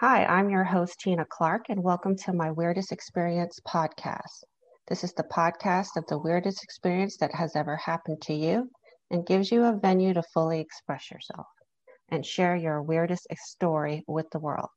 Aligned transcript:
Hi, 0.00 0.24
I'm 0.24 0.50
your 0.50 0.64
host, 0.64 0.98
Tina 0.98 1.24
Clark, 1.24 1.66
and 1.68 1.82
welcome 1.82 2.16
to 2.16 2.32
my 2.32 2.50
Weirdest 2.50 2.90
Experience 2.90 3.60
podcast. 3.60 4.42
This 4.88 5.04
is 5.04 5.12
the 5.12 5.22
podcast 5.22 5.96
of 5.96 6.06
the 6.08 6.18
weirdest 6.18 6.64
experience 6.64 7.16
that 7.18 7.34
has 7.34 7.54
ever 7.54 7.76
happened 7.76 8.20
to 8.22 8.34
you 8.34 8.68
and 9.10 9.24
gives 9.24 9.52
you 9.52 9.64
a 9.64 9.76
venue 9.76 10.12
to 10.14 10.22
fully 10.34 10.60
express 10.60 11.10
yourself 11.10 11.46
and 12.08 12.26
share 12.26 12.56
your 12.56 12.82
weirdest 12.82 13.28
story 13.34 14.02
with 14.08 14.28
the 14.30 14.40
world. 14.40 14.70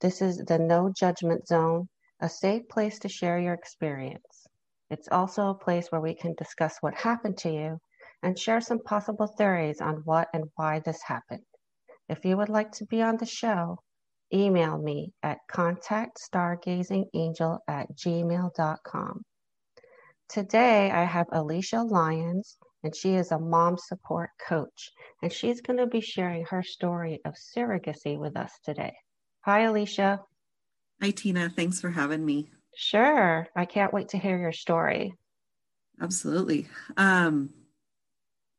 This 0.00 0.20
is 0.20 0.36
the 0.36 0.58
no 0.58 0.92
judgment 0.94 1.46
zone, 1.46 1.88
a 2.20 2.28
safe 2.28 2.68
place 2.68 2.98
to 2.98 3.08
share 3.08 3.38
your 3.38 3.54
experience. 3.54 4.46
It's 4.90 5.08
also 5.10 5.48
a 5.48 5.54
place 5.54 5.90
where 5.90 6.02
we 6.02 6.14
can 6.14 6.34
discuss 6.34 6.76
what 6.82 6.94
happened 6.94 7.38
to 7.38 7.50
you 7.50 7.78
and 8.22 8.38
share 8.38 8.60
some 8.60 8.80
possible 8.80 9.28
theories 9.28 9.80
on 9.80 10.02
what 10.04 10.28
and 10.34 10.50
why 10.56 10.80
this 10.80 11.02
happened. 11.02 11.46
If 12.08 12.24
you 12.24 12.36
would 12.36 12.50
like 12.50 12.72
to 12.72 12.84
be 12.84 13.00
on 13.00 13.16
the 13.16 13.24
show, 13.24 13.78
email 14.32 14.78
me 14.78 15.12
at 15.22 15.38
contactstargazingangel 15.50 17.58
at 17.68 17.94
gmail.com. 17.96 19.24
Today, 20.28 20.90
I 20.90 21.04
have 21.04 21.26
Alicia 21.30 21.82
Lyons, 21.82 22.56
and 22.82 22.94
she 22.94 23.14
is 23.14 23.30
a 23.30 23.38
mom 23.38 23.76
support 23.78 24.30
coach, 24.46 24.90
and 25.22 25.32
she's 25.32 25.60
going 25.60 25.78
to 25.78 25.86
be 25.86 26.00
sharing 26.00 26.44
her 26.46 26.62
story 26.62 27.20
of 27.24 27.34
surrogacy 27.34 28.18
with 28.18 28.36
us 28.36 28.52
today. 28.64 28.94
Hi, 29.44 29.62
Alicia. 29.62 30.20
Hi, 31.00 31.10
Tina. 31.10 31.48
Thanks 31.48 31.80
for 31.80 31.90
having 31.90 32.24
me. 32.24 32.50
Sure. 32.74 33.46
I 33.54 33.64
can't 33.64 33.92
wait 33.92 34.08
to 34.08 34.18
hear 34.18 34.38
your 34.38 34.52
story. 34.52 35.14
Absolutely. 36.00 36.68
Um, 36.96 37.50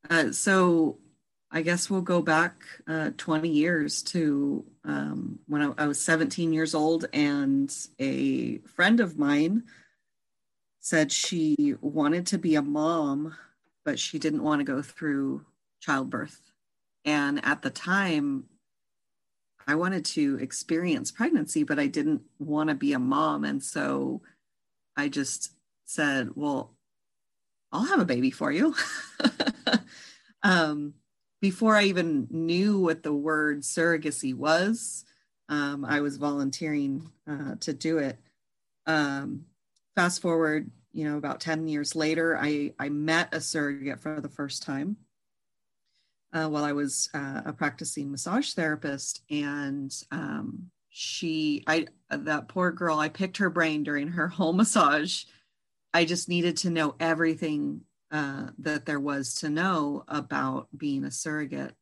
uh, 0.08 0.32
so, 0.32 0.98
I 1.50 1.62
guess 1.62 1.88
we'll 1.88 2.02
go 2.02 2.20
back 2.20 2.62
uh, 2.86 3.10
20 3.16 3.48
years 3.48 4.02
to 4.04 4.64
um, 4.84 5.38
when 5.46 5.62
I, 5.62 5.72
I, 5.78 5.86
was 5.86 6.00
17 6.00 6.52
years 6.52 6.74
old, 6.74 7.06
and 7.12 7.74
a 7.98 8.58
friend 8.58 9.00
of 9.00 9.18
mine 9.18 9.64
said 10.80 11.10
she 11.10 11.74
wanted 11.80 12.26
to 12.26 12.38
be 12.38 12.54
a 12.54 12.62
mom, 12.62 13.34
but 13.84 13.98
she 13.98 14.18
didn't 14.18 14.42
want 14.42 14.60
to 14.60 14.64
go 14.64 14.82
through 14.82 15.46
childbirth. 15.80 16.40
And 17.04 17.42
at 17.44 17.62
the 17.62 17.70
time, 17.70 18.44
I 19.66 19.74
wanted 19.74 20.04
to 20.06 20.38
experience 20.40 21.10
pregnancy, 21.10 21.62
but 21.62 21.78
I 21.78 21.86
didn't 21.86 22.22
want 22.38 22.68
to 22.68 22.74
be 22.74 22.92
a 22.92 22.98
mom. 22.98 23.44
And 23.44 23.62
so 23.62 24.22
I 24.96 25.08
just 25.08 25.52
said, 25.84 26.30
Well, 26.34 26.74
I'll 27.72 27.84
have 27.84 28.00
a 28.00 28.06
baby 28.06 28.30
for 28.30 28.50
you. 28.50 28.74
um, 30.42 30.94
before 31.40 31.76
I 31.76 31.84
even 31.84 32.26
knew 32.30 32.80
what 32.80 33.02
the 33.02 33.12
word 33.12 33.60
surrogacy 33.60 34.34
was, 34.34 35.04
um, 35.48 35.84
I 35.84 36.00
was 36.00 36.16
volunteering 36.16 37.10
uh, 37.28 37.54
to 37.60 37.72
do 37.72 37.98
it. 37.98 38.18
Um, 38.86 39.44
fast 39.94 40.20
forward, 40.20 40.70
you 40.92 41.04
know, 41.04 41.16
about 41.16 41.40
10 41.40 41.68
years 41.68 41.94
later, 41.94 42.36
I, 42.36 42.74
I 42.78 42.88
met 42.88 43.34
a 43.34 43.40
surrogate 43.40 44.00
for 44.00 44.20
the 44.20 44.28
first 44.28 44.62
time 44.62 44.96
uh, 46.32 46.48
while 46.48 46.64
I 46.64 46.72
was 46.72 47.08
uh, 47.14 47.42
a 47.46 47.52
practicing 47.52 48.10
massage 48.10 48.52
therapist. 48.52 49.22
And 49.30 49.94
um, 50.10 50.70
she, 50.90 51.64
I, 51.66 51.86
that 52.10 52.48
poor 52.48 52.72
girl, 52.72 52.98
I 52.98 53.08
picked 53.08 53.38
her 53.38 53.50
brain 53.50 53.82
during 53.84 54.08
her 54.08 54.28
whole 54.28 54.52
massage. 54.54 55.24
I 55.94 56.04
just 56.04 56.28
needed 56.28 56.58
to 56.58 56.70
know 56.70 56.94
everything 57.00 57.82
uh, 58.10 58.48
that 58.58 58.86
there 58.86 59.00
was 59.00 59.34
to 59.34 59.48
know 59.48 60.04
about 60.08 60.68
being 60.76 61.04
a 61.04 61.10
surrogate. 61.10 61.74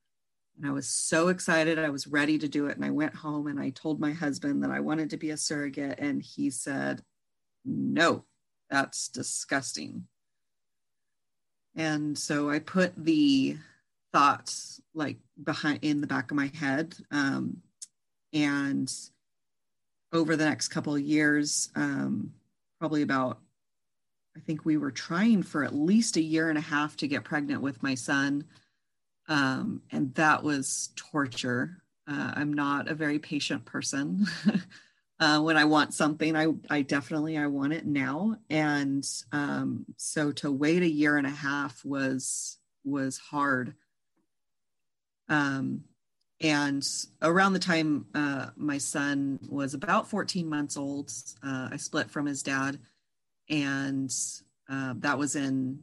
And 0.57 0.67
I 0.67 0.73
was 0.73 0.89
so 0.89 1.29
excited. 1.29 1.79
I 1.79 1.91
was 1.91 2.07
ready 2.07 2.39
to 2.39 2.49
do 2.49 2.67
it. 2.67 2.77
And 2.77 2.85
I 2.85 2.91
went 2.91 3.15
home 3.15 3.47
and 3.47 3.61
I 3.61 3.71
told 3.71 4.01
my 4.01 4.13
husband 4.13 4.63
that 4.63 4.71
I 4.71 4.81
wanted 4.81 5.11
to 5.11 5.17
be 5.17 5.31
a 5.31 5.37
surrogate. 5.37 5.99
And 5.99 6.23
he 6.23 6.51
said, 6.51 7.03
No, 7.65 8.25
that's 8.71 9.09
disgusting. 9.09 10.07
And 11.77 12.17
so 12.17 12.49
I 12.49 12.59
put 12.59 12.93
the 12.97 13.59
thoughts 14.13 14.81
like 14.95 15.19
behind 15.45 15.81
in 15.83 16.01
the 16.01 16.07
back 16.07 16.31
of 16.31 16.37
my 16.37 16.51
head. 16.55 16.97
Um, 17.11 17.59
and 18.33 18.91
over 20.13 20.37
the 20.37 20.45
next 20.47 20.69
couple 20.69 20.95
of 20.95 21.03
years, 21.03 21.71
um, 21.75 22.33
probably 22.79 23.03
about 23.03 23.41
I 24.37 24.41
think 24.41 24.65
we 24.65 24.77
were 24.77 24.91
trying 24.91 25.43
for 25.43 25.65
at 25.65 25.75
least 25.75 26.17
a 26.17 26.23
year 26.23 26.51
and 26.51 26.59
a 26.59 26.63
half 26.63 26.97
to 26.99 27.09
get 27.09 27.25
pregnant 27.25 27.63
with 27.63 27.83
my 27.83 27.95
son. 27.95 28.45
Um, 29.29 29.83
and 29.91 30.15
that 30.15 30.43
was 30.43 30.91
torture. 30.95 31.83
Uh, 32.07 32.33
I'm 32.37 32.53
not 32.53 32.89
a 32.89 32.95
very 32.95 33.19
patient 33.19 33.65
person. 33.65 34.27
uh, 35.21 35.41
when 35.41 35.57
I 35.57 35.65
want 35.65 35.95
something, 35.95 36.37
I, 36.37 36.49
I 36.69 36.83
definitely, 36.83 37.39
I 37.39 37.47
want 37.47 37.73
it 37.73 37.87
now. 37.87 38.37
And 38.51 39.09
um, 39.33 39.87
so 39.97 40.33
to 40.33 40.53
wait 40.53 40.83
a 40.83 40.89
year 40.89 41.17
and 41.17 41.27
a 41.27 41.31
half 41.31 41.83
was, 41.85 42.59
was 42.85 43.17
hard. 43.17 43.75
Um, 45.29 45.85
and 46.43 46.87
around 47.23 47.55
the 47.55 47.59
time 47.59 48.07
uh, 48.15 48.51
my 48.57 48.77
son 48.77 49.39
was 49.49 49.73
about 49.73 50.11
14 50.11 50.47
months 50.47 50.77
old, 50.77 51.11
uh, 51.43 51.71
I 51.73 51.77
split 51.79 52.11
from 52.11 52.27
his 52.27 52.43
dad 52.43 52.79
and 53.49 54.13
uh, 54.69 54.95
that 54.99 55.19
was 55.19 55.37
in 55.37 55.81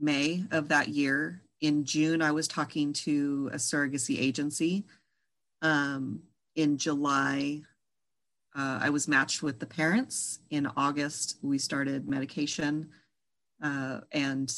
May 0.00 0.44
of 0.50 0.68
that 0.68 0.88
year. 0.88 1.42
In 1.60 1.84
June, 1.84 2.20
I 2.20 2.32
was 2.32 2.48
talking 2.48 2.92
to 2.92 3.50
a 3.52 3.56
surrogacy 3.56 4.20
agency. 4.20 4.84
Um, 5.62 6.22
in 6.54 6.78
July, 6.78 7.62
uh, 8.54 8.78
I 8.82 8.90
was 8.90 9.08
matched 9.08 9.42
with 9.42 9.58
the 9.58 9.66
parents. 9.66 10.38
In 10.50 10.66
August, 10.76 11.36
we 11.42 11.58
started 11.58 12.08
medication. 12.08 12.90
Uh, 13.62 14.00
and 14.12 14.52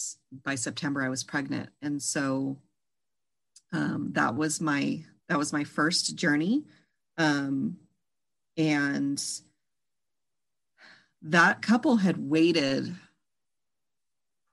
by 0.44 0.54
September, 0.54 1.02
I 1.02 1.08
was 1.08 1.24
pregnant. 1.24 1.70
And 1.82 2.02
so 2.02 2.58
um, 3.72 4.10
that 4.12 4.34
was 4.34 4.60
my 4.60 5.04
that 5.28 5.38
was 5.38 5.52
my 5.52 5.64
first 5.64 6.16
journey. 6.16 6.64
Um, 7.16 7.76
and 8.56 9.22
that 11.22 11.62
couple 11.62 11.96
had 11.96 12.18
waited 12.18 12.94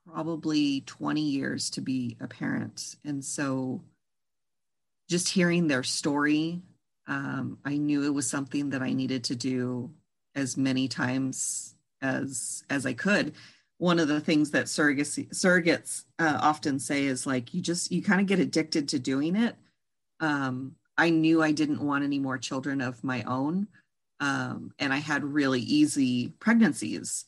probably 0.06 0.82
20 0.82 1.20
years 1.20 1.70
to 1.70 1.80
be 1.80 2.16
a 2.20 2.28
parent. 2.28 2.96
And 3.04 3.24
so 3.24 3.82
just 5.08 5.28
hearing 5.28 5.66
their 5.66 5.82
story, 5.82 6.62
um, 7.06 7.58
I 7.64 7.76
knew 7.76 8.04
it 8.04 8.14
was 8.14 8.28
something 8.28 8.70
that 8.70 8.82
I 8.82 8.92
needed 8.92 9.24
to 9.24 9.36
do 9.36 9.90
as 10.34 10.56
many 10.56 10.88
times 10.88 11.74
as 12.02 12.64
as 12.68 12.84
I 12.84 12.92
could. 12.92 13.34
One 13.78 13.98
of 13.98 14.08
the 14.08 14.20
things 14.20 14.52
that 14.52 14.66
surrogacy, 14.66 15.28
surrogates 15.30 16.04
uh, 16.18 16.38
often 16.40 16.78
say 16.78 17.04
is 17.04 17.26
like 17.26 17.54
you 17.54 17.60
just 17.60 17.92
you 17.92 18.02
kind 18.02 18.20
of 18.20 18.26
get 18.26 18.38
addicted 18.38 18.88
to 18.90 18.98
doing 18.98 19.36
it. 19.36 19.56
Um, 20.20 20.76
I 20.98 21.10
knew 21.10 21.42
I 21.42 21.52
didn't 21.52 21.84
want 21.84 22.04
any 22.04 22.18
more 22.18 22.38
children 22.38 22.80
of 22.80 23.04
my 23.04 23.22
own, 23.24 23.68
um, 24.20 24.72
and 24.78 24.92
I 24.92 24.98
had 24.98 25.24
really 25.24 25.60
easy 25.60 26.28
pregnancies. 26.40 27.24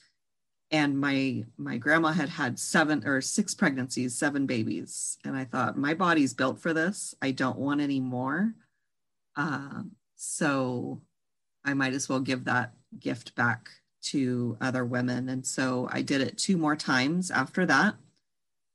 And 0.71 0.99
my 1.01 1.45
my 1.57 1.79
grandma 1.79 2.13
had 2.13 2.29
had 2.29 2.59
seven 2.59 3.07
or 3.07 3.23
six 3.23 3.55
pregnancies, 3.55 4.15
seven 4.15 4.45
babies, 4.45 5.17
and 5.25 5.35
I 5.35 5.45
thought 5.45 5.79
my 5.79 5.95
body's 5.95 6.35
built 6.35 6.61
for 6.61 6.75
this. 6.75 7.15
I 7.23 7.31
don't 7.31 7.59
want 7.59 7.81
any 7.81 8.01
more, 8.01 8.53
uh, 9.35 9.83
so 10.15 11.01
I 11.65 11.73
might 11.73 11.95
as 11.95 12.09
well 12.09 12.21
give 12.21 12.45
that 12.45 12.75
gift 12.99 13.35
back 13.35 13.71
to 14.01 14.59
other 14.61 14.85
women. 14.85 15.31
And 15.31 15.47
so 15.47 15.89
I 15.91 16.03
did 16.03 16.21
it 16.21 16.37
two 16.37 16.59
more 16.59 16.77
times 16.77 17.31
after 17.31 17.65
that. 17.67 17.95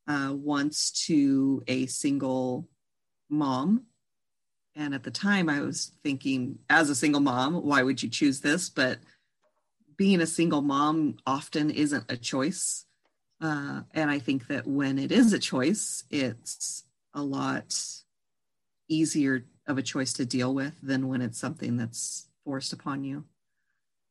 Uh, 0.07 0.33
once 0.33 0.91
to 1.05 1.63
a 1.67 1.85
single 1.85 2.67
mom 3.29 3.85
and 4.75 4.93
at 4.93 5.03
the 5.03 5.11
time, 5.11 5.49
I 5.49 5.61
was 5.61 5.91
thinking, 6.03 6.57
as 6.69 6.89
a 6.89 6.95
single 6.95 7.21
mom, 7.21 7.55
why 7.55 7.83
would 7.83 8.01
you 8.01 8.09
choose 8.09 8.41
this? 8.41 8.69
But 8.69 8.99
being 9.97 10.21
a 10.21 10.27
single 10.27 10.61
mom 10.61 11.17
often 11.25 11.69
isn't 11.69 12.05
a 12.09 12.17
choice. 12.17 12.85
Uh, 13.39 13.81
and 13.93 14.09
I 14.09 14.19
think 14.19 14.47
that 14.47 14.65
when 14.65 14.97
it 14.97 15.11
is 15.11 15.33
a 15.33 15.39
choice, 15.39 16.03
it's 16.09 16.85
a 17.13 17.21
lot 17.21 17.75
easier 18.89 19.45
of 19.67 19.77
a 19.77 19.83
choice 19.83 20.13
to 20.13 20.25
deal 20.25 20.53
with 20.53 20.73
than 20.81 21.07
when 21.07 21.21
it's 21.21 21.39
something 21.39 21.77
that's 21.77 22.27
forced 22.43 22.73
upon 22.73 23.03
you. 23.03 23.25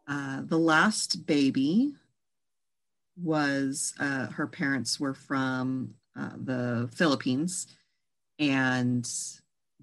Uh, 0.06 0.42
the 0.44 0.58
last 0.58 1.26
baby 1.26 1.94
was 3.16 3.94
uh, 4.00 4.26
her 4.28 4.46
parents 4.46 4.98
were 4.98 5.14
from 5.14 5.94
uh, 6.18 6.30
the 6.36 6.88
Philippines, 6.94 7.66
and 8.38 9.08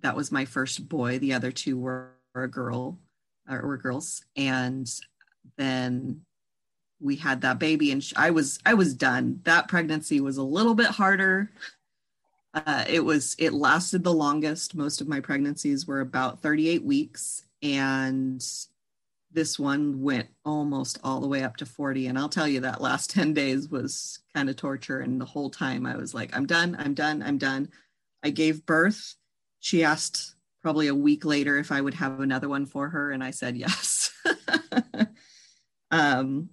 that 0.02 0.16
was 0.16 0.32
my 0.32 0.46
first 0.46 0.88
boy. 0.88 1.20
The 1.20 1.34
other 1.34 1.52
two 1.52 1.78
were, 1.78 2.12
were 2.34 2.44
a 2.44 2.50
girl 2.50 3.00
or 3.50 3.66
were 3.66 3.78
girls. 3.78 4.24
And 4.36 4.90
then 5.58 6.22
we 7.00 7.16
had 7.16 7.42
that 7.42 7.60
baby 7.60 7.92
and 7.92 8.06
I 8.16 8.32
was, 8.32 8.60
I 8.66 8.74
was 8.74 8.94
done. 8.94 9.40
That 9.44 9.68
pregnancy 9.68 10.20
was 10.20 10.38
a 10.38 10.44
little 10.44 10.76
bit 10.76 10.88
harder. 10.88 11.52
Uh, 12.54 12.86
it 12.88 13.06
was, 13.06 13.36
it 13.40 13.54
lasted 13.54 14.04
the 14.04 14.14
longest. 14.14 14.76
Most 14.76 15.02
of 15.02 15.08
my 15.08 15.20
pregnancies 15.20 15.88
were 15.88 16.02
about 16.02 16.42
38 16.42 16.84
weeks 16.84 17.44
and 17.62 18.44
this 19.32 19.60
one 19.60 20.02
went 20.02 20.28
almost 20.44 21.00
all 21.04 21.20
the 21.20 21.28
way 21.28 21.44
up 21.44 21.58
to 21.58 21.66
40 21.66 22.08
and 22.08 22.18
i'll 22.18 22.30
tell 22.30 22.48
you 22.48 22.62
that 22.62 22.82
last 22.82 23.10
10 23.12 23.34
days 23.34 23.70
was 23.70 24.20
kind 24.36 24.50
of 24.50 24.56
torture 24.56 25.02
and 25.02 25.20
the 25.20 25.26
whole 25.26 25.50
time 25.50 25.86
i 25.86 25.96
was 25.96 26.14
like 26.14 26.36
i'm 26.36 26.46
done 26.46 26.76
i'm 26.80 26.94
done 26.94 27.22
i'm 27.22 27.38
done 27.38 27.70
i 28.24 28.30
gave 28.30 28.66
birth 28.66 29.16
she 29.60 29.84
asked 29.84 30.36
probably 30.62 30.88
a 30.88 30.96
week 30.96 31.26
later 31.26 31.58
if 31.58 31.72
i 31.72 31.80
would 31.80 31.94
have 31.94 32.20
another 32.20 32.50
one 32.50 32.66
for 32.66 32.90
her 32.90 33.12
and 33.12 33.24
i 33.24 33.32
said 33.32 33.58
yes. 33.58 34.12
Um, 35.92 36.52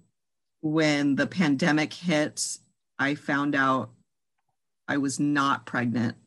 when 0.61 1.15
the 1.15 1.27
pandemic 1.27 1.93
hit 1.93 2.57
i 2.97 3.13
found 3.13 3.53
out 3.53 3.91
i 4.87 4.97
was 4.97 5.19
not 5.19 5.67
pregnant 5.67 6.17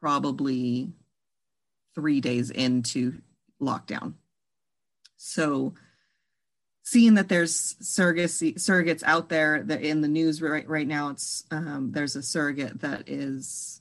probably 0.00 0.92
three 1.94 2.20
days 2.20 2.50
into 2.50 3.20
lockdown. 3.60 4.14
So 5.16 5.74
seeing 6.84 7.14
that 7.14 7.28
there's 7.28 7.74
surrogacy 7.82 8.54
surrogates 8.54 9.02
out 9.02 9.28
there 9.28 9.62
that 9.64 9.82
in 9.82 10.00
the 10.00 10.08
news 10.08 10.40
right 10.40 10.68
right 10.68 10.86
now, 10.86 11.10
it's 11.10 11.44
um, 11.50 11.90
there's 11.92 12.16
a 12.16 12.22
surrogate 12.22 12.80
that 12.80 13.08
is 13.08 13.77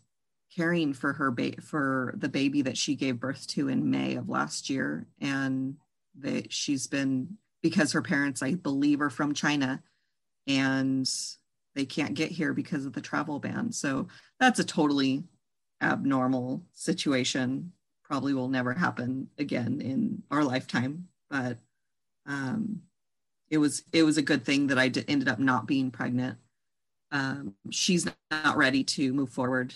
caring 0.57 0.93
for 0.93 1.13
her 1.13 1.31
ba- 1.31 1.61
for 1.61 2.13
the 2.17 2.29
baby 2.29 2.63
that 2.63 2.77
she 2.77 2.95
gave 2.95 3.19
birth 3.19 3.47
to 3.47 3.69
in 3.69 3.89
May 3.89 4.15
of 4.15 4.27
last 4.27 4.69
year, 4.69 5.05
and 5.21 5.77
that 6.19 6.51
she's 6.51 6.87
been 6.87 7.37
because 7.61 7.91
her 7.91 8.01
parents, 8.01 8.41
I 8.41 8.55
believe, 8.55 9.01
are 9.01 9.09
from 9.09 9.33
China, 9.33 9.81
and 10.47 11.09
they 11.75 11.85
can't 11.85 12.15
get 12.15 12.31
here 12.31 12.53
because 12.53 12.85
of 12.85 12.93
the 12.93 13.01
travel 13.01 13.39
ban. 13.39 13.71
So 13.71 14.07
that's 14.39 14.59
a 14.59 14.63
totally 14.63 15.23
abnormal 15.81 16.63
situation. 16.73 17.71
Probably 18.03 18.33
will 18.33 18.49
never 18.49 18.73
happen 18.73 19.29
again 19.37 19.79
in 19.81 20.23
our 20.31 20.43
lifetime 20.43 21.07
but 21.29 21.57
um, 22.25 22.81
it 23.49 23.57
was 23.57 23.83
it 23.93 24.03
was 24.03 24.17
a 24.17 24.21
good 24.21 24.45
thing 24.45 24.67
that 24.67 24.79
I 24.79 24.91
ended 25.07 25.27
up 25.27 25.39
not 25.39 25.67
being 25.67 25.91
pregnant. 25.91 26.37
Um, 27.11 27.53
she's 27.69 28.07
not 28.31 28.57
ready 28.57 28.83
to 28.83 29.13
move 29.13 29.29
forward 29.29 29.73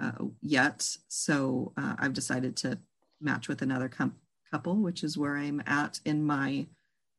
uh, 0.00 0.24
yet, 0.40 0.96
so 1.08 1.72
uh, 1.76 1.94
I've 1.98 2.14
decided 2.14 2.56
to 2.58 2.78
match 3.20 3.48
with 3.48 3.62
another 3.62 3.88
com- 3.88 4.16
couple, 4.50 4.76
which 4.76 5.04
is 5.04 5.18
where 5.18 5.36
I'm 5.36 5.62
at 5.66 6.00
in 6.04 6.24
my 6.24 6.66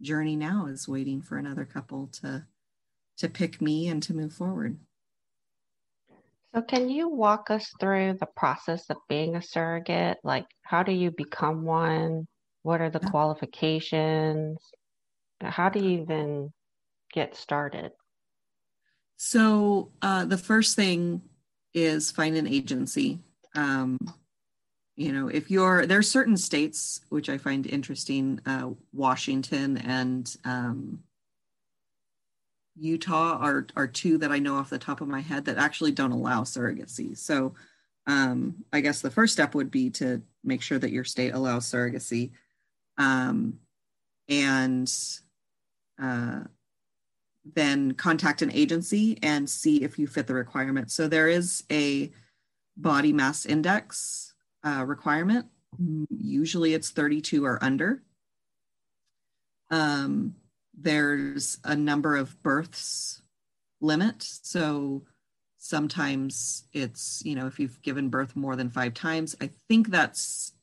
journey 0.01 0.35
now. 0.35 0.65
Is 0.65 0.87
waiting 0.87 1.21
for 1.21 1.37
another 1.37 1.65
couple 1.65 2.07
to 2.21 2.45
to 3.17 3.29
pick 3.29 3.61
me 3.61 3.87
and 3.87 4.01
to 4.03 4.15
move 4.15 4.33
forward. 4.33 4.79
So, 6.53 6.61
can 6.61 6.89
you 6.89 7.07
walk 7.07 7.51
us 7.51 7.71
through 7.79 8.17
the 8.19 8.27
process 8.35 8.89
of 8.89 8.97
being 9.07 9.35
a 9.35 9.41
surrogate? 9.41 10.17
Like, 10.23 10.45
how 10.63 10.83
do 10.83 10.91
you 10.91 11.11
become 11.11 11.63
one? 11.63 12.27
What 12.63 12.81
are 12.81 12.89
the 12.89 12.99
qualifications? 12.99 14.57
How 15.39 15.69
do 15.69 15.79
you 15.79 16.01
even 16.01 16.51
get 17.13 17.35
started? 17.35 17.91
So, 19.17 19.91
uh, 20.01 20.25
the 20.25 20.37
first 20.37 20.75
thing 20.75 21.21
is 21.73 22.11
find 22.11 22.35
an 22.37 22.47
agency. 22.47 23.19
Um, 23.55 23.97
you 24.95 25.11
know, 25.11 25.27
if 25.27 25.49
you're, 25.49 25.85
there 25.85 25.99
are 25.99 26.03
certain 26.03 26.37
states 26.37 27.01
which 27.09 27.29
I 27.29 27.37
find 27.37 27.65
interesting, 27.65 28.39
uh, 28.45 28.69
Washington 28.93 29.77
and 29.77 30.35
um, 30.45 30.99
Utah 32.77 33.37
are, 33.39 33.67
are 33.75 33.87
two 33.87 34.17
that 34.19 34.31
I 34.31 34.39
know 34.39 34.55
off 34.55 34.69
the 34.69 34.77
top 34.77 35.01
of 35.01 35.07
my 35.07 35.21
head 35.21 35.45
that 35.45 35.57
actually 35.57 35.91
don't 35.91 36.11
allow 36.11 36.41
surrogacy. 36.41 37.17
So, 37.17 37.53
um, 38.07 38.55
I 38.73 38.81
guess 38.81 39.01
the 39.01 39.11
first 39.11 39.33
step 39.33 39.53
would 39.53 39.69
be 39.69 39.89
to 39.91 40.21
make 40.43 40.61
sure 40.61 40.79
that 40.79 40.91
your 40.91 41.03
state 41.03 41.33
allows 41.33 41.69
surrogacy 41.69 42.31
um, 42.97 43.59
and 44.27 44.91
uh, 46.01 46.41
then 47.43 47.93
contact 47.93 48.41
an 48.41 48.51
agency 48.51 49.17
and 49.23 49.49
see 49.49 49.83
if 49.83 49.97
you 49.97 50.07
fit 50.07 50.27
the 50.27 50.33
requirement. 50.33 50.91
So 50.91 51.07
there 51.07 51.27
is 51.27 51.63
a 51.71 52.11
body 52.77 53.13
mass 53.13 53.45
index 53.45 54.33
uh, 54.63 54.85
requirement. 54.85 55.47
Usually 56.09 56.73
it's 56.73 56.91
32 56.91 57.45
or 57.45 57.63
under. 57.63 58.03
Um, 59.69 60.35
there's 60.77 61.59
a 61.63 61.75
number 61.75 62.15
of 62.15 62.41
births 62.43 63.21
limit. 63.79 64.21
So 64.21 65.03
sometimes 65.57 66.65
it's, 66.73 67.21
you 67.25 67.35
know, 67.35 67.47
if 67.47 67.59
you've 67.59 67.81
given 67.81 68.09
birth 68.09 68.35
more 68.35 68.55
than 68.55 68.69
five 68.69 68.93
times, 68.93 69.35
I 69.41 69.49
think 69.67 69.89
that's 69.89 70.53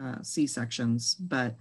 uh, 0.00 0.22
C 0.22 0.46
sections. 0.46 1.14
But 1.14 1.56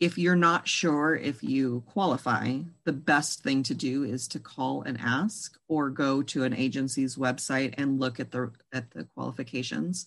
if 0.00 0.18
you're 0.18 0.36
not 0.36 0.66
sure 0.66 1.14
if 1.14 1.42
you 1.42 1.84
qualify, 1.86 2.58
the 2.84 2.92
best 2.92 3.42
thing 3.42 3.62
to 3.64 3.74
do 3.74 4.02
is 4.02 4.26
to 4.28 4.40
call 4.40 4.82
and 4.82 4.98
ask, 5.00 5.58
or 5.68 5.90
go 5.90 6.22
to 6.22 6.44
an 6.44 6.54
agency's 6.54 7.16
website 7.16 7.74
and 7.78 8.00
look 8.00 8.18
at 8.18 8.32
the 8.32 8.50
at 8.72 8.90
the 8.90 9.04
qualifications. 9.14 10.06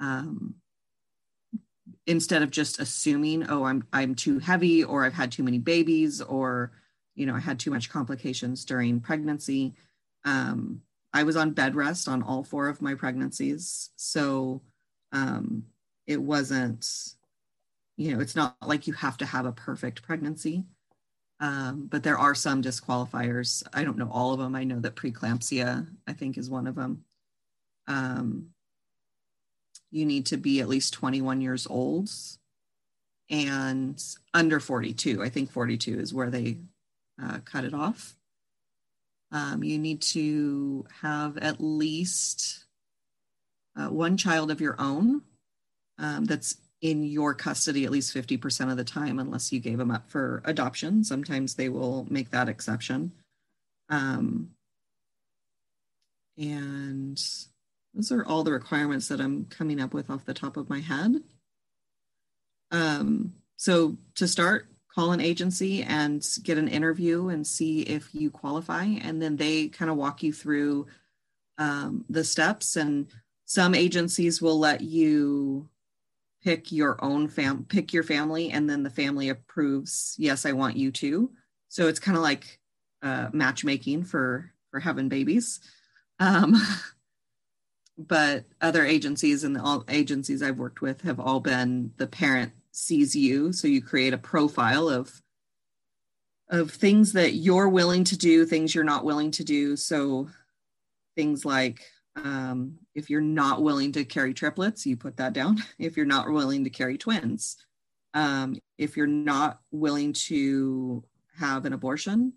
Um, 0.00 0.56
instead 2.06 2.42
of 2.42 2.50
just 2.50 2.80
assuming, 2.80 3.48
oh, 3.48 3.64
I'm 3.64 3.86
I'm 3.92 4.14
too 4.14 4.40
heavy, 4.40 4.82
or 4.82 5.04
I've 5.04 5.14
had 5.14 5.32
too 5.32 5.44
many 5.44 5.58
babies, 5.58 6.20
or 6.20 6.72
you 7.14 7.26
know, 7.26 7.34
I 7.34 7.40
had 7.40 7.60
too 7.60 7.70
much 7.70 7.90
complications 7.90 8.64
during 8.64 9.00
pregnancy. 9.00 9.74
Um, 10.24 10.82
I 11.12 11.22
was 11.22 11.36
on 11.36 11.52
bed 11.52 11.76
rest 11.76 12.08
on 12.08 12.22
all 12.22 12.42
four 12.42 12.68
of 12.68 12.82
my 12.82 12.94
pregnancies, 12.94 13.90
so 13.94 14.62
um, 15.12 15.66
it 16.08 16.20
wasn't 16.20 16.84
you 17.96 18.14
know 18.14 18.20
it's 18.20 18.36
not 18.36 18.56
like 18.66 18.86
you 18.86 18.92
have 18.92 19.16
to 19.16 19.26
have 19.26 19.46
a 19.46 19.52
perfect 19.52 20.02
pregnancy 20.02 20.64
um, 21.40 21.88
but 21.90 22.02
there 22.02 22.16
are 22.16 22.34
some 22.34 22.62
disqualifiers. 22.62 23.62
I 23.72 23.84
don't 23.84 23.98
know 23.98 24.08
all 24.10 24.32
of 24.32 24.38
them. 24.38 24.54
I 24.54 24.64
know 24.64 24.78
that 24.80 24.94
preeclampsia 24.94 25.86
i 26.06 26.12
think 26.12 26.38
is 26.38 26.48
one 26.48 26.66
of 26.66 26.74
them. 26.74 27.04
Um, 27.86 28.50
you 29.90 30.06
need 30.06 30.26
to 30.26 30.36
be 30.36 30.60
at 30.60 30.68
least 30.68 30.94
21 30.94 31.40
years 31.40 31.66
old 31.66 32.10
and 33.30 34.02
under 34.34 34.60
42 34.60 35.22
i 35.22 35.30
think 35.30 35.50
42 35.50 35.98
is 35.98 36.12
where 36.12 36.30
they 36.30 36.58
uh, 37.22 37.38
cut 37.44 37.64
it 37.64 37.74
off. 37.74 38.16
Um, 39.30 39.64
you 39.64 39.78
need 39.78 40.00
to 40.02 40.86
have 41.02 41.38
at 41.38 41.60
least 41.60 42.64
uh, 43.76 43.88
one 43.88 44.16
child 44.16 44.50
of 44.50 44.60
your 44.60 44.76
own 44.78 45.22
um, 45.98 46.24
that's 46.24 46.56
in 46.84 47.02
your 47.02 47.32
custody 47.32 47.86
at 47.86 47.90
least 47.90 48.14
50% 48.14 48.70
of 48.70 48.76
the 48.76 48.84
time, 48.84 49.18
unless 49.18 49.50
you 49.50 49.58
gave 49.58 49.78
them 49.78 49.90
up 49.90 50.10
for 50.10 50.42
adoption. 50.44 51.02
Sometimes 51.02 51.54
they 51.54 51.70
will 51.70 52.06
make 52.10 52.30
that 52.30 52.46
exception. 52.46 53.10
Um, 53.88 54.50
and 56.36 57.18
those 57.94 58.12
are 58.12 58.22
all 58.26 58.44
the 58.44 58.52
requirements 58.52 59.08
that 59.08 59.18
I'm 59.18 59.46
coming 59.46 59.80
up 59.80 59.94
with 59.94 60.10
off 60.10 60.26
the 60.26 60.34
top 60.34 60.58
of 60.58 60.68
my 60.68 60.80
head. 60.80 61.22
Um, 62.70 63.32
so 63.56 63.96
to 64.16 64.28
start, 64.28 64.68
call 64.94 65.12
an 65.12 65.22
agency 65.22 65.82
and 65.82 66.22
get 66.42 66.58
an 66.58 66.68
interview 66.68 67.28
and 67.28 67.46
see 67.46 67.80
if 67.80 68.14
you 68.14 68.30
qualify. 68.30 68.84
And 68.84 69.22
then 69.22 69.36
they 69.36 69.68
kind 69.68 69.90
of 69.90 69.96
walk 69.96 70.22
you 70.22 70.34
through 70.34 70.88
um, 71.56 72.04
the 72.10 72.24
steps. 72.24 72.76
And 72.76 73.06
some 73.46 73.74
agencies 73.74 74.42
will 74.42 74.58
let 74.58 74.82
you 74.82 75.70
pick 76.44 76.70
your 76.70 77.02
own 77.02 77.26
fam 77.26 77.64
pick 77.64 77.92
your 77.92 78.02
family 78.02 78.50
and 78.50 78.68
then 78.68 78.82
the 78.82 78.90
family 78.90 79.28
approves 79.30 80.14
yes 80.18 80.44
i 80.44 80.52
want 80.52 80.76
you 80.76 80.90
to 80.90 81.30
so 81.68 81.88
it's 81.88 81.98
kind 81.98 82.16
of 82.16 82.22
like 82.22 82.60
uh, 83.02 83.28
matchmaking 83.32 84.04
for 84.04 84.52
for 84.70 84.80
having 84.80 85.08
babies. 85.08 85.60
Um, 86.18 86.54
but 87.98 88.44
other 88.60 88.84
agencies 88.84 89.44
and 89.44 89.56
all 89.56 89.84
agencies 89.88 90.42
i've 90.42 90.58
worked 90.58 90.80
with 90.80 91.02
have 91.02 91.20
all 91.20 91.38
been 91.38 91.92
the 91.96 92.08
parent 92.08 92.52
sees 92.72 93.14
you 93.14 93.52
so 93.52 93.68
you 93.68 93.80
create 93.80 94.12
a 94.12 94.18
profile 94.18 94.88
of 94.88 95.22
of 96.48 96.70
things 96.70 97.12
that 97.12 97.34
you're 97.34 97.68
willing 97.68 98.04
to 98.04 98.16
do 98.16 98.44
things 98.44 98.74
you're 98.74 98.84
not 98.84 99.04
willing 99.04 99.30
to 99.32 99.44
do. 99.44 99.76
So 99.76 100.28
things 101.16 101.44
like 101.44 101.80
um, 102.16 102.78
if 102.94 103.10
you're 103.10 103.20
not 103.20 103.62
willing 103.62 103.92
to 103.92 104.04
carry 104.04 104.34
triplets, 104.34 104.86
you 104.86 104.96
put 104.96 105.16
that 105.16 105.32
down. 105.32 105.62
If 105.78 105.96
you're 105.96 106.06
not 106.06 106.30
willing 106.30 106.64
to 106.64 106.70
carry 106.70 106.96
twins, 106.96 107.56
um, 108.14 108.56
if 108.78 108.96
you're 108.96 109.06
not 109.06 109.60
willing 109.72 110.12
to 110.12 111.04
have 111.38 111.64
an 111.64 111.72
abortion 111.72 112.34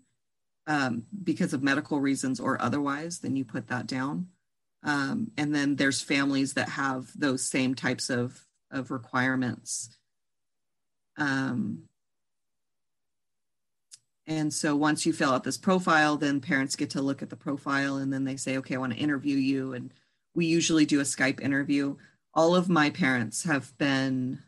um, 0.66 1.04
because 1.22 1.52
of 1.52 1.62
medical 1.62 2.00
reasons 2.00 2.40
or 2.40 2.60
otherwise, 2.60 3.20
then 3.20 3.36
you 3.36 3.44
put 3.44 3.68
that 3.68 3.86
down. 3.86 4.28
Um, 4.82 5.30
and 5.36 5.54
then 5.54 5.76
there's 5.76 6.02
families 6.02 6.54
that 6.54 6.68
have 6.68 7.10
those 7.16 7.44
same 7.44 7.74
types 7.74 8.10
of, 8.10 8.44
of 8.70 8.90
requirements. 8.90 9.96
Um, 11.16 11.84
and 14.26 14.52
so 14.52 14.76
once 14.76 15.06
you 15.06 15.12
fill 15.12 15.32
out 15.32 15.42
this 15.42 15.56
profile, 15.56 16.16
then 16.16 16.40
parents 16.40 16.76
get 16.76 16.90
to 16.90 17.02
look 17.02 17.22
at 17.22 17.30
the 17.30 17.36
profile 17.36 17.96
and 17.96 18.12
then 18.12 18.24
they 18.24 18.36
say, 18.36 18.58
okay, 18.58 18.74
I 18.74 18.78
want 18.78 18.92
to 18.92 18.98
interview 18.98 19.36
you. 19.36 19.72
And 19.72 19.92
we 20.38 20.46
usually 20.46 20.86
do 20.86 21.00
a 21.00 21.02
Skype 21.02 21.40
interview. 21.40 21.96
All 22.32 22.54
of 22.54 22.68
my 22.68 22.90
parents 22.90 23.42
have 23.42 23.76
been 23.76 24.38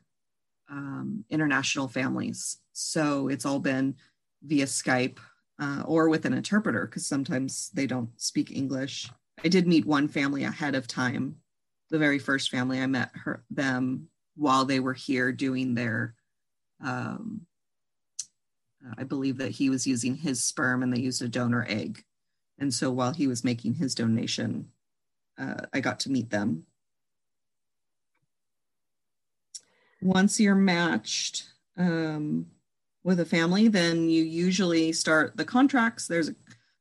um, 0.70 1.24
international 1.28 1.88
families. 1.88 2.58
So 2.72 3.26
it's 3.26 3.44
all 3.44 3.58
been 3.58 3.96
via 4.44 4.66
Skype 4.66 5.18
uh, 5.60 5.82
or 5.84 6.08
with 6.08 6.26
an 6.26 6.32
interpreter 6.32 6.86
because 6.86 7.08
sometimes 7.08 7.70
they 7.74 7.88
don't 7.88 8.08
speak 8.16 8.52
English. 8.52 9.10
I 9.44 9.48
did 9.48 9.66
meet 9.66 9.84
one 9.84 10.06
family 10.06 10.44
ahead 10.44 10.76
of 10.76 10.86
time. 10.86 11.34
The 11.90 11.98
very 11.98 12.20
first 12.20 12.50
family 12.50 12.80
I 12.80 12.86
met 12.86 13.10
her 13.24 13.42
them 13.50 14.06
while 14.36 14.64
they 14.64 14.78
were 14.78 14.94
here 14.94 15.32
doing 15.32 15.74
their. 15.74 16.14
Um, 16.84 17.40
I 18.96 19.02
believe 19.02 19.38
that 19.38 19.50
he 19.50 19.70
was 19.70 19.88
using 19.88 20.14
his 20.14 20.44
sperm 20.44 20.84
and 20.84 20.92
they 20.94 21.00
used 21.00 21.20
a 21.20 21.28
donor 21.28 21.66
egg, 21.68 22.04
and 22.60 22.72
so 22.72 22.92
while 22.92 23.12
he 23.12 23.26
was 23.26 23.42
making 23.42 23.74
his 23.74 23.94
donation, 23.94 24.70
uh, 25.40 25.66
I 25.72 25.80
got 25.80 26.00
to 26.00 26.10
meet 26.10 26.30
them. 26.30 26.64
Once 30.02 30.40
you're 30.40 30.54
matched, 30.54 31.44
um, 31.76 32.46
with 33.02 33.20
a 33.20 33.24
family, 33.24 33.68
then 33.68 34.08
you 34.08 34.22
usually 34.22 34.92
start 34.92 35.36
the 35.36 35.44
contracts. 35.44 36.06
There's 36.06 36.28
a 36.28 36.34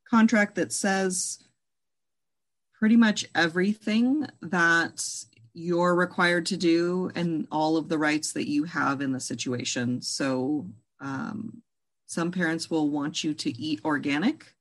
contract 0.09 0.55
that 0.55 0.73
says 0.73 1.39
pretty 2.77 2.95
much 2.95 3.25
everything 3.35 4.27
that 4.41 5.05
you're 5.53 5.95
required 5.95 6.45
to 6.47 6.57
do 6.57 7.11
and 7.15 7.47
all 7.51 7.77
of 7.77 7.89
the 7.89 7.97
rights 7.97 8.33
that 8.33 8.49
you 8.49 8.63
have 8.65 9.01
in 9.01 9.11
the 9.11 9.19
situation. 9.19 10.01
So, 10.01 10.67
um, 10.99 11.61
some 12.05 12.31
parents 12.31 12.69
will 12.69 12.89
want 12.89 13.23
you 13.23 13.33
to 13.35 13.57
eat 13.57 13.81
organic. 13.85 14.55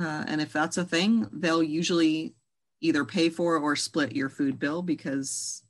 Uh, 0.00 0.24
and 0.26 0.40
if 0.40 0.52
that's 0.52 0.78
a 0.78 0.84
thing, 0.84 1.28
they'll 1.32 1.62
usually 1.62 2.34
either 2.80 3.04
pay 3.04 3.28
for 3.28 3.56
or 3.56 3.76
split 3.76 4.14
your 4.14 4.28
food 4.28 4.58
bill 4.58 4.82
because 4.82 5.62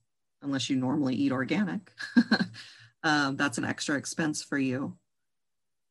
unless 0.42 0.68
you 0.68 0.76
normally 0.76 1.14
eat 1.14 1.32
organic, 1.32 1.92
um, 3.02 3.36
that's 3.36 3.58
an 3.58 3.64
extra 3.64 3.96
expense 3.96 4.42
for 4.42 4.58
you. 4.58 4.96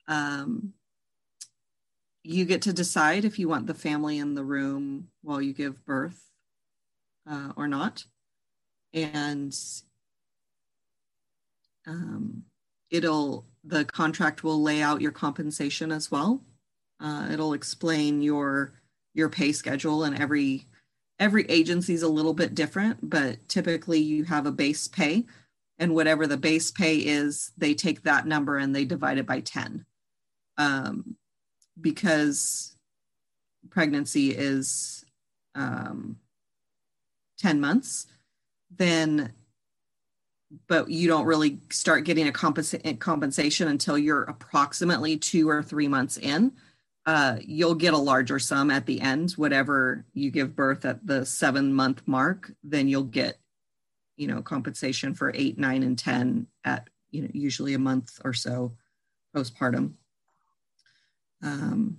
Um, 0.07 0.73
you 2.23 2.45
get 2.45 2.63
to 2.63 2.73
decide 2.73 3.23
if 3.23 3.37
you 3.37 3.47
want 3.47 3.67
the 3.67 3.73
family 3.73 4.17
in 4.17 4.33
the 4.33 4.43
room 4.43 5.09
while 5.21 5.41
you 5.41 5.53
give 5.53 5.85
birth 5.85 6.21
uh, 7.29 7.51
or 7.55 7.67
not. 7.67 8.05
And 8.93 9.55
um, 11.85 12.43
it'll, 12.89 13.45
the 13.63 13.85
contract 13.85 14.43
will 14.43 14.61
lay 14.61 14.81
out 14.81 15.01
your 15.01 15.11
compensation 15.11 15.91
as 15.91 16.09
well. 16.09 16.41
Uh, 16.99 17.27
it'll 17.31 17.53
explain 17.53 18.21
your 18.21 18.73
your 19.13 19.29
pay 19.29 19.51
schedule 19.53 20.03
and 20.03 20.19
every 20.19 20.67
every 21.19 21.45
agency 21.49 21.93
is 21.93 22.03
a 22.03 22.07
little 22.07 22.33
bit 22.33 22.53
different 22.53 23.09
but 23.09 23.47
typically 23.47 23.99
you 23.99 24.23
have 24.23 24.45
a 24.45 24.51
base 24.51 24.87
pay 24.87 25.25
and 25.77 25.93
whatever 25.93 26.25
the 26.25 26.37
base 26.37 26.71
pay 26.71 26.97
is, 26.97 27.51
they 27.57 27.73
take 27.73 28.03
that 28.03 28.25
number 28.25 28.57
and 28.57 28.75
they 28.75 28.85
divide 28.85 29.17
it 29.17 29.25
by 29.25 29.41
10. 29.41 29.85
Um, 30.57 31.15
because 31.79 32.77
pregnancy 33.69 34.29
is 34.29 35.03
um, 35.53 36.17
10 37.39 37.59
months, 37.59 38.07
then, 38.73 39.33
but 40.67 40.89
you 40.89 41.09
don't 41.09 41.25
really 41.25 41.59
start 41.69 42.05
getting 42.05 42.27
a 42.29 42.31
compensa- 42.31 42.97
compensation 42.99 43.67
until 43.67 43.97
you're 43.97 44.23
approximately 44.23 45.17
two 45.17 45.49
or 45.49 45.61
three 45.61 45.89
months 45.89 46.15
in. 46.17 46.53
Uh, 47.05 47.37
you'll 47.41 47.75
get 47.75 47.93
a 47.93 47.97
larger 47.97 48.39
sum 48.39 48.71
at 48.71 48.87
the 48.87 48.99
end, 48.99 49.31
whatever 49.33 50.05
you 50.13 50.31
give 50.31 50.55
birth 50.55 50.85
at 50.85 51.05
the 51.05 51.23
seven 51.25 51.71
month 51.71 52.01
mark, 52.07 52.51
then 52.63 52.87
you'll 52.87 53.03
get 53.03 53.37
you 54.17 54.27
know 54.27 54.41
compensation 54.41 55.13
for 55.13 55.31
eight 55.35 55.57
nine 55.57 55.83
and 55.83 55.99
ten 55.99 56.47
at 56.63 56.89
you 57.11 57.21
know 57.21 57.29
usually 57.33 57.73
a 57.73 57.79
month 57.79 58.19
or 58.23 58.33
so 58.33 58.73
postpartum. 59.35 59.93
Um, 61.41 61.97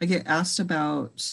i 0.00 0.06
get 0.06 0.26
asked 0.26 0.58
about 0.58 1.24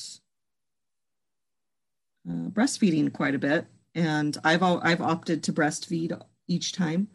uh, 2.29 2.49
breastfeeding 2.49 3.11
quite 3.11 3.33
a 3.33 3.39
bit 3.39 3.65
and 3.95 4.37
i've 4.43 4.61
all, 4.61 4.79
i've 4.83 5.01
opted 5.01 5.41
to 5.43 5.53
breastfeed 5.53 6.19
each 6.47 6.73
time 6.73 7.07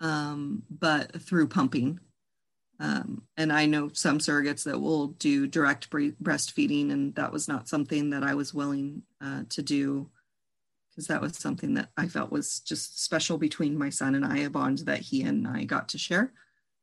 um, 0.00 0.62
but 0.70 1.20
through 1.20 1.48
pumping 1.48 1.98
um, 2.80 3.22
and 3.36 3.52
I 3.52 3.66
know 3.66 3.90
some 3.92 4.18
surrogates 4.18 4.64
that 4.64 4.80
will 4.80 5.08
do 5.08 5.46
direct 5.46 5.90
breastfeeding, 5.90 6.90
and 6.90 7.14
that 7.14 7.30
was 7.30 7.46
not 7.46 7.68
something 7.68 8.10
that 8.10 8.22
I 8.22 8.34
was 8.34 8.54
willing 8.54 9.02
uh, 9.22 9.42
to 9.50 9.62
do 9.62 10.08
because 10.90 11.06
that 11.08 11.20
was 11.20 11.36
something 11.36 11.74
that 11.74 11.90
I 11.96 12.08
felt 12.08 12.32
was 12.32 12.60
just 12.60 13.02
special 13.02 13.36
between 13.38 13.78
my 13.78 13.90
son 13.90 14.14
and 14.14 14.24
I, 14.24 14.38
a 14.38 14.50
bond 14.50 14.78
that 14.78 15.00
he 15.00 15.22
and 15.22 15.46
I 15.46 15.64
got 15.64 15.90
to 15.90 15.98
share. 15.98 16.32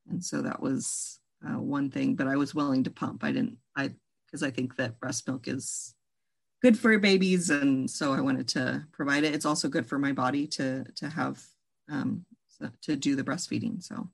And 0.10 0.24
so 0.24 0.42
that 0.44 0.62
was 0.62 1.20
uh, 1.46 1.60
one 1.60 1.90
thing, 1.90 2.16
but 2.16 2.28
I 2.28 2.36
was 2.36 2.56
willing 2.56 2.84
to 2.86 2.92
pump. 2.92 3.24
I 3.24 3.32
didn't, 3.32 3.58
I, 3.76 3.92
because 4.26 4.44
I 4.44 4.52
think 4.52 4.76
that 4.76 5.00
breast 5.00 5.28
milk 5.28 5.48
is 5.48 5.94
good 6.62 6.78
for 6.78 6.98
babies. 7.00 7.50
And 7.50 7.90
so 7.90 8.14
I 8.14 8.22
wanted 8.22 8.48
to 8.50 8.86
provide 8.92 9.24
it. 9.24 9.34
It's 9.34 9.46
also 9.46 9.68
good 9.68 9.88
for 9.88 10.00
my 10.00 10.14
body 10.14 10.48
to, 10.48 10.86
to 10.96 11.10
have, 11.10 11.44
um, 11.90 12.26
to 12.84 12.96
do 12.96 13.16
the 13.16 13.24
breastfeeding. 13.24 13.84
So 13.84 14.10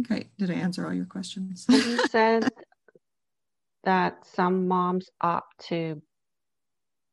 okay. 0.00 0.28
Did 0.38 0.50
I 0.50 0.54
answer 0.54 0.86
all 0.86 0.94
your 0.94 1.06
questions? 1.06 1.66
you 1.68 2.06
said 2.08 2.48
that 3.84 4.26
some 4.26 4.68
moms 4.68 5.08
opt 5.20 5.66
to 5.68 6.02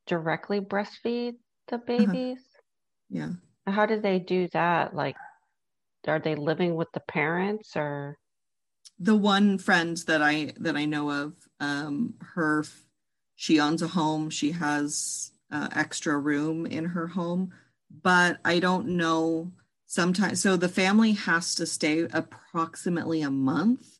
directly 0.07 0.59
breastfeed 0.59 1.35
the 1.67 1.75
uh-huh. 1.75 1.85
babies? 1.87 2.39
Uh-huh. 2.39 2.61
Yeah. 3.09 3.29
How 3.67 3.85
do 3.85 3.99
they 3.99 4.19
do 4.19 4.47
that? 4.53 4.95
Like, 4.95 5.15
are 6.07 6.19
they 6.19 6.35
living 6.35 6.75
with 6.75 6.91
the 6.93 6.99
parents 6.99 7.75
or? 7.75 8.17
The 8.99 9.15
one 9.15 9.57
friend 9.57 9.97
that 10.07 10.21
I 10.21 10.53
that 10.57 10.75
I 10.77 10.85
know 10.85 11.09
of, 11.11 11.33
um, 11.59 12.13
her, 12.21 12.63
she 13.35 13.59
owns 13.59 13.81
a 13.81 13.87
home. 13.87 14.29
She 14.29 14.51
has 14.51 15.31
uh, 15.51 15.67
extra 15.75 16.17
room 16.17 16.65
in 16.65 16.85
her 16.85 17.07
home, 17.07 17.51
but 18.03 18.37
I 18.45 18.59
don't 18.59 18.87
know. 18.89 19.51
Sometimes, 19.87 20.41
so 20.41 20.57
the 20.57 20.69
family 20.69 21.11
has 21.13 21.55
to 21.55 21.65
stay 21.65 22.07
approximately 22.11 23.21
a 23.21 23.29
month 23.29 23.99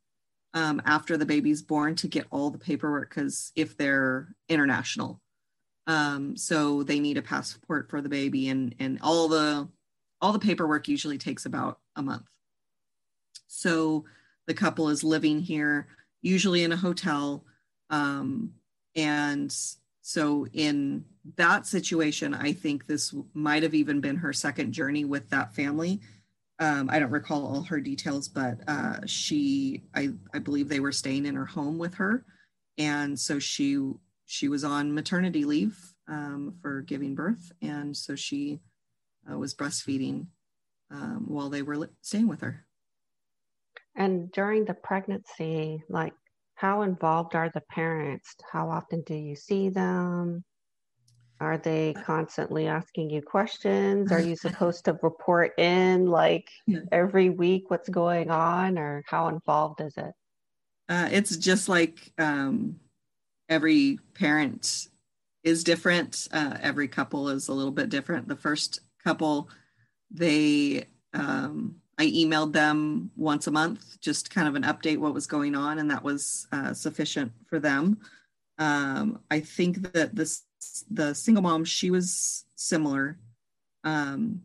um, 0.53 0.81
after 0.85 1.17
the 1.17 1.25
baby's 1.25 1.61
born 1.61 1.95
to 1.95 2.07
get 2.07 2.25
all 2.31 2.49
the 2.49 2.57
paperwork 2.57 3.09
because 3.09 3.51
if 3.55 3.77
they're 3.77 4.29
international. 4.49 5.21
Um, 5.87 6.35
so 6.35 6.81
they 6.81 6.99
need 6.99 7.17
a 7.17 7.21
passport 7.21 7.89
for 7.89 8.01
the 8.01 8.09
baby 8.09 8.49
and 8.49 8.73
and 8.79 8.97
all 9.03 9.27
the 9.27 9.67
all 10.19 10.33
the 10.33 10.39
paperwork 10.39 10.87
usually 10.87 11.19
takes 11.19 11.45
about 11.45 11.79
a 11.95 12.01
month. 12.01 12.27
So 13.47 14.05
the 14.47 14.53
couple 14.55 14.89
is 14.89 15.03
living 15.03 15.39
here 15.39 15.87
usually 16.21 16.63
in 16.63 16.71
a 16.71 16.77
hotel 16.77 17.45
um, 17.91 18.53
and 18.95 19.55
so 20.07 20.45
in 20.53 21.03
that 21.35 21.65
situation 21.65 22.33
i 22.33 22.51
think 22.53 22.85
this 22.85 23.15
might 23.33 23.63
have 23.63 23.73
even 23.73 23.99
been 23.99 24.15
her 24.15 24.31
second 24.31 24.71
journey 24.71 25.03
with 25.03 25.27
that 25.31 25.53
family. 25.55 25.99
Um, 26.59 26.89
i 26.91 26.99
don't 26.99 27.11
recall 27.11 27.45
all 27.45 27.63
her 27.63 27.81
details 27.81 28.27
but 28.27 28.59
uh, 28.67 28.97
she 29.05 29.81
I, 29.95 30.09
I 30.33 30.39
believe 30.39 30.69
they 30.69 30.79
were 30.79 30.91
staying 30.91 31.25
in 31.25 31.35
her 31.35 31.45
home 31.45 31.77
with 31.77 31.95
her. 31.95 32.25
And 32.77 33.17
so 33.19 33.39
she 33.39 33.79
she 34.25 34.47
was 34.47 34.63
on 34.63 34.93
maternity 34.93 35.45
leave 35.45 35.77
um, 36.07 36.55
for 36.61 36.81
giving 36.81 37.15
birth, 37.15 37.51
and 37.61 37.95
so 37.95 38.15
she 38.15 38.59
uh, 39.31 39.37
was 39.37 39.53
breastfeeding 39.53 40.27
um, 40.91 41.25
while 41.27 41.49
they 41.49 41.61
were 41.61 41.89
staying 42.01 42.27
with 42.27 42.41
her. 42.41 42.65
And 43.95 44.31
during 44.31 44.65
the 44.65 44.73
pregnancy, 44.73 45.83
like 45.89 46.13
how 46.55 46.81
involved 46.81 47.35
are 47.35 47.51
the 47.53 47.61
parents? 47.69 48.35
How 48.51 48.69
often 48.69 49.01
do 49.01 49.13
you 49.13 49.35
see 49.35 49.69
them? 49.69 50.43
Are 51.41 51.57
they 51.57 51.93
constantly 52.05 52.67
asking 52.67 53.09
you 53.09 53.21
questions? 53.21 54.11
Are 54.11 54.21
you 54.21 54.35
supposed 54.37 54.85
to 54.85 54.97
report 55.03 55.59
in 55.59 56.07
like 56.07 56.49
every 56.91 57.29
week 57.29 57.69
what's 57.69 57.89
going 57.89 58.31
on, 58.31 58.77
or 58.77 59.03
how 59.07 59.27
involved 59.27 59.81
is 59.81 59.93
it? 59.97 60.13
Uh, 60.87 61.09
it's 61.11 61.35
just 61.35 61.67
like 61.67 62.13
um, 62.17 62.79
every 63.49 63.99
parent 64.13 64.87
is 65.43 65.63
different. 65.63 66.27
Uh, 66.31 66.57
every 66.61 66.87
couple 66.87 67.29
is 67.29 67.49
a 67.49 67.53
little 67.53 67.71
bit 67.71 67.89
different. 67.89 68.27
The 68.27 68.35
first 68.35 68.79
couple, 69.03 69.49
they, 70.09 70.85
um, 71.13 71.75
I 71.97 72.07
emailed 72.07 72.51
them 72.51 73.11
once 73.15 73.47
a 73.47 73.51
month, 73.51 73.99
just 74.01 74.29
kind 74.29 74.47
of 74.47 74.55
an 74.55 74.63
update 74.63 74.97
what 74.97 75.13
was 75.13 75.27
going 75.27 75.55
on, 75.55 75.79
and 75.79 75.89
that 75.91 76.03
was 76.03 76.47
uh, 76.51 76.73
sufficient 76.73 77.31
for 77.47 77.59
them. 77.59 77.99
Um, 78.57 79.21
I 79.31 79.39
think 79.39 79.93
that 79.93 80.15
this 80.15 80.43
the 80.89 81.13
single 81.13 81.43
mom 81.43 81.63
she 81.63 81.91
was 81.91 82.45
similar, 82.55 83.17
um, 83.83 84.41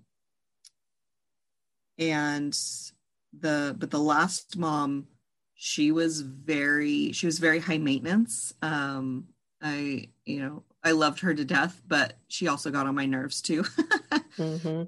and 1.99 2.57
the 3.38 3.76
but 3.78 3.90
the 3.90 3.99
last 3.99 4.57
mom 4.57 5.07
she 5.54 5.92
was 5.92 6.23
very 6.23 7.12
she 7.12 7.26
was 7.26 7.38
very 7.38 7.59
high 7.61 7.78
maintenance 7.78 8.54
um 8.62 9.25
i 9.62 10.09
you 10.25 10.40
know 10.40 10.64
i 10.83 10.90
loved 10.90 11.21
her 11.21 11.35
to 11.35 11.45
death 11.45 11.80
but 11.87 12.14
she 12.28 12.49
also 12.49 12.71
got 12.71 12.87
on 12.87 12.95
my 12.95 13.07
nerves 13.07 13.40
too 13.40 13.62
mm-hmm. 14.37 14.83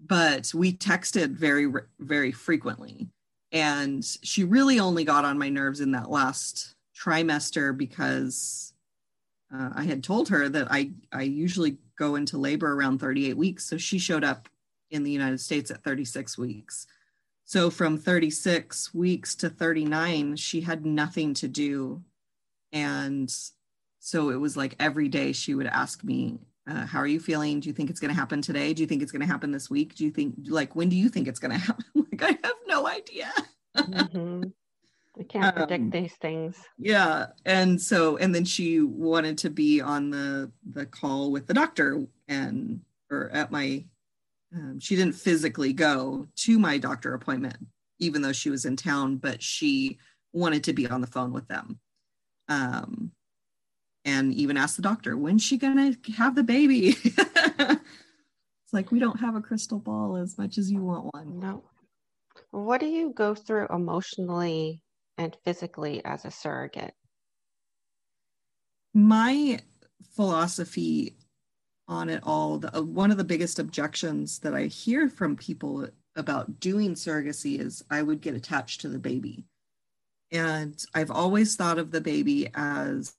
But 0.00 0.52
we 0.54 0.72
texted 0.72 1.30
very, 1.30 1.72
very 1.98 2.32
frequently. 2.32 3.08
And 3.52 4.04
she 4.04 4.44
really 4.44 4.80
only 4.80 5.04
got 5.04 5.24
on 5.24 5.38
my 5.38 5.48
nerves 5.48 5.80
in 5.80 5.92
that 5.92 6.10
last 6.10 6.74
trimester 6.98 7.76
because 7.76 8.72
uh, 9.54 9.70
I 9.74 9.84
had 9.84 10.02
told 10.02 10.28
her 10.28 10.48
that 10.48 10.68
I, 10.70 10.90
I 11.12 11.22
usually 11.22 11.78
go 11.96 12.16
into 12.16 12.38
labor 12.38 12.72
around 12.72 12.98
38 12.98 13.36
weeks. 13.36 13.64
So 13.64 13.78
she 13.78 13.98
showed 13.98 14.24
up 14.24 14.48
in 14.90 15.04
the 15.04 15.10
United 15.10 15.40
States 15.40 15.70
at 15.70 15.82
36 15.84 16.36
weeks. 16.36 16.86
So 17.44 17.70
from 17.70 17.98
36 17.98 18.94
weeks 18.94 19.34
to 19.36 19.50
39, 19.50 20.36
she 20.36 20.62
had 20.62 20.86
nothing 20.86 21.34
to 21.34 21.48
do. 21.48 22.02
And 22.72 23.32
so 24.00 24.30
it 24.30 24.36
was 24.36 24.56
like 24.56 24.76
every 24.80 25.08
day 25.08 25.32
she 25.32 25.54
would 25.54 25.66
ask 25.66 26.02
me, 26.02 26.38
uh, 26.66 26.86
How 26.86 26.98
are 26.98 27.06
you 27.06 27.20
feeling? 27.20 27.60
Do 27.60 27.68
you 27.68 27.72
think 27.72 27.90
it's 27.90 28.00
going 28.00 28.12
to 28.12 28.18
happen 28.18 28.42
today? 28.42 28.72
Do 28.72 28.82
you 28.82 28.86
think 28.86 29.02
it's 29.02 29.12
going 29.12 29.20
to 29.20 29.26
happen 29.26 29.52
this 29.52 29.68
week? 29.68 29.94
Do 29.94 30.04
you 30.04 30.10
think, 30.10 30.34
like, 30.48 30.74
when 30.74 30.88
do 30.88 30.96
you 30.96 31.08
think 31.08 31.28
it's 31.28 31.38
going 31.38 31.52
to 31.58 31.58
happen? 31.58 31.84
like, 31.94 32.22
I 32.22 32.38
have 32.42 32.56
no 32.66 32.86
idea. 32.86 33.32
mm-hmm. 33.76 34.42
I 35.18 35.22
can't 35.22 35.54
predict 35.54 35.82
um, 35.84 35.90
these 35.90 36.14
things. 36.14 36.56
Yeah. 36.76 37.26
And 37.44 37.80
so, 37.80 38.16
and 38.16 38.34
then 38.34 38.44
she 38.44 38.80
wanted 38.80 39.38
to 39.38 39.50
be 39.50 39.80
on 39.80 40.10
the 40.10 40.50
the 40.72 40.86
call 40.86 41.30
with 41.30 41.46
the 41.46 41.54
doctor 41.54 42.04
and 42.26 42.80
or 43.10 43.30
at 43.32 43.52
my 43.52 43.84
um, 44.54 44.78
she 44.80 44.96
didn't 44.96 45.14
physically 45.14 45.72
go 45.72 46.28
to 46.36 46.58
my 46.58 46.78
doctor 46.78 47.14
appointment, 47.14 47.56
even 47.98 48.22
though 48.22 48.32
she 48.32 48.50
was 48.50 48.64
in 48.64 48.76
town, 48.76 49.16
but 49.16 49.42
she 49.42 49.98
wanted 50.32 50.64
to 50.64 50.72
be 50.72 50.88
on 50.88 51.00
the 51.00 51.06
phone 51.06 51.32
with 51.32 51.48
them. 51.48 51.78
Um, 52.48 53.12
and 54.04 54.34
even 54.34 54.56
asked 54.56 54.76
the 54.76 54.82
doctor, 54.82 55.16
when's 55.16 55.42
she 55.42 55.56
gonna 55.56 55.94
have 56.16 56.34
the 56.34 56.42
baby? 56.42 56.96
it's 57.04 58.72
like 58.72 58.90
we 58.90 58.98
don't 58.98 59.20
have 59.20 59.34
a 59.34 59.40
crystal 59.40 59.78
ball 59.78 60.16
as 60.16 60.36
much 60.38 60.58
as 60.58 60.70
you 60.70 60.82
want 60.82 61.12
one. 61.14 61.38
No. 61.40 61.64
What 62.50 62.80
do 62.80 62.86
you 62.86 63.12
go 63.14 63.34
through 63.34 63.68
emotionally 63.68 64.82
and 65.18 65.36
physically 65.44 66.04
as 66.04 66.24
a 66.24 66.30
surrogate? 66.30 66.94
My 68.92 69.58
philosophy 70.14 71.16
on 71.88 72.08
it 72.08 72.20
all, 72.22 72.58
the, 72.58 72.76
uh, 72.76 72.82
one 72.82 73.10
of 73.10 73.16
the 73.16 73.24
biggest 73.24 73.58
objections 73.58 74.38
that 74.40 74.54
I 74.54 74.64
hear 74.64 75.08
from 75.08 75.36
people 75.36 75.88
about 76.16 76.60
doing 76.60 76.94
surrogacy 76.94 77.58
is 77.60 77.84
I 77.90 78.02
would 78.02 78.20
get 78.20 78.34
attached 78.34 78.80
to 78.82 78.88
the 78.88 78.98
baby. 78.98 79.44
And 80.30 80.82
I've 80.94 81.10
always 81.10 81.56
thought 81.56 81.78
of 81.78 81.90
the 81.90 82.00
baby 82.00 82.48
as, 82.54 83.14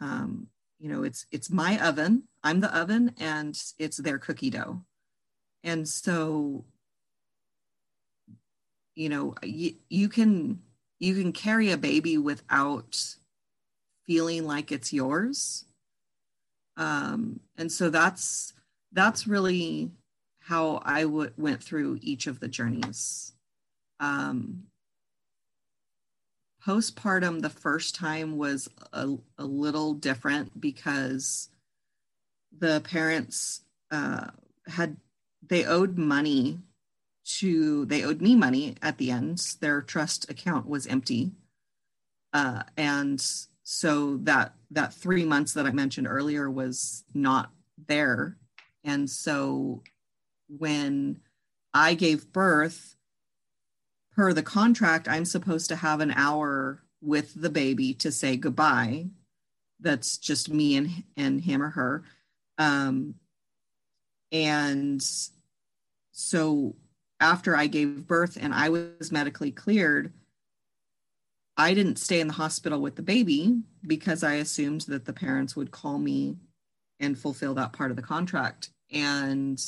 um, 0.00 0.48
you 0.78 0.88
know, 0.88 1.02
it's 1.02 1.26
it's 1.30 1.50
my 1.50 1.78
oven. 1.80 2.24
I'm 2.42 2.60
the 2.60 2.76
oven, 2.76 3.14
and 3.18 3.60
it's 3.78 3.96
their 3.98 4.18
cookie 4.18 4.50
dough. 4.50 4.82
And 5.62 5.88
so, 5.88 6.64
you 8.94 9.08
know, 9.08 9.34
you, 9.42 9.74
you 9.88 10.08
can 10.08 10.60
you 10.98 11.14
can 11.14 11.32
carry 11.32 11.70
a 11.70 11.78
baby 11.78 12.18
without 12.18 13.16
feeling 14.06 14.46
like 14.46 14.70
it's 14.70 14.92
yours 14.92 15.64
um, 16.76 17.40
and 17.56 17.70
so 17.70 17.90
that's 17.90 18.52
that's 18.92 19.26
really 19.26 19.90
how 20.40 20.80
I 20.84 21.02
w- 21.02 21.32
went 21.36 21.62
through 21.62 21.98
each 22.02 22.26
of 22.26 22.40
the 22.40 22.48
journeys. 22.48 23.32
Um, 24.00 24.64
postpartum, 26.66 27.42
the 27.42 27.50
first 27.50 27.94
time 27.94 28.36
was 28.36 28.68
a, 28.92 29.14
a 29.38 29.44
little 29.44 29.94
different 29.94 30.60
because 30.60 31.48
the 32.56 32.80
parents 32.80 33.62
uh, 33.90 34.28
had 34.66 34.96
they 35.46 35.64
owed 35.64 35.98
money 35.98 36.58
to 37.24 37.84
they 37.86 38.04
owed 38.04 38.20
me 38.20 38.34
money 38.34 38.76
at 38.82 38.98
the 38.98 39.10
end. 39.10 39.56
Their 39.60 39.82
trust 39.82 40.30
account 40.30 40.66
was 40.66 40.86
empty, 40.86 41.32
uh, 42.32 42.62
and 42.76 43.24
so 43.64 44.18
that 44.18 44.54
that 44.70 44.92
three 44.92 45.24
months 45.24 45.54
that 45.54 45.66
i 45.66 45.72
mentioned 45.72 46.06
earlier 46.06 46.50
was 46.50 47.02
not 47.14 47.50
there 47.88 48.36
and 48.84 49.08
so 49.08 49.82
when 50.48 51.18
i 51.72 51.94
gave 51.94 52.30
birth 52.32 52.94
per 54.14 54.32
the 54.32 54.42
contract 54.42 55.08
i'm 55.08 55.24
supposed 55.24 55.68
to 55.68 55.76
have 55.76 56.00
an 56.00 56.12
hour 56.12 56.82
with 57.00 57.40
the 57.40 57.50
baby 57.50 57.92
to 57.94 58.10
say 58.10 58.36
goodbye 58.36 59.06
that's 59.80 60.18
just 60.18 60.50
me 60.50 60.76
and 60.76 60.90
and 61.16 61.40
him 61.42 61.62
or 61.62 61.70
her 61.70 62.04
um 62.58 63.14
and 64.32 65.04
so 66.12 66.74
after 67.20 67.56
i 67.56 67.66
gave 67.66 68.06
birth 68.06 68.38
and 68.40 68.54
i 68.54 68.68
was 68.68 69.12
medically 69.12 69.50
cleared 69.50 70.12
I 71.56 71.74
didn't 71.74 71.98
stay 71.98 72.20
in 72.20 72.26
the 72.26 72.34
hospital 72.34 72.80
with 72.80 72.96
the 72.96 73.02
baby 73.02 73.62
because 73.86 74.24
I 74.24 74.34
assumed 74.34 74.82
that 74.82 75.04
the 75.04 75.12
parents 75.12 75.54
would 75.54 75.70
call 75.70 75.98
me 75.98 76.36
and 77.00 77.18
fulfill 77.18 77.54
that 77.54 77.72
part 77.72 77.90
of 77.90 77.96
the 77.96 78.02
contract. 78.02 78.70
And 78.92 79.62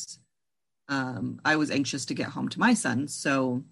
um, 0.89 1.41
I 1.45 1.57
was 1.57 1.71
anxious 1.71 2.05
to 2.07 2.15
get 2.15 2.29
home 2.29 2.49
to 2.51 2.61
my 2.61 2.75
son. 2.75 3.07
So 3.09 3.63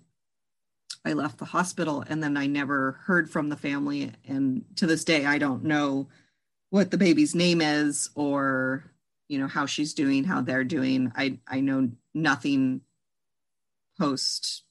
I 1.05 1.13
left 1.13 1.39
the 1.39 1.45
hospital 1.45 2.05
and 2.09 2.23
then 2.23 2.37
I 2.37 2.47
never 2.47 2.93
heard 3.05 3.31
from 3.31 3.49
the 3.49 3.57
family. 3.57 4.13
And 4.27 4.65
to 4.77 4.87
this 4.87 5.05
day, 5.05 5.27
I 5.27 5.39
don't 5.39 5.65
know 5.65 6.09
what 6.71 6.91
the 6.91 6.99
baby's 6.99 7.35
name 7.35 7.61
is 7.61 8.11
or 8.15 8.85
you 9.29 9.39
know 9.39 9.47
how 9.47 9.65
she's 9.65 9.95
doing 9.95 10.25
how 10.25 10.43
they're 10.43 10.65
doing 10.65 11.11
i 11.17 11.39
i 11.47 11.61
know 11.61 11.89
nothing 12.13 12.81
post 13.99 14.65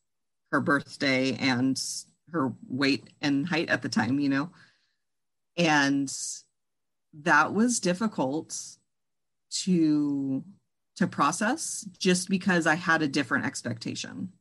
her 0.51 0.61
birthday 0.61 1.35
and 1.37 1.81
her 2.31 2.53
weight 2.67 3.09
and 3.21 3.47
height 3.47 3.69
at 3.69 3.81
the 3.81 3.89
time, 3.89 4.19
you 4.19 4.29
know. 4.29 4.49
And 5.57 6.11
that 7.21 7.53
was 7.53 7.79
difficult 7.79 8.55
to 9.63 10.43
to 10.95 11.07
process 11.07 11.87
just 11.97 12.29
because 12.29 12.67
I 12.67 12.75
had 12.75 13.01
a 13.01 13.07
different 13.07 13.45
expectation. 13.45 14.31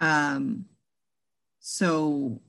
Um 0.00 0.66
so 1.68 2.40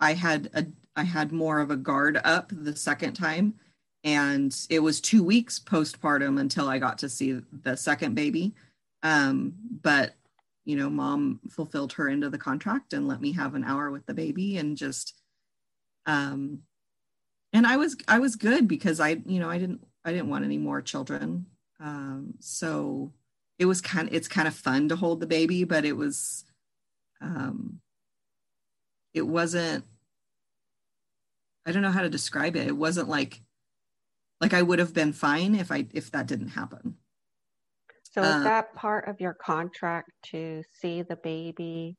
I 0.00 0.14
had 0.14 0.50
a 0.54 0.66
I 0.96 1.04
had 1.04 1.30
more 1.30 1.60
of 1.60 1.70
a 1.70 1.76
guard 1.76 2.20
up 2.24 2.50
the 2.50 2.74
second 2.74 3.12
time 3.12 3.54
and 4.02 4.54
it 4.68 4.80
was 4.80 5.00
2 5.00 5.22
weeks 5.22 5.60
postpartum 5.60 6.40
until 6.40 6.68
I 6.68 6.80
got 6.80 6.98
to 6.98 7.08
see 7.08 7.40
the 7.62 7.76
second 7.76 8.16
baby. 8.16 8.52
Um 9.04 9.54
but 9.82 10.14
you 10.64 10.74
know, 10.74 10.90
mom 10.90 11.42
fulfilled 11.48 11.92
her 11.92 12.08
end 12.08 12.24
of 12.24 12.32
the 12.32 12.38
contract 12.38 12.92
and 12.92 13.06
let 13.06 13.20
me 13.20 13.30
have 13.34 13.54
an 13.54 13.62
hour 13.62 13.92
with 13.92 14.04
the 14.06 14.14
baby 14.14 14.56
and 14.56 14.76
just 14.76 15.14
um 16.04 16.62
and 17.52 17.68
I 17.68 17.76
was 17.76 17.96
I 18.08 18.18
was 18.18 18.34
good 18.34 18.66
because 18.66 18.98
I, 18.98 19.10
you 19.26 19.38
know, 19.38 19.48
I 19.48 19.58
didn't 19.58 19.86
I 20.04 20.10
didn't 20.10 20.28
want 20.28 20.44
any 20.44 20.58
more 20.58 20.82
children. 20.82 21.46
Um 21.78 22.34
so 22.40 23.12
it 23.60 23.66
was 23.66 23.80
kind 23.80 24.08
of 24.08 24.14
it's 24.14 24.26
kind 24.26 24.48
of 24.48 24.56
fun 24.56 24.88
to 24.88 24.96
hold 24.96 25.20
the 25.20 25.28
baby, 25.28 25.62
but 25.62 25.84
it 25.84 25.96
was 25.96 26.44
um 27.20 27.80
it 29.14 29.26
wasn't 29.26 29.84
I 31.66 31.72
don't 31.72 31.82
know 31.82 31.90
how 31.92 32.02
to 32.02 32.10
describe 32.10 32.56
it. 32.56 32.66
It 32.66 32.76
wasn't 32.76 33.08
like 33.08 33.40
like 34.40 34.52
I 34.52 34.60
would 34.60 34.80
have 34.80 34.92
been 34.92 35.12
fine 35.12 35.54
if 35.54 35.72
I 35.72 35.86
if 35.94 36.10
that 36.10 36.26
didn't 36.26 36.48
happen. 36.48 36.96
So 38.02 38.22
is 38.22 38.28
uh, 38.28 38.44
that 38.44 38.74
part 38.74 39.08
of 39.08 39.20
your 39.20 39.34
contract 39.34 40.10
to 40.24 40.62
see 40.80 41.02
the 41.02 41.16
baby 41.16 41.96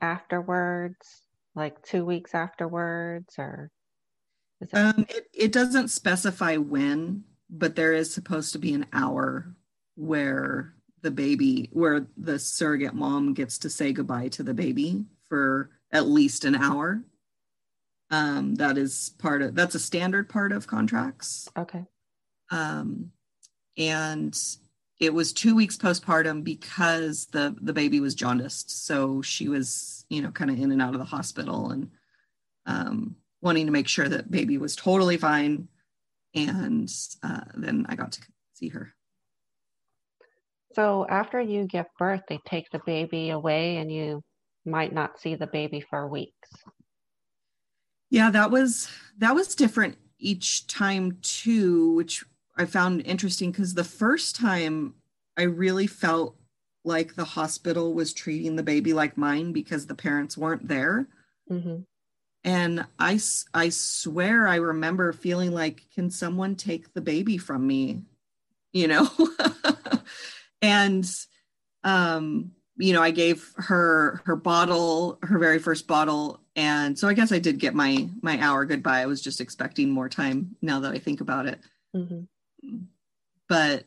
afterwards, 0.00 1.22
like 1.54 1.82
two 1.82 2.04
weeks 2.04 2.34
afterwards, 2.34 3.34
or? 3.38 3.70
That- 4.60 4.96
um, 4.96 5.06
it, 5.08 5.28
it 5.32 5.52
doesn't 5.52 5.88
specify 5.88 6.56
when, 6.56 7.24
but 7.50 7.76
there 7.76 7.92
is 7.92 8.12
supposed 8.12 8.52
to 8.52 8.58
be 8.58 8.72
an 8.74 8.86
hour 8.92 9.54
where 9.94 10.74
the 11.02 11.10
baby, 11.10 11.68
where 11.72 12.06
the 12.16 12.38
surrogate 12.38 12.94
mom 12.94 13.34
gets 13.34 13.58
to 13.58 13.70
say 13.70 13.92
goodbye 13.92 14.28
to 14.28 14.42
the 14.42 14.54
baby 14.54 15.04
for 15.28 15.70
at 15.92 16.08
least 16.08 16.44
an 16.44 16.54
hour. 16.54 17.02
Um, 18.10 18.56
that 18.56 18.76
is 18.76 19.14
part 19.18 19.42
of 19.42 19.54
that's 19.54 19.74
a 19.74 19.80
standard 19.80 20.28
part 20.28 20.52
of 20.52 20.66
contracts. 20.66 21.48
Okay. 21.56 21.84
Um, 22.50 23.12
and 23.78 24.38
it 25.02 25.12
was 25.12 25.32
two 25.32 25.56
weeks 25.56 25.76
postpartum 25.76 26.44
because 26.44 27.26
the 27.26 27.56
the 27.60 27.72
baby 27.72 28.00
was 28.00 28.14
jaundiced 28.14 28.86
so 28.86 29.20
she 29.20 29.48
was 29.48 30.06
you 30.08 30.22
know 30.22 30.30
kind 30.30 30.50
of 30.50 30.58
in 30.58 30.70
and 30.70 30.80
out 30.80 30.94
of 30.94 31.00
the 31.00 31.04
hospital 31.04 31.70
and 31.70 31.90
um, 32.66 33.16
wanting 33.40 33.66
to 33.66 33.72
make 33.72 33.88
sure 33.88 34.08
that 34.08 34.30
baby 34.30 34.58
was 34.58 34.76
totally 34.76 35.16
fine 35.16 35.66
and 36.34 36.90
uh, 37.22 37.40
then 37.54 37.84
i 37.88 37.96
got 37.96 38.12
to 38.12 38.22
see 38.54 38.68
her 38.68 38.92
so 40.74 41.04
after 41.08 41.40
you 41.40 41.66
give 41.66 41.86
birth 41.98 42.22
they 42.28 42.38
take 42.46 42.70
the 42.70 42.80
baby 42.86 43.30
away 43.30 43.78
and 43.78 43.90
you 43.90 44.22
might 44.64 44.92
not 44.92 45.18
see 45.18 45.34
the 45.34 45.46
baby 45.46 45.80
for 45.80 46.06
weeks 46.06 46.50
yeah 48.10 48.30
that 48.30 48.50
was 48.50 48.88
that 49.18 49.34
was 49.34 49.54
different 49.54 49.96
each 50.18 50.66
time 50.66 51.18
too 51.22 51.94
which 51.94 52.24
I 52.56 52.66
found 52.66 53.06
interesting 53.06 53.50
because 53.50 53.74
the 53.74 53.84
first 53.84 54.36
time 54.36 54.94
I 55.36 55.42
really 55.42 55.86
felt 55.86 56.36
like 56.84 57.14
the 57.14 57.24
hospital 57.24 57.94
was 57.94 58.12
treating 58.12 58.56
the 58.56 58.62
baby 58.62 58.92
like 58.92 59.16
mine 59.16 59.52
because 59.52 59.86
the 59.86 59.94
parents 59.94 60.36
weren't 60.36 60.68
there. 60.68 61.06
Mm-hmm. 61.50 61.82
And 62.44 62.84
I, 62.98 63.20
I 63.54 63.68
swear 63.68 64.48
I 64.48 64.56
remember 64.56 65.12
feeling 65.12 65.52
like, 65.52 65.84
can 65.94 66.10
someone 66.10 66.56
take 66.56 66.92
the 66.92 67.00
baby 67.00 67.38
from 67.38 67.66
me? 67.66 68.02
You 68.72 68.88
know? 68.88 69.08
and, 70.62 71.08
um, 71.84 72.50
you 72.76 72.92
know, 72.92 73.02
I 73.02 73.10
gave 73.10 73.52
her 73.56 74.22
her 74.24 74.36
bottle, 74.36 75.18
her 75.22 75.38
very 75.38 75.58
first 75.58 75.86
bottle. 75.86 76.40
And 76.56 76.98
so 76.98 77.08
I 77.08 77.14
guess 77.14 77.32
I 77.32 77.38
did 77.38 77.58
get 77.58 77.74
my 77.74 78.08
my 78.22 78.38
hour 78.40 78.64
goodbye. 78.64 79.00
I 79.00 79.06
was 79.06 79.20
just 79.20 79.40
expecting 79.40 79.90
more 79.90 80.08
time 80.08 80.56
now 80.62 80.80
that 80.80 80.92
I 80.92 80.98
think 80.98 81.20
about 81.20 81.46
it. 81.46 81.60
Mm-hmm. 81.94 82.78
But 83.48 83.84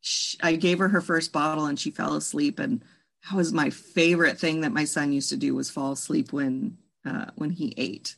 she, 0.00 0.38
I 0.42 0.56
gave 0.56 0.78
her 0.78 0.88
her 0.88 1.00
first 1.00 1.32
bottle 1.32 1.66
and 1.66 1.78
she 1.78 1.90
fell 1.90 2.14
asleep. 2.14 2.58
And 2.58 2.82
that 3.28 3.36
was 3.36 3.52
my 3.52 3.70
favorite 3.70 4.38
thing 4.38 4.60
that 4.62 4.72
my 4.72 4.84
son 4.84 5.12
used 5.12 5.30
to 5.30 5.36
do 5.36 5.54
was 5.54 5.70
fall 5.70 5.92
asleep 5.92 6.32
when 6.32 6.76
uh, 7.06 7.26
when 7.36 7.50
he 7.50 7.74
ate. 7.76 8.16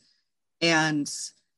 And 0.61 1.09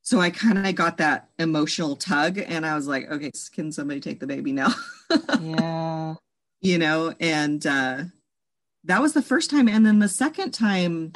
so 0.02 0.19
I 0.19 0.30
kind 0.30 0.65
of 0.65 0.75
got 0.75 0.97
that 0.97 1.30
emotional 1.38 1.95
tug, 1.95 2.39
and 2.39 2.65
I 2.65 2.75
was 2.75 2.88
like, 2.88 3.10
okay, 3.12 3.32
can 3.54 3.71
somebody 3.71 3.99
take 3.99 4.19
the 4.19 4.28
baby 4.28 4.52
now? 4.52 4.73
yeah. 5.39 6.15
You 6.62 6.78
know, 6.78 7.13
and 7.19 7.65
uh, 7.65 8.04
that 8.84 9.02
was 9.02 9.13
the 9.13 9.22
first 9.22 9.50
time, 9.50 9.67
and 9.67 9.86
then 9.86 10.00
the 10.00 10.10
second 10.10 10.52
time, 10.52 11.13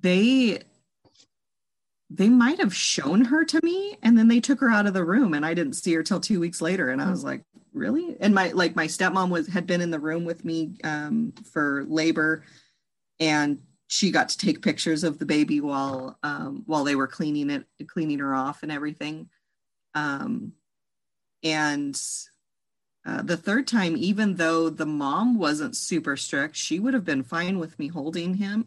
they 0.00 0.60
they 2.10 2.28
might 2.28 2.60
have 2.60 2.74
shown 2.74 3.24
her 3.24 3.44
to 3.44 3.58
me 3.64 3.96
and 4.02 4.16
then 4.16 4.28
they 4.28 4.38
took 4.38 4.60
her 4.60 4.70
out 4.70 4.86
of 4.86 4.92
the 4.92 5.04
room 5.04 5.32
and 5.32 5.44
i 5.44 5.54
didn't 5.54 5.72
see 5.72 5.92
her 5.94 6.02
till 6.02 6.20
two 6.20 6.38
weeks 6.38 6.60
later. 6.60 6.90
And 6.90 7.00
i 7.00 7.10
was 7.10 7.24
like 7.24 7.42
really? 7.74 8.16
And 8.20 8.34
my 8.34 8.48
like 8.52 8.74
my 8.74 8.86
stepmom 8.86 9.28
was 9.28 9.48
had 9.48 9.66
been 9.66 9.82
in 9.82 9.90
the 9.90 9.98
room 9.98 10.24
with 10.24 10.44
me 10.44 10.76
um, 10.84 11.34
for 11.52 11.84
labor 11.88 12.44
and 13.20 13.58
she 13.88 14.10
got 14.10 14.30
to 14.30 14.38
take 14.38 14.62
pictures 14.62 15.04
of 15.04 15.18
the 15.18 15.26
baby 15.26 15.60
while 15.60 16.18
um, 16.22 16.62
while 16.66 16.84
they 16.84 16.94
were 16.94 17.06
cleaning 17.06 17.50
it 17.50 17.66
cleaning 17.86 18.20
her 18.20 18.34
off 18.34 18.62
and 18.62 18.72
everything. 18.72 19.28
Um, 19.94 20.52
and 21.42 22.00
uh, 23.06 23.22
the 23.22 23.36
third 23.36 23.66
time 23.66 23.96
even 23.96 24.36
though 24.36 24.68
the 24.68 24.86
mom 24.86 25.38
wasn't 25.38 25.76
super 25.76 26.16
strict 26.16 26.56
she 26.56 26.78
would 26.78 26.94
have 26.94 27.04
been 27.04 27.22
fine 27.22 27.58
with 27.58 27.78
me 27.78 27.88
holding 27.88 28.34
him 28.34 28.66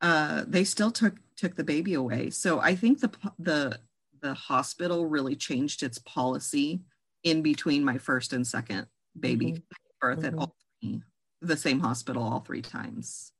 uh, 0.00 0.44
they 0.46 0.64
still 0.64 0.90
took 0.90 1.14
took 1.36 1.56
the 1.56 1.64
baby 1.64 1.94
away 1.94 2.30
so 2.30 2.60
i 2.60 2.74
think 2.74 3.00
the 3.00 3.10
the 3.38 3.78
the 4.20 4.34
hospital 4.34 5.06
really 5.06 5.34
changed 5.34 5.82
its 5.82 5.98
policy 5.98 6.80
in 7.24 7.42
between 7.42 7.84
my 7.84 7.98
first 7.98 8.32
and 8.32 8.46
second 8.46 8.86
baby 9.18 9.52
mm-hmm. 9.52 9.60
birth 10.00 10.18
mm-hmm. 10.18 10.26
at 10.26 10.34
all 10.34 10.54
three, 10.80 11.02
the 11.40 11.56
same 11.56 11.80
hospital 11.80 12.22
all 12.22 12.40
three 12.40 12.62
times. 12.62 13.32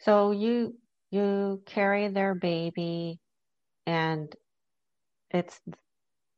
So 0.00 0.32
you 0.32 0.76
you 1.10 1.62
carry 1.66 2.08
their 2.08 2.34
baby 2.34 3.20
and 3.86 4.34
it's 5.30 5.58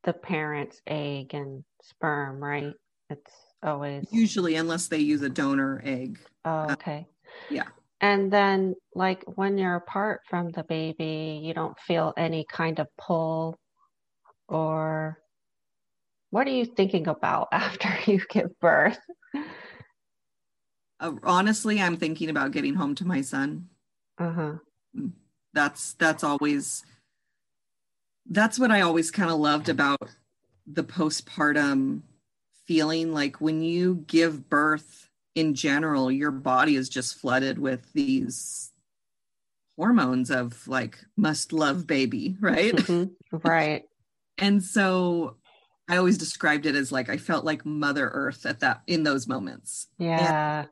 the 0.05 0.13
parent's 0.13 0.81
egg 0.87 1.35
and 1.35 1.65
sperm, 1.83 2.43
right? 2.43 2.75
It's 3.11 3.33
always 3.63 4.07
usually 4.11 4.57
unless 4.57 4.89
they 4.89 4.99
use 4.99 5.23
a 5.23 5.29
donor 5.29 5.81
egg. 5.85 6.19
Oh, 6.45 6.71
okay. 6.73 7.07
Uh, 7.09 7.31
yeah. 7.51 7.65
And 8.01 8.33
then 8.33 8.75
like 8.95 9.25
when 9.25 9.59
you're 9.59 9.75
apart 9.75 10.21
from 10.29 10.51
the 10.51 10.63
baby, 10.63 11.41
you 11.43 11.55
don't 11.55 11.79
feel 11.81 12.13
any 12.17 12.45
kind 12.51 12.79
of 12.79 12.87
pull 12.97 13.59
or 14.49 15.19
what 16.31 16.47
are 16.47 16.51
you 16.51 16.65
thinking 16.65 17.09
about 17.09 17.49
after 17.53 17.89
you 18.11 18.21
give 18.31 18.59
birth? 18.61 18.99
Uh, 21.01 21.13
honestly, 21.23 21.81
I'm 21.81 21.97
thinking 21.97 22.29
about 22.29 22.53
getting 22.53 22.75
home 22.75 22.95
to 22.97 23.07
my 23.07 23.21
son. 23.21 23.69
Uh-huh. 24.19 24.55
That's 25.55 25.95
that's 25.95 26.25
always 26.25 26.85
that's 28.31 28.59
what 28.59 28.71
I 28.71 28.83
always 28.83 29.11
kind 29.11 29.31
of 29.31 29.39
loved 29.39 29.69
about 29.69 29.99
the 30.67 30.85
postpartum 30.85 32.03
feeling 32.69 33.13
like 33.13 33.41
when 33.41 33.63
you 33.63 34.05
give 34.07 34.49
birth 34.51 35.09
in 35.35 35.55
general, 35.55 36.13
your 36.13 36.31
body 36.31 36.77
is 36.77 36.91
just 36.91 37.17
flooded 37.17 37.59
with 37.59 37.93
these 37.95 38.73
hormones 39.77 40.31
of 40.31 40.69
like 40.69 40.99
must 41.17 41.53
love 41.53 41.87
baby, 41.87 42.37
right? 42.41 42.75
Mm-hmm. 42.75 43.37
Right. 43.43 43.85
and 44.37 44.63
so 44.63 45.37
I 45.89 45.97
always 45.97 46.19
described 46.19 46.67
it 46.67 46.75
as 46.75 46.93
like 46.93 47.09
I 47.09 47.17
felt 47.17 47.45
like 47.45 47.65
Mother 47.65 48.09
Earth 48.09 48.45
at 48.45 48.61
that 48.61 48.83
in 48.87 49.03
those 49.03 49.27
moments. 49.27 49.89
Yeah. 49.99 50.61
And 50.61 50.69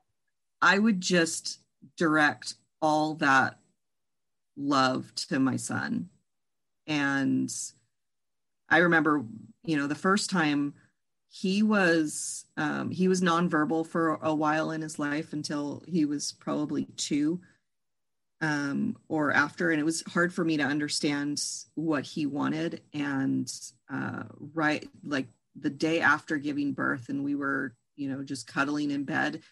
I 0.61 0.79
would 0.79 1.01
just 1.01 1.61
direct 1.97 2.55
all 2.83 3.15
that 3.17 3.59
love 4.57 5.15
to 5.29 5.39
my 5.39 5.57
son. 5.57 6.11
And 6.87 7.53
I 8.69 8.79
remember, 8.79 9.25
you 9.65 9.77
know, 9.77 9.87
the 9.87 9.95
first 9.95 10.29
time 10.29 10.75
he 11.29 11.63
was 11.63 12.47
um, 12.57 12.91
he 12.91 13.09
was 13.09 13.21
nonverbal 13.21 13.87
for 13.87 14.15
a 14.23 14.35
while 14.35 14.71
in 14.71 14.83
his 14.83 14.99
life 14.99 15.33
until 15.33 15.83
he 15.87 16.05
was 16.05 16.33
probably 16.33 16.85
two 16.97 17.41
um, 18.41 18.97
or 19.09 19.33
after, 19.33 19.71
and 19.71 19.81
it 19.81 19.85
was 19.85 20.03
hard 20.09 20.33
for 20.33 20.45
me 20.45 20.57
to 20.57 20.63
understand 20.63 21.43
what 21.75 22.05
he 22.05 22.27
wanted. 22.27 22.83
And 22.93 23.51
uh, 23.93 24.25
right, 24.55 24.89
like 25.05 25.29
the 25.59 25.71
day 25.71 26.01
after 26.01 26.37
giving 26.37 26.73
birth, 26.73 27.09
and 27.09 27.25
we 27.25 27.35
were, 27.35 27.75
you 27.97 28.09
know, 28.09 28.23
just 28.23 28.47
cuddling 28.47 28.91
in 28.91 29.05
bed, 29.05 29.43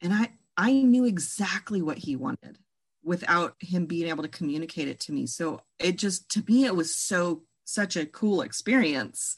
and 0.00 0.12
I 0.12 0.30
I 0.56 0.72
knew 0.72 1.04
exactly 1.04 1.82
what 1.82 1.98
he 1.98 2.16
wanted 2.16 2.58
without 3.02 3.54
him 3.60 3.86
being 3.86 4.08
able 4.08 4.22
to 4.22 4.28
communicate 4.28 4.88
it 4.88 5.00
to 5.00 5.12
me. 5.12 5.26
So 5.26 5.62
it 5.78 5.96
just 5.96 6.30
to 6.32 6.44
me 6.46 6.66
it 6.66 6.76
was 6.76 6.94
so 6.94 7.42
such 7.64 7.96
a 7.96 8.06
cool 8.06 8.42
experience 8.42 9.36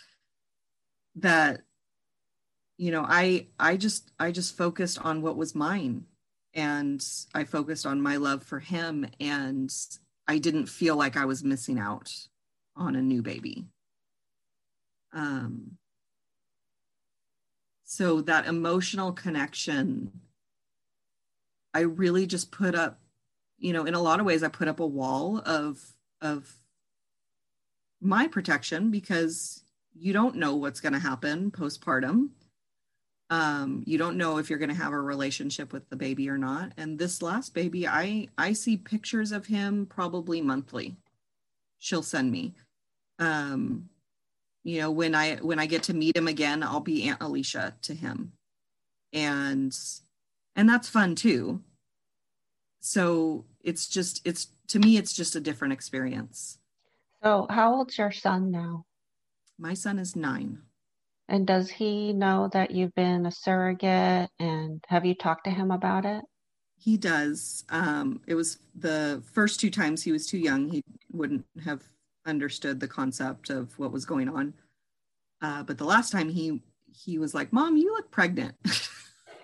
that 1.17 1.63
you 2.83 2.91
know 2.91 3.05
i 3.09 3.47
i 3.61 3.77
just 3.77 4.11
i 4.19 4.31
just 4.31 4.57
focused 4.57 4.99
on 4.99 5.23
what 5.23 5.37
was 5.37 5.55
mine 5.55 6.05
and 6.55 7.05
I 7.35 7.45
focused 7.45 7.87
on 7.87 8.01
my 8.01 8.17
love 8.17 8.43
for 8.43 8.59
him 8.59 9.07
and 9.21 9.73
I 10.29 10.39
didn't 10.39 10.67
feel 10.67 10.97
like 10.97 11.17
I 11.17 11.25
was 11.25 11.43
missing 11.43 11.79
out 11.79 12.15
on 12.77 12.97
a 12.97 13.03
new 13.03 13.23
baby. 13.23 13.67
Um, 15.13 15.79
so 17.85 18.23
that 18.23 18.47
emotional 18.47 19.13
connection, 19.13 20.13
I 21.75 21.81
really 21.81 22.27
just 22.27 22.51
put 22.51 22.75
up, 22.75 23.01
you 23.59 23.73
know, 23.73 23.85
in 23.85 23.95
a 23.95 24.01
lot 24.03 24.21
of 24.21 24.27
ways, 24.27 24.43
I 24.43 24.49
put 24.49 24.69
up 24.69 24.81
a 24.81 24.87
wall 24.87 25.43
of 25.45 25.81
of 26.21 26.55
my 28.01 28.27
protection 28.27 28.91
because 28.91 29.63
you 29.95 30.13
don't 30.13 30.37
know 30.37 30.57
what's 30.57 30.81
going 30.81 30.93
to 30.93 30.99
happen 30.99 31.51
postpartum 31.51 32.31
um, 33.31 33.83
you 33.87 33.97
don't 33.97 34.19
know 34.19 34.37
if 34.37 34.51
you're 34.51 34.59
going 34.59 34.69
to 34.69 34.75
have 34.75 34.93
a 34.93 35.01
relationship 35.01 35.73
with 35.73 35.89
the 35.89 35.97
baby 35.97 36.29
or 36.29 36.37
not. 36.37 36.73
And 36.77 36.99
this 36.99 37.23
last 37.23 37.55
baby 37.55 37.89
i 37.89 38.29
i 38.37 38.53
see 38.53 38.77
pictures 38.77 39.33
of 39.33 39.47
him 39.47 39.87
probably 39.87 40.41
monthly. 40.41 40.97
She'll 41.79 42.03
send 42.03 42.31
me. 42.31 42.55
Um, 43.19 43.89
you 44.65 44.81
know 44.81 44.91
when 44.91 45.15
i 45.15 45.37
when 45.37 45.59
i 45.59 45.67
get 45.67 45.83
to 45.83 45.95
meet 45.95 46.17
him 46.17 46.29
again 46.29 46.63
i'll 46.63 46.79
be 46.79 47.09
aunt 47.09 47.23
alicia 47.23 47.75
to 47.83 47.95
him. 47.95 48.33
And 49.13 49.77
and 50.55 50.69
that's 50.69 50.89
fun 50.89 51.15
too. 51.15 51.63
So 52.81 53.45
it's 53.63 53.89
just 53.89 54.21
it's 54.27 54.49
to 54.69 54.79
me 54.79 54.97
it's 54.97 55.13
just 55.13 55.37
a 55.37 55.41
different 55.41 55.73
experience. 55.73 56.59
So 57.23 57.47
how 57.49 57.77
old's 57.77 57.97
your 57.97 58.13
son 58.13 58.51
now? 58.51 58.85
My 59.59 59.75
son 59.75 59.99
is 59.99 60.17
nine 60.17 60.59
and 61.29 61.47
does 61.47 61.71
he 61.71 62.13
know 62.13 62.49
that 62.53 62.71
you've 62.71 62.95
been 62.95 63.27
a 63.27 63.31
surrogate 63.31 64.31
and 64.39 64.85
have 64.89 65.05
you 65.05 65.15
talked 65.15 65.45
to 65.45 65.51
him 65.51 65.71
about 65.71 66.05
it? 66.05 66.25
He 66.79 66.97
does. 66.97 67.65
Um, 67.69 68.21
it 68.27 68.35
was 68.35 68.59
the 68.75 69.23
first 69.33 69.61
two 69.61 69.71
times 69.71 70.03
he 70.03 70.13
was 70.13 70.27
too 70.27 70.39
young. 70.39 70.69
He 70.69 70.83
wouldn't 71.13 71.45
have 71.65 71.83
understood 72.27 72.81
the 72.81 72.89
concept 72.89 73.51
of 73.51 73.79
what 73.79 73.93
was 73.93 74.05
going 74.05 74.29
on. 74.29 74.55
Uh, 75.41 75.63
but 75.63 75.79
the 75.79 75.85
last 75.85 76.11
time 76.11 76.29
he 76.29 76.61
he 76.93 77.19
was 77.19 77.35
like, 77.35 77.53
"Mom, 77.53 77.77
you 77.77 77.93
look 77.93 78.11
pregnant." 78.11 78.55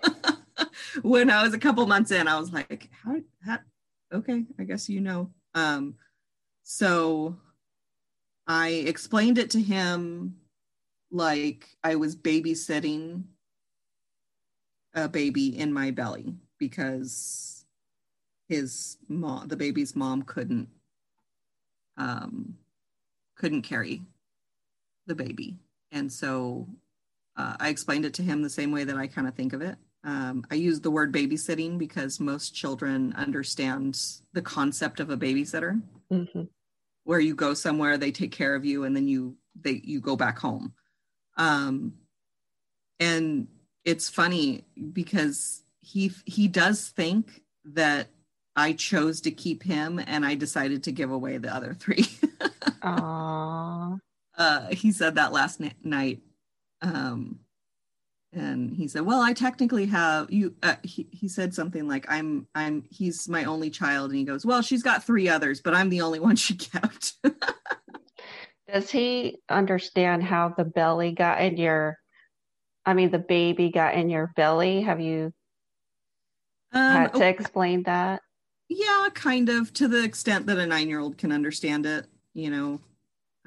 when 1.02 1.30
I 1.30 1.42
was 1.42 1.54
a 1.54 1.58
couple 1.58 1.86
months 1.86 2.10
in, 2.10 2.26
I 2.28 2.38
was 2.38 2.52
like, 2.52 2.90
"How? 3.04 3.16
how 3.44 3.58
okay, 4.12 4.44
I 4.58 4.64
guess 4.64 4.88
you 4.88 5.00
know." 5.00 5.30
Um, 5.54 5.94
so 6.62 7.36
I 8.46 8.68
explained 8.68 9.38
it 9.38 9.50
to 9.50 9.60
him 9.60 10.36
like 11.10 11.68
I 11.82 11.96
was 11.96 12.16
babysitting 12.16 13.24
a 14.94 15.08
baby 15.08 15.58
in 15.58 15.72
my 15.72 15.90
belly 15.90 16.34
because 16.58 17.64
his 18.48 18.96
mom, 19.08 19.48
the 19.48 19.56
baby's 19.56 19.94
mom, 19.94 20.22
couldn't 20.22 20.68
um, 21.96 22.54
couldn't 23.36 23.62
carry 23.62 24.02
the 25.06 25.14
baby, 25.14 25.56
and 25.92 26.12
so 26.12 26.68
uh, 27.36 27.56
I 27.60 27.68
explained 27.68 28.04
it 28.04 28.14
to 28.14 28.22
him 28.22 28.42
the 28.42 28.50
same 28.50 28.72
way 28.72 28.84
that 28.84 28.96
I 28.96 29.06
kind 29.06 29.28
of 29.28 29.34
think 29.34 29.52
of 29.52 29.62
it. 29.62 29.76
Um, 30.04 30.44
I 30.50 30.54
use 30.54 30.80
the 30.80 30.90
word 30.90 31.12
babysitting 31.12 31.78
because 31.78 32.20
most 32.20 32.54
children 32.54 33.12
understand 33.16 34.00
the 34.32 34.42
concept 34.42 35.00
of 35.00 35.10
a 35.10 35.16
babysitter, 35.16 35.80
mm-hmm. 36.10 36.42
where 37.04 37.20
you 37.20 37.34
go 37.34 37.54
somewhere, 37.54 37.98
they 37.98 38.12
take 38.12 38.32
care 38.32 38.54
of 38.54 38.64
you, 38.64 38.84
and 38.84 38.94
then 38.94 39.08
you 39.08 39.36
they 39.60 39.80
you 39.84 40.00
go 40.00 40.16
back 40.16 40.38
home. 40.38 40.72
Um, 41.38 41.94
and 43.00 43.48
it's 43.84 44.08
funny 44.08 44.64
because 44.92 45.62
he 45.80 46.12
he 46.26 46.48
does 46.48 46.88
think 46.88 47.42
that 47.64 48.08
I 48.56 48.72
chose 48.72 49.20
to 49.22 49.30
keep 49.30 49.62
him, 49.62 50.02
and 50.04 50.26
I 50.26 50.34
decided 50.34 50.82
to 50.84 50.92
give 50.92 51.10
away 51.10 51.38
the 51.38 51.54
other 51.54 51.74
three. 51.74 52.02
Aww. 52.82 53.98
Uh, 54.36 54.66
he 54.70 54.92
said 54.92 55.14
that 55.14 55.32
last 55.32 55.60
n- 55.60 55.72
night 55.82 56.20
um, 56.82 57.40
and 58.32 58.74
he 58.74 58.88
said, 58.88 59.02
"Well, 59.02 59.20
I 59.20 59.32
technically 59.32 59.86
have 59.86 60.30
you." 60.30 60.54
Uh, 60.62 60.76
he 60.82 61.08
he 61.10 61.28
said 61.28 61.54
something 61.54 61.88
like, 61.88 62.06
"I'm 62.08 62.46
I'm 62.54 62.84
he's 62.90 63.28
my 63.28 63.44
only 63.44 63.70
child," 63.70 64.10
and 64.10 64.18
he 64.18 64.24
goes, 64.24 64.44
"Well, 64.44 64.62
she's 64.62 64.82
got 64.82 65.04
three 65.04 65.28
others, 65.28 65.60
but 65.60 65.74
I'm 65.74 65.88
the 65.88 66.02
only 66.02 66.20
one 66.20 66.36
she 66.36 66.54
kept." 66.54 67.14
Does 68.72 68.90
he 68.90 69.38
understand 69.48 70.22
how 70.22 70.50
the 70.50 70.64
belly 70.64 71.12
got 71.12 71.40
in 71.40 71.56
your? 71.56 71.98
I 72.84 72.94
mean, 72.94 73.10
the 73.10 73.18
baby 73.18 73.70
got 73.70 73.94
in 73.94 74.10
your 74.10 74.32
belly. 74.36 74.82
Have 74.82 75.00
you 75.00 75.32
um, 76.72 76.92
had 76.92 77.14
to 77.14 77.26
explain 77.26 77.82
that? 77.84 78.20
Yeah, 78.68 79.08
kind 79.14 79.48
of 79.48 79.72
to 79.74 79.88
the 79.88 80.04
extent 80.04 80.46
that 80.46 80.58
a 80.58 80.66
nine-year-old 80.66 81.16
can 81.16 81.32
understand 81.32 81.86
it. 81.86 82.06
You 82.34 82.50
know, 82.50 82.80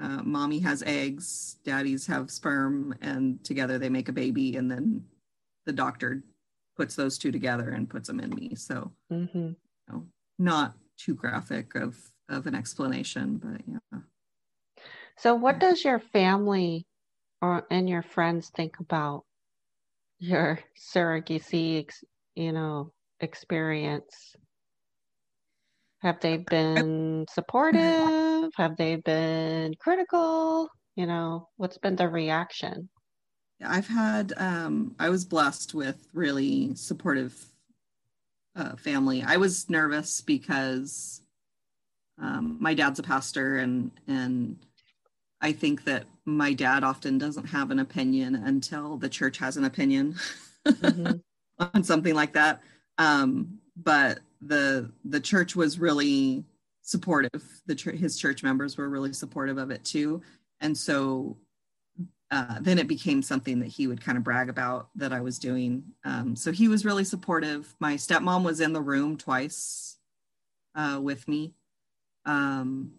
uh, 0.01 0.23
mommy 0.23 0.59
has 0.59 0.81
eggs, 0.83 1.57
daddies 1.63 2.07
have 2.07 2.31
sperm, 2.31 2.95
and 3.01 3.43
together 3.43 3.77
they 3.77 3.89
make 3.89 4.09
a 4.09 4.13
baby, 4.13 4.55
and 4.57 4.69
then 4.69 5.05
the 5.65 5.73
doctor 5.73 6.23
puts 6.75 6.95
those 6.95 7.19
two 7.19 7.31
together 7.31 7.69
and 7.69 7.89
puts 7.89 8.07
them 8.07 8.19
in 8.19 8.31
me. 8.31 8.55
So, 8.55 8.91
mm-hmm. 9.11 9.37
you 9.37 9.55
know, 9.87 10.07
not 10.39 10.73
too 10.97 11.13
graphic 11.13 11.75
of 11.75 11.97
of 12.29 12.47
an 12.47 12.55
explanation, 12.55 13.37
but 13.37 13.61
yeah. 13.67 13.99
So, 15.17 15.35
what 15.35 15.59
does 15.59 15.83
your 15.83 15.99
family 15.99 16.85
or 17.41 17.65
and 17.69 17.89
your 17.89 18.01
friends 18.01 18.49
think 18.49 18.79
about 18.79 19.23
your 20.19 20.59
surrogacy, 20.93 21.87
you 22.35 22.51
know, 22.51 22.91
experience? 23.19 24.35
Have 26.01 26.19
they 26.19 26.37
been 26.37 27.25
supportive? 27.29 28.51
Have 28.55 28.75
they 28.77 28.95
been 28.95 29.75
critical? 29.79 30.67
You 30.95 31.05
know, 31.05 31.47
what's 31.57 31.77
been 31.77 31.95
the 31.95 32.09
reaction? 32.09 32.89
I've 33.63 33.87
had, 33.87 34.33
um, 34.37 34.95
I 34.99 35.09
was 35.09 35.25
blessed 35.25 35.75
with 35.75 36.07
really 36.13 36.73
supportive 36.75 37.51
uh, 38.55 38.75
family. 38.75 39.23
I 39.23 39.37
was 39.37 39.69
nervous 39.69 40.21
because 40.21 41.21
um, 42.19 42.57
my 42.59 42.73
dad's 42.73 42.99
a 42.99 43.03
pastor, 43.03 43.57
and 43.57 43.91
and 44.07 44.57
I 45.41 45.51
think 45.51 45.83
that 45.85 46.05
my 46.25 46.53
dad 46.53 46.83
often 46.83 47.17
doesn't 47.17 47.47
have 47.47 47.71
an 47.71 47.79
opinion 47.79 48.35
until 48.35 48.97
the 48.97 49.09
church 49.09 49.37
has 49.39 49.57
an 49.57 49.65
opinion 49.65 50.15
mm-hmm. 50.65 51.13
on 51.73 51.83
something 51.83 52.13
like 52.13 52.33
that. 52.33 52.61
Um, 52.97 53.59
but 53.75 54.19
the 54.41 54.91
the 55.05 55.19
church 55.19 55.55
was 55.55 55.79
really 55.79 56.43
supportive. 56.83 57.43
The 57.65 57.75
ch- 57.75 57.85
his 57.85 58.17
church 58.17 58.43
members 58.43 58.77
were 58.77 58.89
really 58.89 59.13
supportive 59.13 59.57
of 59.57 59.71
it 59.71 59.83
too, 59.83 60.21
and 60.59 60.77
so 60.77 61.37
uh, 62.31 62.59
then 62.61 62.79
it 62.79 62.87
became 62.87 63.21
something 63.21 63.59
that 63.59 63.67
he 63.67 63.87
would 63.87 64.01
kind 64.01 64.17
of 64.17 64.23
brag 64.23 64.49
about 64.49 64.89
that 64.95 65.11
I 65.11 65.19
was 65.19 65.37
doing. 65.37 65.83
Um, 66.05 66.35
so 66.35 66.51
he 66.51 66.67
was 66.67 66.85
really 66.85 67.03
supportive. 67.03 67.75
My 67.79 67.95
stepmom 67.95 68.43
was 68.43 68.61
in 68.61 68.71
the 68.71 68.81
room 68.81 69.17
twice 69.17 69.97
uh, 70.75 70.99
with 71.01 71.27
me. 71.27 71.53
Um, 72.25 72.93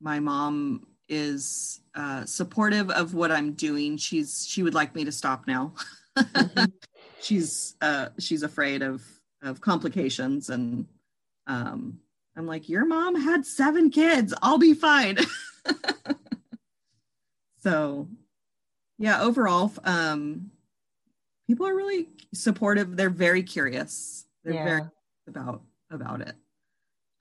my 0.00 0.18
mom 0.18 0.86
is 1.08 1.80
uh, 1.94 2.24
supportive 2.24 2.90
of 2.90 3.14
what 3.14 3.30
I'm 3.30 3.52
doing. 3.52 3.96
She's 3.96 4.46
she 4.48 4.62
would 4.62 4.74
like 4.74 4.94
me 4.94 5.04
to 5.04 5.12
stop 5.12 5.46
now. 5.46 5.74
mm-hmm. 6.16 6.64
she's 7.24 7.74
uh, 7.80 8.08
she's 8.18 8.42
afraid 8.42 8.82
of 8.82 9.02
of 9.42 9.60
complications 9.60 10.50
and 10.50 10.86
um, 11.46 11.98
i'm 12.36 12.46
like 12.46 12.68
your 12.68 12.84
mom 12.86 13.14
had 13.14 13.44
seven 13.44 13.90
kids 13.90 14.34
i'll 14.42 14.58
be 14.58 14.74
fine 14.74 15.16
so 17.58 18.08
yeah 18.98 19.22
overall 19.22 19.70
um, 19.84 20.50
people 21.46 21.66
are 21.66 21.74
really 21.74 22.08
supportive 22.32 22.96
they're 22.96 23.10
very 23.10 23.42
curious 23.42 24.26
they're 24.42 24.54
yeah. 24.54 24.64
very 24.64 24.82
about 25.28 25.62
about 25.90 26.20
it 26.20 26.34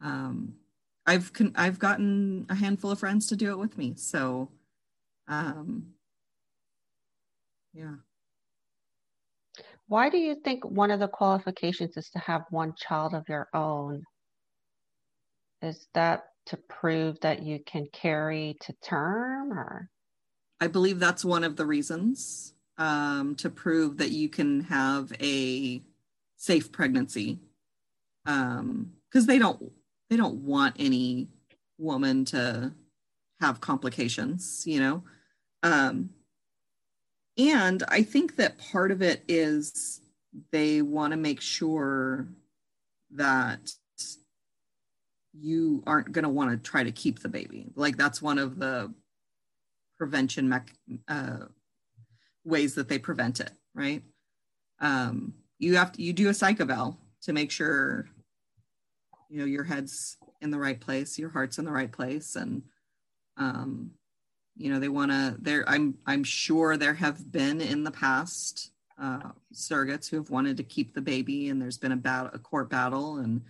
um, 0.01 0.53
i've 1.05 1.33
con- 1.33 1.53
i've 1.55 1.79
gotten 1.79 2.45
a 2.49 2.55
handful 2.55 2.91
of 2.91 2.99
friends 2.99 3.27
to 3.27 3.35
do 3.35 3.51
it 3.51 3.57
with 3.57 3.77
me 3.77 3.93
so 3.95 4.49
um, 5.27 5.93
yeah 7.73 7.95
why 9.87 10.09
do 10.09 10.17
you 10.17 10.35
think 10.35 10.65
one 10.65 10.91
of 10.91 10.99
the 10.99 11.07
qualifications 11.07 11.97
is 11.97 12.09
to 12.11 12.19
have 12.19 12.43
one 12.49 12.73
child 12.75 13.13
of 13.13 13.27
your 13.27 13.47
own? 13.53 14.03
Is 15.61 15.87
that 15.93 16.23
to 16.47 16.57
prove 16.57 17.19
that 17.21 17.43
you 17.43 17.59
can 17.65 17.87
carry 17.91 18.57
to 18.61 18.73
term 18.81 19.53
or? 19.53 19.89
I 20.59 20.67
believe 20.67 20.99
that's 20.99 21.25
one 21.25 21.43
of 21.43 21.57
the 21.57 21.65
reasons 21.65 22.53
um, 22.77 23.35
to 23.35 23.49
prove 23.49 23.97
that 23.97 24.11
you 24.11 24.29
can 24.29 24.61
have 24.61 25.11
a 25.21 25.81
safe 26.37 26.71
pregnancy 26.71 27.39
because 28.25 28.59
um, 28.59 28.93
they 29.11 29.37
don't 29.37 29.71
they 30.09 30.17
don't 30.17 30.35
want 30.35 30.75
any 30.79 31.27
woman 31.77 32.25
to 32.25 32.71
have 33.41 33.61
complications 33.61 34.63
you 34.65 34.79
know 34.79 35.03
um, 35.63 36.09
and 37.37 37.83
I 37.87 38.03
think 38.03 38.35
that 38.35 38.57
part 38.57 38.91
of 38.91 39.01
it 39.01 39.23
is 39.27 40.01
they 40.51 40.81
want 40.81 41.11
to 41.11 41.17
make 41.17 41.41
sure 41.41 42.27
that 43.15 43.71
you 45.33 45.83
aren't 45.87 46.11
going 46.11 46.23
to 46.23 46.29
want 46.29 46.51
to 46.51 46.57
try 46.57 46.83
to 46.83 46.91
keep 46.91 47.19
the 47.19 47.29
baby. 47.29 47.71
Like 47.75 47.97
that's 47.97 48.21
one 48.21 48.37
of 48.37 48.59
the 48.59 48.93
prevention 49.97 50.47
mech- 50.47 50.75
uh, 51.07 51.45
ways 52.43 52.75
that 52.75 52.87
they 52.87 52.99
prevent 52.99 53.39
it, 53.39 53.51
right? 53.73 54.03
Um, 54.79 55.33
you 55.57 55.77
have 55.77 55.93
to 55.93 56.03
you 56.03 56.13
do 56.13 56.29
a 56.29 56.33
psych 56.33 56.59
eval 56.59 56.99
to 57.23 57.33
make 57.33 57.49
sure 57.49 58.05
you 59.33 59.39
know 59.39 59.45
your 59.45 59.63
head's 59.63 60.17
in 60.41 60.51
the 60.51 60.59
right 60.59 60.79
place, 60.79 61.17
your 61.17 61.29
heart's 61.29 61.57
in 61.57 61.65
the 61.65 61.71
right 61.71 61.91
place, 61.91 62.35
and 62.35 62.61
um, 63.37 63.91
you 64.55 64.71
know 64.71 64.79
they 64.79 64.89
want 64.89 65.11
to 65.11 65.35
there 65.39 65.67
i'm 65.67 65.95
i'm 66.05 66.23
sure 66.23 66.77
there 66.77 66.93
have 66.93 67.31
been 67.31 67.59
in 67.61 67.83
the 67.83 67.91
past 67.91 68.71
uh, 69.01 69.31
surrogates 69.53 70.07
who 70.07 70.17
have 70.17 70.29
wanted 70.29 70.55
to 70.57 70.63
keep 70.63 70.93
the 70.93 71.01
baby 71.01 71.49
and 71.49 71.61
there's 71.61 71.77
been 71.79 71.91
a 71.91 71.97
battle 71.97 72.29
a 72.33 72.39
court 72.39 72.69
battle 72.69 73.17
and 73.17 73.41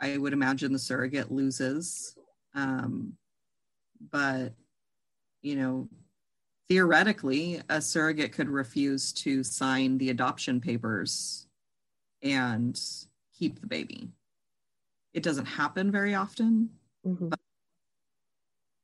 i 0.00 0.18
would 0.18 0.32
imagine 0.32 0.72
the 0.72 0.78
surrogate 0.78 1.32
loses 1.32 2.14
um, 2.54 3.14
but 4.10 4.52
you 5.40 5.56
know 5.56 5.88
theoretically 6.68 7.60
a 7.70 7.80
surrogate 7.80 8.32
could 8.32 8.50
refuse 8.50 9.12
to 9.12 9.42
sign 9.42 9.96
the 9.98 10.10
adoption 10.10 10.60
papers 10.60 11.46
and 12.22 12.78
keep 13.38 13.60
the 13.60 13.66
baby 13.66 14.10
it 15.16 15.24
doesn't 15.24 15.46
happen 15.46 15.90
very 15.90 16.14
often 16.14 16.70
mm-hmm. 17.04 17.28
but 17.30 17.40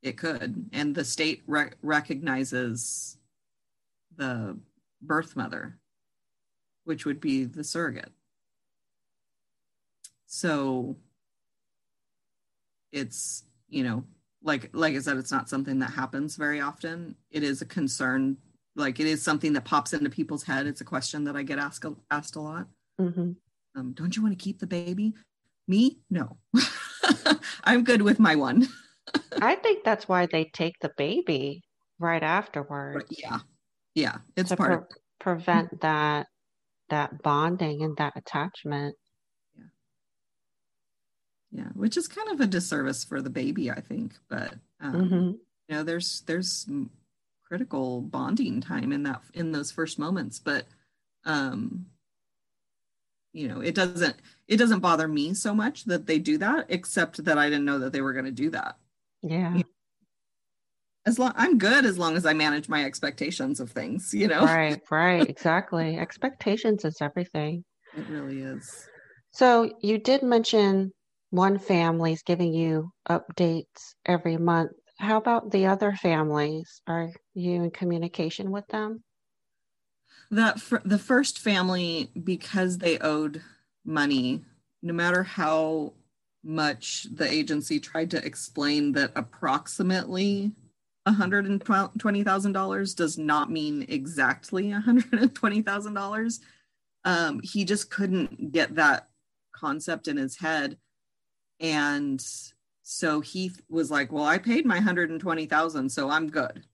it 0.03 0.19
could. 0.19 0.69
And 0.73 0.95
the 0.95 1.05
state 1.05 1.43
re- 1.47 1.71
recognizes 1.81 3.17
the 4.17 4.59
birth 5.01 5.37
mother 5.37 5.79
which 6.85 7.07
would 7.07 7.21
be 7.21 7.45
the 7.45 7.63
surrogate. 7.63 8.11
So 10.27 10.97
it's 12.91 13.45
you 13.69 13.85
know 13.85 14.05
like 14.43 14.69
like 14.75 14.95
i 14.95 14.99
said 14.99 15.17
it's 15.17 15.31
not 15.31 15.49
something 15.49 15.79
that 15.79 15.93
happens 15.93 16.35
very 16.35 16.61
often. 16.61 17.15
It 17.31 17.45
is 17.45 17.63
a 17.63 17.67
concern 17.67 18.37
like 18.75 18.99
it 18.99 19.07
is 19.07 19.23
something 19.23 19.53
that 19.53 19.65
pops 19.65 19.93
into 19.93 20.11
people's 20.11 20.43
head. 20.43 20.67
It's 20.67 20.81
a 20.81 20.85
question 20.85 21.23
that 21.25 21.37
i 21.37 21.45
get 21.45 21.61
asked 21.61 21.85
asked 22.11 22.37
a 22.37 22.41
lot. 22.41 22.67
Mm-hmm. 23.01 23.33
um, 23.77 23.93
don't 23.93 24.15
you 24.17 24.23
want 24.23 24.37
to 24.37 24.45
keep 24.45 24.59
the 24.59 24.67
baby 24.67 25.15
me 25.73 25.99
no 26.11 26.37
i'm 27.65 27.83
good 27.83 28.03
with 28.03 28.19
my 28.19 28.35
one 28.35 28.67
I 29.41 29.55
think 29.57 29.85
that's 29.85 30.09
why 30.09 30.27
they 30.27 30.45
take 30.45 30.79
the 30.81 30.91
baby 30.97 31.63
right 31.99 32.23
afterwards. 32.23 33.07
Yeah. 33.11 33.39
Yeah. 33.95 34.17
It's 34.37 34.51
to 34.51 34.57
part 34.57 34.91
pre- 34.91 34.99
prevent 35.21 35.81
that 35.81 36.27
that 36.89 37.23
bonding 37.23 37.83
and 37.83 37.97
that 37.97 38.15
attachment. 38.17 38.97
Yeah. 39.57 39.65
Yeah. 41.51 41.69
Which 41.75 41.97
is 41.97 42.09
kind 42.09 42.31
of 42.31 42.41
a 42.41 42.47
disservice 42.47 43.05
for 43.05 43.23
the 43.23 43.31
baby, 43.31 43.71
I 43.71 43.81
think. 43.81 44.15
But 44.29 44.55
um, 44.81 44.95
mm-hmm. 44.95 45.31
you 45.69 45.75
know, 45.75 45.83
there's 45.83 46.23
there's 46.27 46.69
critical 47.47 48.01
bonding 48.01 48.61
time 48.61 48.93
in 48.93 49.03
that 49.03 49.21
in 49.35 49.53
those 49.53 49.71
first 49.71 49.99
moments 49.99 50.39
but 50.39 50.65
um 51.27 51.85
you 53.35 53.47
know 53.47 53.61
it 53.61 53.75
doesn't 53.75 54.17
it 54.53 54.59
doesn't 54.59 54.81
bother 54.81 55.09
me 55.09 55.33
so 55.33 55.55
much 55.55 55.85
that 55.85 56.07
they 56.07 56.19
do 56.19 56.37
that 56.37 56.67
except 56.69 57.25
that 57.25 57.39
i 57.39 57.49
didn't 57.49 57.65
know 57.65 57.79
that 57.79 57.93
they 57.93 58.03
were 58.03 58.13
going 58.13 58.27
to 58.27 58.31
do 58.31 58.51
that. 58.51 58.77
Yeah. 59.23 59.63
As 61.07 61.19
long 61.19 61.33
i'm 61.37 61.57
good 61.57 61.87
as 61.87 61.97
long 61.97 62.17
as 62.17 62.27
i 62.27 62.35
manage 62.35 62.69
my 62.69 62.85
expectations 62.85 63.61
of 63.61 63.71
things 63.71 64.13
you 64.13 64.29
know? 64.29 64.45
Right 64.45 64.81
right 64.91 65.29
exactly. 65.29 65.97
Expectations 65.97 66.85
is 66.85 66.99
everything. 67.01 67.65
It 67.97 68.07
really 68.09 68.43
is. 68.43 68.87
So 69.33 69.73
you 69.81 69.99
did 69.99 70.23
mention 70.23 70.93
one 71.31 71.59
family's 71.59 72.23
giving 72.23 72.53
you 72.53 72.93
updates 73.09 73.95
every 74.05 74.37
month. 74.37 74.73
How 74.99 75.17
about 75.17 75.51
the 75.51 75.67
other 75.67 75.93
families? 75.93 76.83
Are 76.87 77.11
you 77.33 77.63
in 77.63 77.71
communication 77.71 78.51
with 78.51 78.67
them? 78.69 79.03
That 80.31 80.61
the 80.85 80.99
first 80.99 81.39
family 81.39 82.11
because 82.23 82.79
they 82.79 82.99
owed 82.99 83.43
money 83.85 84.43
no 84.83 84.93
matter 84.93 85.23
how 85.23 85.93
much 86.45 87.07
the 87.15 87.31
agency 87.31 87.79
tried 87.79 88.11
to 88.11 88.25
explain 88.25 88.93
that 88.93 89.13
approximately 89.15 90.53
$120,000 91.07 92.97
does 92.97 93.19
not 93.19 93.51
mean 93.51 93.87
exactly 93.89 94.65
$120,000. 94.65 96.41
Um, 97.05 97.41
he 97.43 97.65
just 97.65 97.91
couldn't 97.91 98.53
get 98.53 98.75
that 98.75 99.09
concept 99.53 100.09
in 100.09 100.17
his 100.17 100.39
head. 100.39 100.77
And 101.61 102.25
so 102.83 103.21
he 103.21 103.53
was 103.69 103.91
like, 103.91 104.11
well, 104.13 104.25
I 104.25 104.39
paid 104.39 104.67
my 104.67 104.77
120,000, 104.77 105.89
so 105.89 106.11
I'm 106.11 106.29
good. 106.29 106.65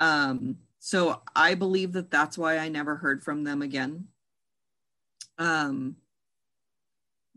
Um, 0.00 0.58
so 0.78 1.22
I 1.34 1.54
believe 1.54 1.92
that 1.92 2.10
that's 2.10 2.38
why 2.38 2.58
I 2.58 2.68
never 2.68 2.96
heard 2.96 3.22
from 3.22 3.42
them 3.42 3.62
again. 3.62 4.06
Um, 5.38 5.96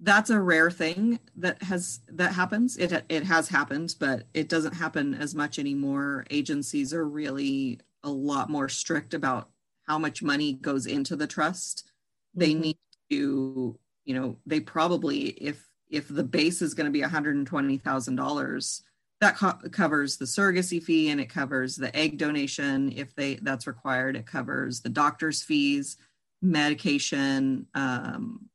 that's 0.02 0.32
a 0.32 0.40
rare 0.40 0.72
thing 0.72 1.20
that 1.38 1.62
has 1.64 2.00
that 2.08 2.34
happens. 2.34 2.76
It 2.78 3.06
it 3.08 3.24
has 3.24 3.48
happened, 3.48 3.96
but 4.00 4.24
it 4.34 4.50
doesn't 4.50 4.74
happen 4.74 5.14
as 5.14 5.36
much 5.36 5.60
anymore. 5.60 6.26
Agencies 6.32 6.94
are 6.94 7.08
really 7.08 7.80
a 8.04 8.10
lot 8.10 8.50
more 8.50 8.68
strict 8.68 9.14
about 9.14 9.50
how 9.84 10.00
much 10.00 10.24
money 10.24 10.54
goes 10.54 10.88
into 10.88 11.16
the 11.16 11.28
trust. 11.28 11.84
Mm-hmm. 11.86 12.40
They 12.40 12.54
need 12.56 12.78
to, 13.12 13.78
you 14.06 14.16
know, 14.16 14.38
they 14.46 14.60
probably 14.60 15.28
if 15.30 15.68
if 15.90 16.08
the 16.08 16.24
base 16.24 16.62
is 16.62 16.74
going 16.74 16.86
to 16.86 16.92
be 16.92 17.02
$120,000, 17.02 18.82
that 19.20 19.36
co- 19.36 19.70
covers 19.72 20.16
the 20.16 20.26
surrogacy 20.26 20.82
fee 20.82 21.10
and 21.10 21.20
it 21.20 21.30
covers 21.30 21.76
the 21.76 21.94
egg 21.96 22.18
donation 22.18 22.94
if 22.96 23.14
they 23.14 23.36
that's 23.36 23.68
required. 23.68 24.16
It 24.16 24.26
covers 24.26 24.82
the 24.82 24.90
doctor's 24.90 25.44
fees, 25.44 25.98
medication, 26.42 27.68
um, 27.76 28.50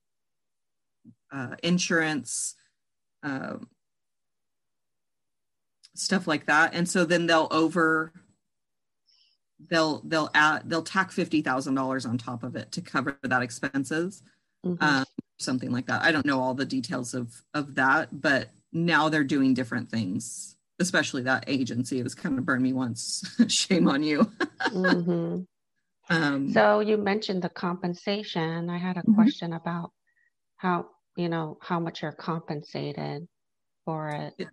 uh, 1.37 1.57
insurance, 1.63 2.55
uh, 3.23 3.57
stuff 5.95 6.27
like 6.27 6.47
that. 6.47 6.75
And 6.75 6.89
so 6.89 7.05
then 7.05 7.27
they'll 7.27 7.49
over 7.51 8.13
they'll 9.69 10.01
they'll 10.05 10.31
add 10.35 10.69
they'll 10.69 10.83
tack 10.83 11.13
fifty 11.13 11.43
thousand 11.43 11.75
dollars 11.75 12.07
on 12.07 12.19
top 12.19 12.43
of 12.43 12.57
it 12.57 12.73
to 12.73 12.81
cover 12.81 13.19
that 13.23 13.43
expenses, 13.43 14.23
mm-hmm. 14.65 14.83
um, 14.83 15.05
something 15.39 15.71
like 15.71 15.87
that. 15.87 16.03
I 16.03 16.13
don't 16.13 16.27
know 16.27 16.41
all 16.41 16.55
the 16.55 16.65
details 16.65 17.15
of 17.15 17.43
of 17.53 17.75
that, 17.75 18.21
but 18.21 18.51
now 18.73 19.09
they're 19.09 19.25
doing 19.25 19.55
different 19.55 19.91
things. 19.91 20.55
Especially 20.79 21.23
that 21.23 21.45
agency. 21.47 21.99
It 21.99 22.03
was 22.03 22.15
kind 22.15 22.39
of 22.39 22.45
burned 22.45 22.63
me 22.63 22.75
once. 22.75 23.25
Shame 23.49 23.89
on 23.89 24.03
you. 24.03 24.31
mm-hmm. 24.61 25.41
um, 26.15 26.53
so 26.53 26.81
you 26.81 26.99
mentioned 26.99 27.41
the 27.41 27.49
compensation. 27.49 28.69
I 28.69 28.77
had 28.77 28.99
a 28.99 29.01
mm-hmm. 29.01 29.15
question 29.15 29.55
about 29.55 29.93
how 30.59 30.87
you 31.17 31.29
know 31.29 31.59
how 31.61 31.81
much 31.81 32.03
you're 32.03 32.13
compensated 32.13 33.27
for 33.85 34.11
it, 34.11 34.35
it 34.39 34.49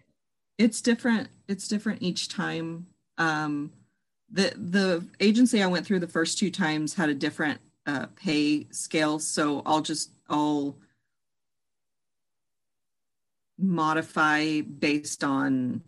it's 0.57 0.81
different 0.81 1.29
it's 1.47 1.67
different 1.67 2.01
each 2.01 2.29
time. 2.29 2.87
Um 3.17 3.71
the 4.33 4.51
the 4.57 5.05
agency 5.19 5.61
i 5.61 5.67
went 5.67 5.85
through 5.85 5.99
the 5.99 6.07
first 6.07 6.37
two 6.37 6.51
times 6.51 6.93
had 6.93 7.09
a 7.09 7.13
different 7.13 7.59
uh, 7.85 8.07
pay 8.15 8.65
scale 8.71 9.19
so 9.19 9.61
i'll 9.65 9.81
just 9.81 10.11
i'll 10.29 10.75
modify 13.59 14.61
based 14.61 15.23
on 15.23 15.81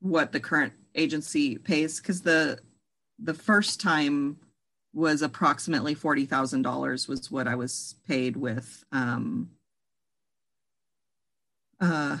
what 0.00 0.32
the 0.32 0.40
current 0.40 0.72
agency 0.94 1.56
pays 1.56 2.00
because 2.00 2.20
the 2.20 2.58
the 3.18 3.34
first 3.34 3.80
time 3.80 4.36
was 4.94 5.22
approximately 5.22 5.94
$40,000 5.94 7.08
was 7.08 7.30
what 7.30 7.48
I 7.48 7.54
was 7.54 7.94
paid 8.06 8.36
with 8.36 8.84
um, 8.92 9.50
uh, 11.80 12.18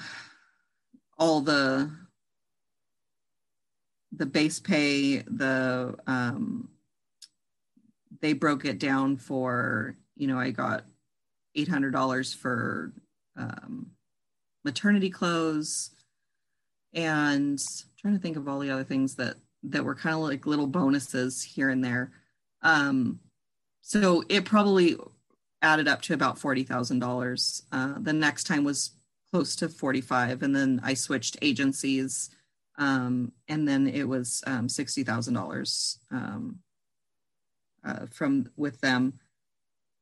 all 1.18 1.40
the 1.40 1.90
the 4.14 4.26
base 4.26 4.60
pay, 4.60 5.18
the 5.18 5.94
um, 6.06 6.68
they 8.20 8.34
broke 8.34 8.64
it 8.66 8.78
down 8.78 9.16
for, 9.16 9.96
you 10.16 10.26
know, 10.26 10.38
I 10.38 10.50
got 10.50 10.84
$800 11.56 12.36
for 12.36 12.92
um, 13.36 13.92
maternity 14.64 15.08
clothes 15.08 15.90
and 16.92 17.58
I'm 17.58 17.90
trying 18.00 18.14
to 18.14 18.20
think 18.20 18.36
of 18.36 18.48
all 18.48 18.58
the 18.58 18.70
other 18.70 18.84
things 18.84 19.14
that 19.16 19.36
that 19.64 19.84
were 19.84 19.94
kind 19.94 20.16
of 20.16 20.22
like 20.22 20.46
little 20.46 20.66
bonuses 20.66 21.42
here 21.42 21.70
and 21.70 21.84
there 21.84 22.12
um, 22.62 23.20
so 23.80 24.24
it 24.28 24.44
probably 24.44 24.96
added 25.60 25.88
up 25.88 26.02
to 26.02 26.14
about 26.14 26.38
forty 26.38 26.64
thousand 26.64 27.02
uh, 27.02 27.06
dollars. 27.06 27.62
The 27.70 28.12
next 28.12 28.44
time 28.44 28.64
was 28.64 28.92
close 29.32 29.56
to 29.56 29.68
forty-five, 29.68 30.42
and 30.42 30.54
then 30.54 30.80
I 30.82 30.94
switched 30.94 31.36
agencies, 31.42 32.30
um, 32.78 33.32
and 33.48 33.66
then 33.66 33.86
it 33.86 34.08
was 34.08 34.42
um, 34.46 34.68
sixty 34.68 35.02
thousand 35.02 35.36
um, 35.36 35.42
dollars 35.42 35.98
uh, 37.84 38.06
from 38.10 38.50
with 38.56 38.80
them. 38.80 39.14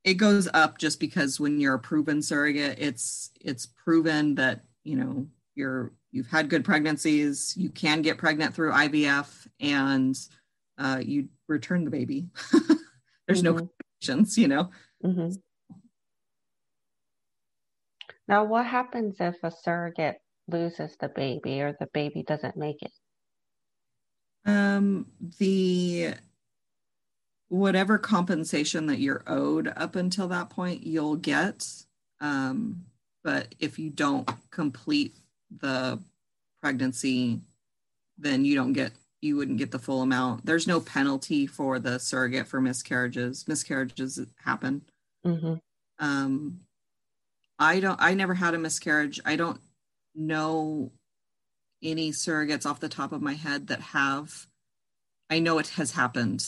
It 0.04 0.14
goes 0.14 0.48
up 0.54 0.78
just 0.78 0.98
because 0.98 1.38
when 1.38 1.60
you're 1.60 1.74
a 1.74 1.78
proven 1.78 2.22
surrogate, 2.22 2.78
it's 2.78 3.30
it's 3.40 3.66
proven 3.66 4.34
that 4.36 4.64
you 4.84 4.96
know 4.96 5.26
you're 5.54 5.92
you've 6.12 6.28
had 6.28 6.50
good 6.50 6.64
pregnancies, 6.64 7.54
you 7.56 7.70
can 7.70 8.02
get 8.02 8.18
pregnant 8.18 8.54
through 8.54 8.72
IVF, 8.72 9.46
and 9.60 10.18
uh, 10.80 11.00
you 11.04 11.28
return 11.46 11.84
the 11.84 11.90
baby. 11.90 12.28
There's 13.26 13.42
mm-hmm. 13.42 13.56
no 13.56 13.70
questions, 14.00 14.38
you 14.38 14.48
know. 14.48 14.70
Mm-hmm. 15.04 15.32
Now, 18.26 18.44
what 18.44 18.64
happens 18.64 19.16
if 19.20 19.36
a 19.42 19.50
surrogate 19.50 20.18
loses 20.48 20.96
the 20.98 21.08
baby 21.08 21.60
or 21.60 21.76
the 21.78 21.88
baby 21.92 22.22
doesn't 22.22 22.56
make 22.56 22.82
it? 22.82 22.92
Um, 24.46 25.06
the 25.38 26.14
whatever 27.48 27.98
compensation 27.98 28.86
that 28.86 29.00
you're 29.00 29.22
owed 29.26 29.72
up 29.76 29.96
until 29.96 30.28
that 30.28 30.48
point, 30.48 30.86
you'll 30.86 31.16
get. 31.16 31.66
Um, 32.20 32.84
but 33.22 33.54
if 33.58 33.78
you 33.78 33.90
don't 33.90 34.28
complete 34.50 35.16
the 35.60 36.00
pregnancy, 36.62 37.40
then 38.16 38.44
you 38.44 38.54
don't 38.54 38.72
get 38.72 38.92
you 39.20 39.36
wouldn't 39.36 39.58
get 39.58 39.70
the 39.70 39.78
full 39.78 40.02
amount. 40.02 40.46
There's 40.46 40.66
no 40.66 40.80
penalty 40.80 41.46
for 41.46 41.78
the 41.78 41.98
surrogate 41.98 42.46
for 42.46 42.60
miscarriages. 42.60 43.46
Miscarriages 43.46 44.18
happen. 44.44 44.82
Mm-hmm. 45.26 45.54
Um, 45.98 46.60
I 47.58 47.80
don't. 47.80 48.00
I 48.00 48.14
never 48.14 48.34
had 48.34 48.54
a 48.54 48.58
miscarriage. 48.58 49.20
I 49.24 49.36
don't 49.36 49.60
know 50.14 50.90
any 51.82 52.10
surrogates 52.10 52.66
off 52.66 52.80
the 52.80 52.88
top 52.88 53.12
of 53.12 53.22
my 53.22 53.34
head 53.34 53.66
that 53.68 53.80
have. 53.80 54.46
I 55.28 55.38
know 55.38 55.58
it 55.58 55.68
has 55.68 55.92
happened. 55.92 56.40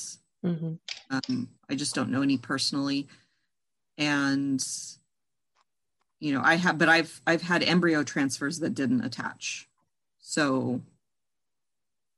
Mm-hmm. 0.44 0.74
Um, 1.10 1.48
I 1.68 1.74
just 1.74 1.94
don't 1.94 2.10
know 2.10 2.22
any 2.22 2.38
personally, 2.38 3.08
and 3.98 4.64
you 6.18 6.32
know, 6.32 6.40
I 6.42 6.54
have. 6.54 6.78
But 6.78 6.88
I've 6.88 7.20
I've 7.26 7.42
had 7.42 7.62
embryo 7.62 8.02
transfers 8.02 8.60
that 8.60 8.74
didn't 8.74 9.04
attach. 9.04 9.68
So 10.18 10.80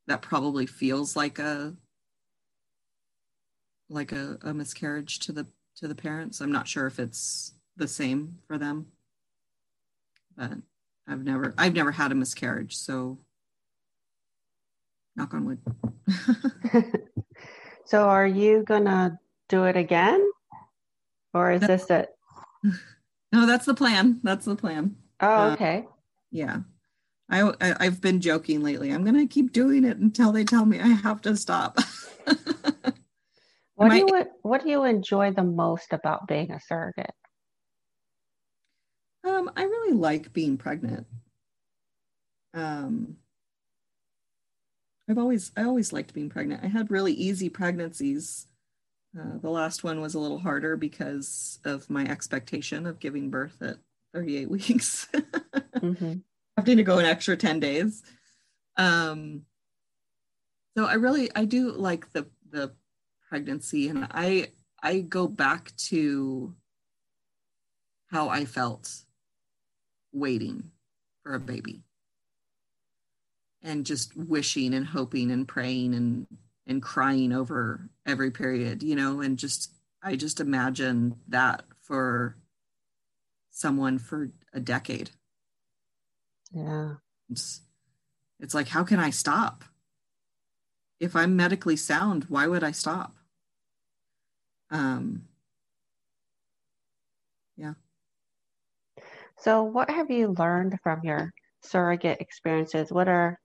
that 0.07 0.21
probably 0.21 0.65
feels 0.65 1.15
like 1.15 1.39
a 1.39 1.75
like 3.89 4.11
a, 4.11 4.37
a 4.41 4.53
miscarriage 4.53 5.19
to 5.19 5.31
the 5.31 5.47
to 5.77 5.87
the 5.87 5.95
parents. 5.95 6.41
I'm 6.41 6.51
not 6.51 6.67
sure 6.67 6.87
if 6.87 6.99
it's 6.99 7.53
the 7.77 7.87
same 7.87 8.39
for 8.47 8.57
them, 8.57 8.87
but 10.37 10.51
I've 11.07 11.23
never 11.23 11.53
I've 11.57 11.73
never 11.73 11.91
had 11.91 12.11
a 12.11 12.15
miscarriage, 12.15 12.75
so 12.75 13.19
knock 15.15 15.33
on 15.33 15.45
wood. 15.45 15.59
so 17.85 18.03
are 18.03 18.27
you 18.27 18.63
gonna 18.63 19.19
do 19.49 19.65
it 19.65 19.75
again? 19.75 20.25
Or 21.33 21.51
is 21.51 21.61
this 21.61 21.89
it? 21.89 22.09
No, 23.31 23.45
that's 23.45 23.65
the 23.65 23.73
plan. 23.73 24.21
That's 24.23 24.45
the 24.45 24.55
plan. 24.55 24.95
Oh, 25.19 25.27
uh, 25.27 25.53
okay. 25.53 25.79
Uh, 25.79 25.91
yeah. 26.31 26.59
I, 27.29 27.53
I 27.59 27.85
have 27.85 28.01
been 28.01 28.21
joking 28.21 28.61
lately. 28.61 28.91
I'm 28.91 29.03
gonna 29.03 29.27
keep 29.27 29.51
doing 29.51 29.83
it 29.83 29.97
until 29.97 30.31
they 30.31 30.43
tell 30.43 30.65
me 30.65 30.79
I 30.79 30.87
have 30.87 31.21
to 31.21 31.35
stop. 31.35 31.79
what 33.75 33.89
do 33.89 33.97
you 33.97 34.25
what 34.43 34.63
do 34.63 34.69
you 34.69 34.83
enjoy 34.83 35.31
the 35.31 35.43
most 35.43 35.91
about 35.91 36.27
being 36.27 36.51
a 36.51 36.59
surrogate? 36.59 37.13
Um, 39.23 39.49
I 39.55 39.63
really 39.63 39.93
like 39.93 40.33
being 40.33 40.57
pregnant. 40.57 41.07
Um, 42.53 43.17
I've 45.09 45.17
always 45.17 45.51
I 45.57 45.63
always 45.63 45.91
liked 45.91 46.13
being 46.13 46.29
pregnant. 46.29 46.63
I 46.63 46.67
had 46.67 46.91
really 46.91 47.13
easy 47.13 47.49
pregnancies. 47.49 48.47
Uh, 49.17 49.37
the 49.41 49.49
last 49.49 49.83
one 49.83 50.01
was 50.01 50.13
a 50.13 50.19
little 50.19 50.39
harder 50.39 50.75
because 50.75 51.59
of 51.63 51.89
my 51.89 52.05
expectation 52.05 52.85
of 52.85 52.99
giving 52.99 53.29
birth 53.29 53.61
at 53.61 53.77
38 54.13 54.49
weeks. 54.51 55.07
mm-hmm. 55.13 56.15
Having 56.57 56.77
to 56.77 56.83
go 56.83 56.99
an 56.99 57.05
extra 57.05 57.35
10 57.35 57.59
days. 57.59 58.03
Um, 58.77 59.41
so 60.77 60.85
I 60.85 60.93
really 60.93 61.29
I 61.35 61.45
do 61.45 61.71
like 61.71 62.11
the 62.11 62.27
the 62.49 62.73
pregnancy 63.29 63.87
and 63.87 64.07
I 64.11 64.51
I 64.83 64.99
go 64.99 65.27
back 65.27 65.75
to 65.89 66.53
how 68.07 68.29
I 68.29 68.45
felt 68.45 69.03
waiting 70.11 70.71
for 71.23 71.33
a 71.33 71.39
baby 71.39 71.83
and 73.61 73.85
just 73.85 74.15
wishing 74.15 74.73
and 74.73 74.85
hoping 74.85 75.31
and 75.31 75.47
praying 75.47 75.93
and 75.93 76.27
and 76.67 76.81
crying 76.81 77.33
over 77.33 77.89
every 78.05 78.31
period 78.31 78.81
you 78.81 78.95
know 78.95 79.21
and 79.21 79.37
just 79.37 79.71
i 80.03 80.15
just 80.15 80.39
imagine 80.39 81.15
that 81.27 81.63
for 81.81 82.37
someone 83.51 83.97
for 83.97 84.29
a 84.53 84.59
decade 84.59 85.09
yeah 86.55 86.93
it's, 87.29 87.61
it's 88.39 88.53
like 88.53 88.69
how 88.69 88.83
can 88.83 88.99
i 88.99 89.11
stop 89.11 89.63
if 90.99 91.15
i'm 91.15 91.35
medically 91.35 91.75
sound 91.75 92.25
why 92.29 92.47
would 92.47 92.63
i 92.63 92.71
stop 92.71 93.15
um 94.71 95.23
yeah 97.57 97.73
so 99.37 99.63
what 99.63 99.91
have 99.91 100.09
you 100.09 100.33
learned 100.39 100.75
from 100.81 101.01
your 101.03 101.31
surrogate 101.61 102.19
experiences 102.19 102.91
what 102.91 103.07
are 103.07 103.39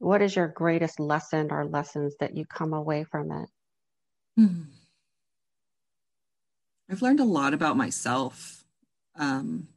what 0.00 0.22
is 0.22 0.34
your 0.34 0.48
greatest 0.48 0.98
lesson 0.98 1.52
or 1.52 1.66
lessons 1.66 2.16
that 2.20 2.34
you 2.36 2.46
come 2.46 2.72
away 2.72 3.04
from 3.04 3.30
it? 3.30 3.48
Hmm. 4.36 4.62
I've 6.90 7.02
learned 7.02 7.20
a 7.20 7.24
lot 7.24 7.54
about 7.54 7.76
myself. 7.76 8.64
Um, 9.14 9.68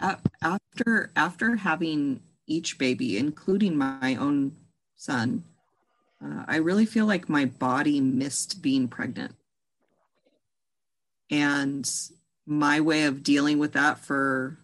after 0.00 1.10
after 1.16 1.56
having 1.56 2.20
each 2.46 2.78
baby, 2.78 3.18
including 3.18 3.76
my 3.76 4.16
own 4.16 4.52
son, 4.96 5.44
uh, 6.24 6.44
I 6.46 6.56
really 6.56 6.86
feel 6.86 7.06
like 7.06 7.28
my 7.28 7.44
body 7.44 8.00
missed 8.00 8.62
being 8.62 8.88
pregnant. 8.88 9.34
And 11.30 11.90
my 12.46 12.80
way 12.80 13.04
of 13.04 13.22
dealing 13.22 13.58
with 13.58 13.72
that 13.72 13.98
for 13.98 14.58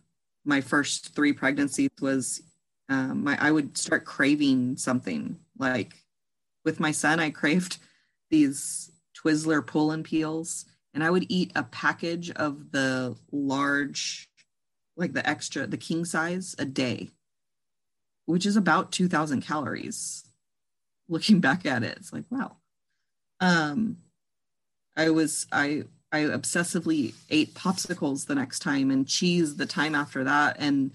my 0.45 0.61
first 0.61 1.14
three 1.14 1.33
pregnancies 1.33 1.91
was 2.01 2.43
um, 2.89 3.24
my, 3.24 3.37
I 3.41 3.51
would 3.51 3.76
start 3.76 4.05
craving 4.05 4.76
something. 4.76 5.39
Like 5.59 5.95
with 6.64 6.80
my 6.80 6.93
son, 6.93 7.20
I 7.20 7.30
craved 7.30 7.78
these 8.30 8.91
Twizzler 9.16 9.66
pull 9.66 9.93
and 9.93 10.05
peels, 10.05 10.66
and 10.95 11.03
I 11.03 11.11
would 11.11 11.26
eat 11.28 11.53
a 11.55 11.62
package 11.62 12.30
of 12.33 12.70
the 12.70 13.16
large, 13.30 14.28
like 14.97 15.12
the 15.12 15.28
extra, 15.28 15.66
the 15.66 15.76
king 15.76 16.05
size 16.05 16.55
a 16.59 16.64
day, 16.64 17.11
which 18.26 18.47
is 18.47 18.57
about 18.57 18.93
2,000 18.93 19.43
calories. 19.43 20.24
Looking 21.09 21.40
back 21.40 21.66
at 21.66 21.82
it, 21.82 21.97
it's 21.99 22.12
like, 22.12 22.24
wow. 22.30 22.57
Um, 23.40 23.99
I 24.97 25.11
was, 25.11 25.47
I, 25.51 25.84
I 26.12 26.20
obsessively 26.20 27.14
ate 27.30 27.55
popsicles 27.55 28.26
the 28.26 28.34
next 28.34 28.61
time 28.61 28.90
and 28.90 29.09
cheese 29.09 29.57
the 29.57 29.66
time 29.66 29.95
after 29.95 30.24
that. 30.24 30.57
And 30.59 30.93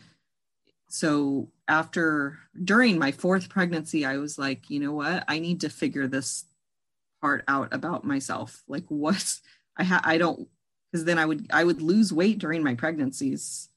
so 0.89 1.49
after 1.67 2.37
during 2.63 2.97
my 2.97 3.11
fourth 3.11 3.49
pregnancy, 3.49 4.05
I 4.05 4.17
was 4.17 4.37
like, 4.37 4.69
you 4.69 4.79
know 4.79 4.93
what? 4.93 5.23
I 5.27 5.39
need 5.39 5.61
to 5.61 5.69
figure 5.69 6.07
this 6.07 6.45
part 7.21 7.43
out 7.47 7.73
about 7.73 8.03
myself. 8.03 8.63
Like 8.67 8.85
what 8.87 9.39
I 9.75 9.83
ha- 9.83 10.01
I 10.03 10.17
don't 10.17 10.47
because 10.91 11.05
then 11.05 11.19
I 11.19 11.25
would 11.25 11.47
I 11.51 11.63
would 11.63 11.81
lose 11.81 12.13
weight 12.13 12.39
during 12.39 12.63
my 12.63 12.75
pregnancies. 12.75 13.69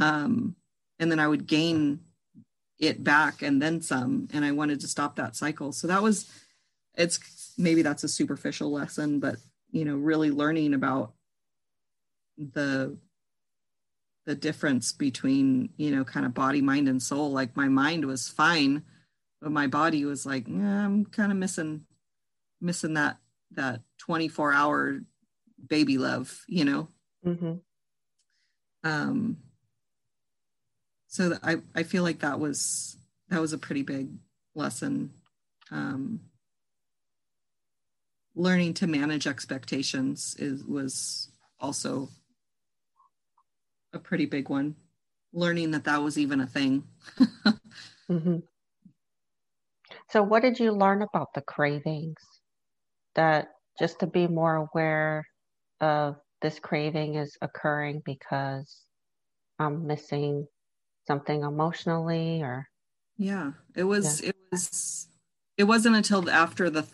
Um 0.00 0.56
and 0.98 1.10
then 1.10 1.20
I 1.20 1.28
would 1.28 1.46
gain 1.46 2.00
it 2.78 3.04
back 3.04 3.42
and 3.42 3.60
then 3.60 3.82
some 3.82 4.28
and 4.32 4.44
I 4.44 4.52
wanted 4.52 4.80
to 4.80 4.88
stop 4.88 5.16
that 5.16 5.36
cycle. 5.36 5.72
So 5.72 5.86
that 5.86 6.02
was 6.02 6.30
it's 6.96 7.52
maybe 7.56 7.82
that's 7.82 8.04
a 8.04 8.08
superficial 8.08 8.72
lesson, 8.72 9.20
but 9.20 9.36
you 9.72 9.84
know 9.84 9.96
really 9.96 10.30
learning 10.30 10.74
about 10.74 11.12
the 12.36 12.96
the 14.26 14.34
difference 14.34 14.92
between 14.92 15.70
you 15.76 15.90
know 15.90 16.04
kind 16.04 16.26
of 16.26 16.34
body 16.34 16.60
mind 16.60 16.88
and 16.88 17.02
soul 17.02 17.30
like 17.30 17.56
my 17.56 17.68
mind 17.68 18.04
was 18.04 18.28
fine 18.28 18.82
but 19.40 19.50
my 19.50 19.66
body 19.66 20.04
was 20.04 20.24
like 20.26 20.46
yeah, 20.46 20.84
i'm 20.84 21.04
kind 21.04 21.32
of 21.32 21.38
missing 21.38 21.82
missing 22.60 22.94
that 22.94 23.18
that 23.52 23.80
24 23.98 24.52
hour 24.52 25.00
baby 25.66 25.98
love 25.98 26.44
you 26.46 26.64
know 26.64 26.88
mm-hmm. 27.26 27.54
um 28.84 29.36
so 31.10 31.36
i 31.42 31.56
i 31.74 31.82
feel 31.82 32.02
like 32.02 32.20
that 32.20 32.40
was 32.40 32.96
that 33.28 33.40
was 33.40 33.52
a 33.52 33.58
pretty 33.58 33.82
big 33.82 34.08
lesson 34.54 35.10
um 35.70 36.20
learning 38.34 38.72
to 38.72 38.86
manage 38.86 39.26
expectations 39.26 40.34
is 40.38 40.64
was 40.64 41.28
also 41.60 42.08
a 43.92 43.98
pretty 43.98 44.26
big 44.26 44.48
one. 44.48 44.76
Learning 45.32 45.72
that 45.72 45.84
that 45.84 46.02
was 46.02 46.18
even 46.18 46.40
a 46.40 46.46
thing. 46.46 46.84
Mm-hmm. 48.10 48.38
so 50.08 50.20
what 50.20 50.42
did 50.42 50.58
you 50.58 50.72
learn 50.72 51.02
about 51.02 51.28
the 51.32 51.42
cravings? 51.42 52.18
That 53.14 53.50
just 53.78 54.00
to 54.00 54.08
be 54.08 54.26
more 54.26 54.56
aware 54.56 55.24
of 55.80 56.16
this 56.42 56.58
craving 56.58 57.14
is 57.14 57.36
occurring 57.40 58.02
because 58.04 58.84
i'm 59.60 59.86
missing 59.86 60.48
something 61.06 61.42
emotionally 61.42 62.42
or 62.42 62.68
yeah 63.16 63.52
it 63.74 63.84
was 63.84 64.22
yeah. 64.22 64.30
it 64.30 64.36
was 64.52 65.08
it 65.56 65.64
wasn't 65.64 65.96
until 65.96 66.28
after 66.30 66.70
the 66.70 66.86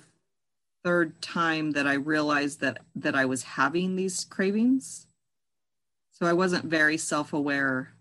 third 0.87 1.21
time 1.21 1.73
that 1.73 1.85
I 1.85 1.95
realized 1.95 2.61
that 2.61 2.79
that 2.95 3.17
I 3.17 3.25
was 3.25 3.43
having 3.43 3.97
these 3.97 4.25
cravings. 4.25 5.09
So 6.13 6.27
I 6.27 6.33
wasn't 6.33 6.67
very 6.67 6.97
self-aware 6.97 7.93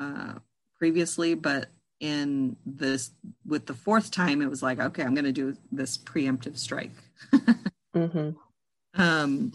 uh, 0.00 0.32
previously, 0.78 1.34
but 1.34 1.66
in 2.00 2.56
this 2.64 3.10
with 3.46 3.66
the 3.66 3.74
fourth 3.74 4.10
time, 4.10 4.40
it 4.40 4.48
was 4.48 4.62
like, 4.62 4.80
okay, 4.80 5.02
I'm 5.02 5.14
going 5.14 5.26
to 5.26 5.30
do 5.32 5.54
this 5.70 5.98
preemptive 5.98 6.56
strike. 6.56 6.96
mm-hmm. 7.94 8.30
um, 8.94 9.52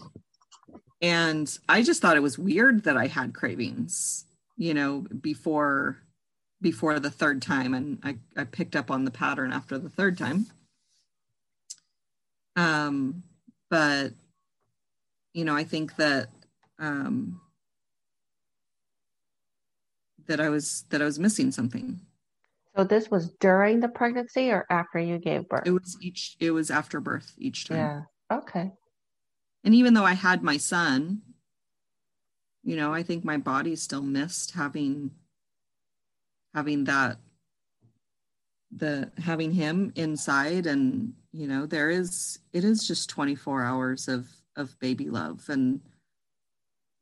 and 1.02 1.58
I 1.68 1.82
just 1.82 2.00
thought 2.00 2.16
it 2.16 2.22
was 2.22 2.38
weird 2.38 2.84
that 2.84 2.96
I 2.96 3.08
had 3.08 3.34
cravings, 3.34 4.25
you 4.56 4.74
know, 4.74 5.06
before 5.20 5.98
before 6.60 6.98
the 6.98 7.10
third 7.10 7.42
time, 7.42 7.74
and 7.74 7.98
I, 8.02 8.16
I 8.36 8.44
picked 8.44 8.76
up 8.76 8.90
on 8.90 9.04
the 9.04 9.10
pattern 9.10 9.52
after 9.52 9.78
the 9.78 9.90
third 9.90 10.16
time. 10.16 10.46
Um, 12.56 13.22
but 13.68 14.12
you 15.34 15.44
know, 15.44 15.54
I 15.54 15.64
think 15.64 15.96
that 15.96 16.28
um, 16.78 17.40
that 20.26 20.40
I 20.40 20.48
was 20.48 20.84
that 20.90 21.02
I 21.02 21.04
was 21.04 21.18
missing 21.18 21.50
something. 21.50 22.00
So 22.76 22.84
this 22.84 23.10
was 23.10 23.30
during 23.40 23.80
the 23.80 23.88
pregnancy 23.88 24.50
or 24.50 24.66
after 24.70 24.98
you 24.98 25.18
gave 25.18 25.48
birth? 25.48 25.66
It 25.66 25.70
was 25.70 25.96
each 26.00 26.36
it 26.40 26.50
was 26.50 26.70
after 26.70 27.00
birth 27.00 27.34
each 27.38 27.68
time. 27.68 27.78
Yeah. 27.78 28.00
Okay. 28.38 28.72
And 29.64 29.74
even 29.74 29.94
though 29.94 30.04
I 30.04 30.12
had 30.12 30.42
my 30.42 30.58
son, 30.58 31.22
you 32.66 32.74
know, 32.74 32.92
I 32.92 33.04
think 33.04 33.24
my 33.24 33.36
body 33.36 33.76
still 33.76 34.02
missed 34.02 34.50
having 34.50 35.12
having 36.52 36.84
that 36.84 37.18
the 38.76 39.12
having 39.18 39.52
him 39.52 39.92
inside 39.94 40.66
and 40.66 41.14
you 41.32 41.46
know 41.46 41.64
there 41.64 41.90
is 41.90 42.40
it 42.52 42.64
is 42.64 42.86
just 42.86 43.08
24 43.08 43.62
hours 43.62 44.08
of 44.08 44.28
of 44.56 44.76
baby 44.80 45.08
love. 45.08 45.48
And 45.48 45.80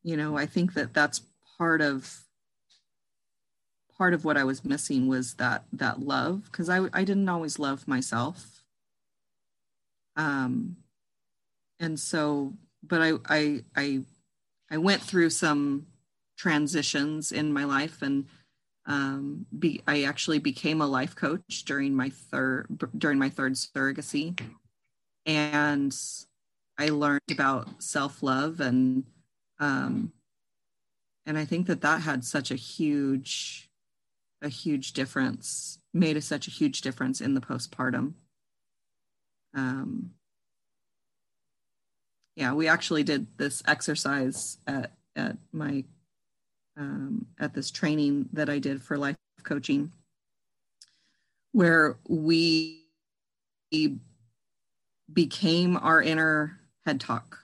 you 0.03 0.19
know 0.19 0.37
i 0.37 0.45
think 0.45 0.75
that 0.75 0.93
that's 0.93 1.23
part 1.57 1.81
of 1.81 2.25
part 3.97 4.12
of 4.12 4.23
what 4.25 4.37
i 4.37 4.45
was 4.45 4.65
missing 4.67 5.09
was 5.09 5.35
that 5.35 5.65
that 5.73 6.01
love 6.01 6.43
because 6.45 6.69
i 6.69 6.81
i 6.93 7.05
didn't 7.05 7.29
always 7.29 7.59
love 7.59 7.89
myself. 7.89 8.65
Um 10.15 10.77
and 11.81 11.99
so 11.99 12.53
but 12.83 13.01
i 13.01 13.12
i 13.31 13.62
i 13.75 14.03
i 14.75 14.77
went 14.77 15.03
through 15.03 15.31
some 15.31 15.87
transitions 16.37 17.33
in 17.33 17.53
my 17.53 17.64
life 17.64 18.03
and 18.03 18.27
um, 18.87 19.47
be, 19.59 19.83
I 19.87 20.03
actually 20.03 20.39
became 20.39 20.81
a 20.81 20.87
life 20.87 21.16
coach 21.16 21.64
during 21.64 21.95
my 21.95 22.11
third 22.11 22.66
during 22.99 23.18
my 23.18 23.31
third 23.31 23.55
surrogacy, 23.55 24.39
and 25.25 25.97
I 26.79 26.89
learned 26.89 27.22
about 27.31 27.83
self 27.83 28.22
love 28.22 28.61
and 28.61 29.05
um, 29.59 30.12
and 31.25 31.39
I 31.39 31.45
think 31.47 31.66
that 31.68 31.81
that 31.81 32.03
had 32.03 32.25
such 32.25 32.51
a 32.51 32.57
huge 32.57 33.70
a 34.43 34.49
huge 34.49 34.93
difference 34.93 35.79
made 35.95 36.18
a, 36.18 36.20
such 36.20 36.47
a 36.47 36.51
huge 36.51 36.83
difference 36.83 37.22
in 37.22 37.33
the 37.33 37.41
postpartum. 37.41 38.12
Um, 39.55 40.11
yeah, 42.37 42.53
we 42.53 42.68
actually 42.68 43.03
did 43.03 43.26
this 43.37 43.62
exercise 43.66 44.59
at 44.66 44.93
at 45.16 45.37
my 45.53 45.85
um, 46.76 47.26
at 47.39 47.55
this 47.55 47.70
training 47.70 48.28
that 48.32 48.49
I 48.49 48.59
did 48.59 48.82
for 48.82 48.99
life 48.99 49.16
coaching, 49.45 49.93
where 51.53 51.97
we 52.09 52.85
became 55.12 55.76
our 55.76 56.03
inner 56.03 56.59
head 56.85 57.01
talk. 57.01 57.41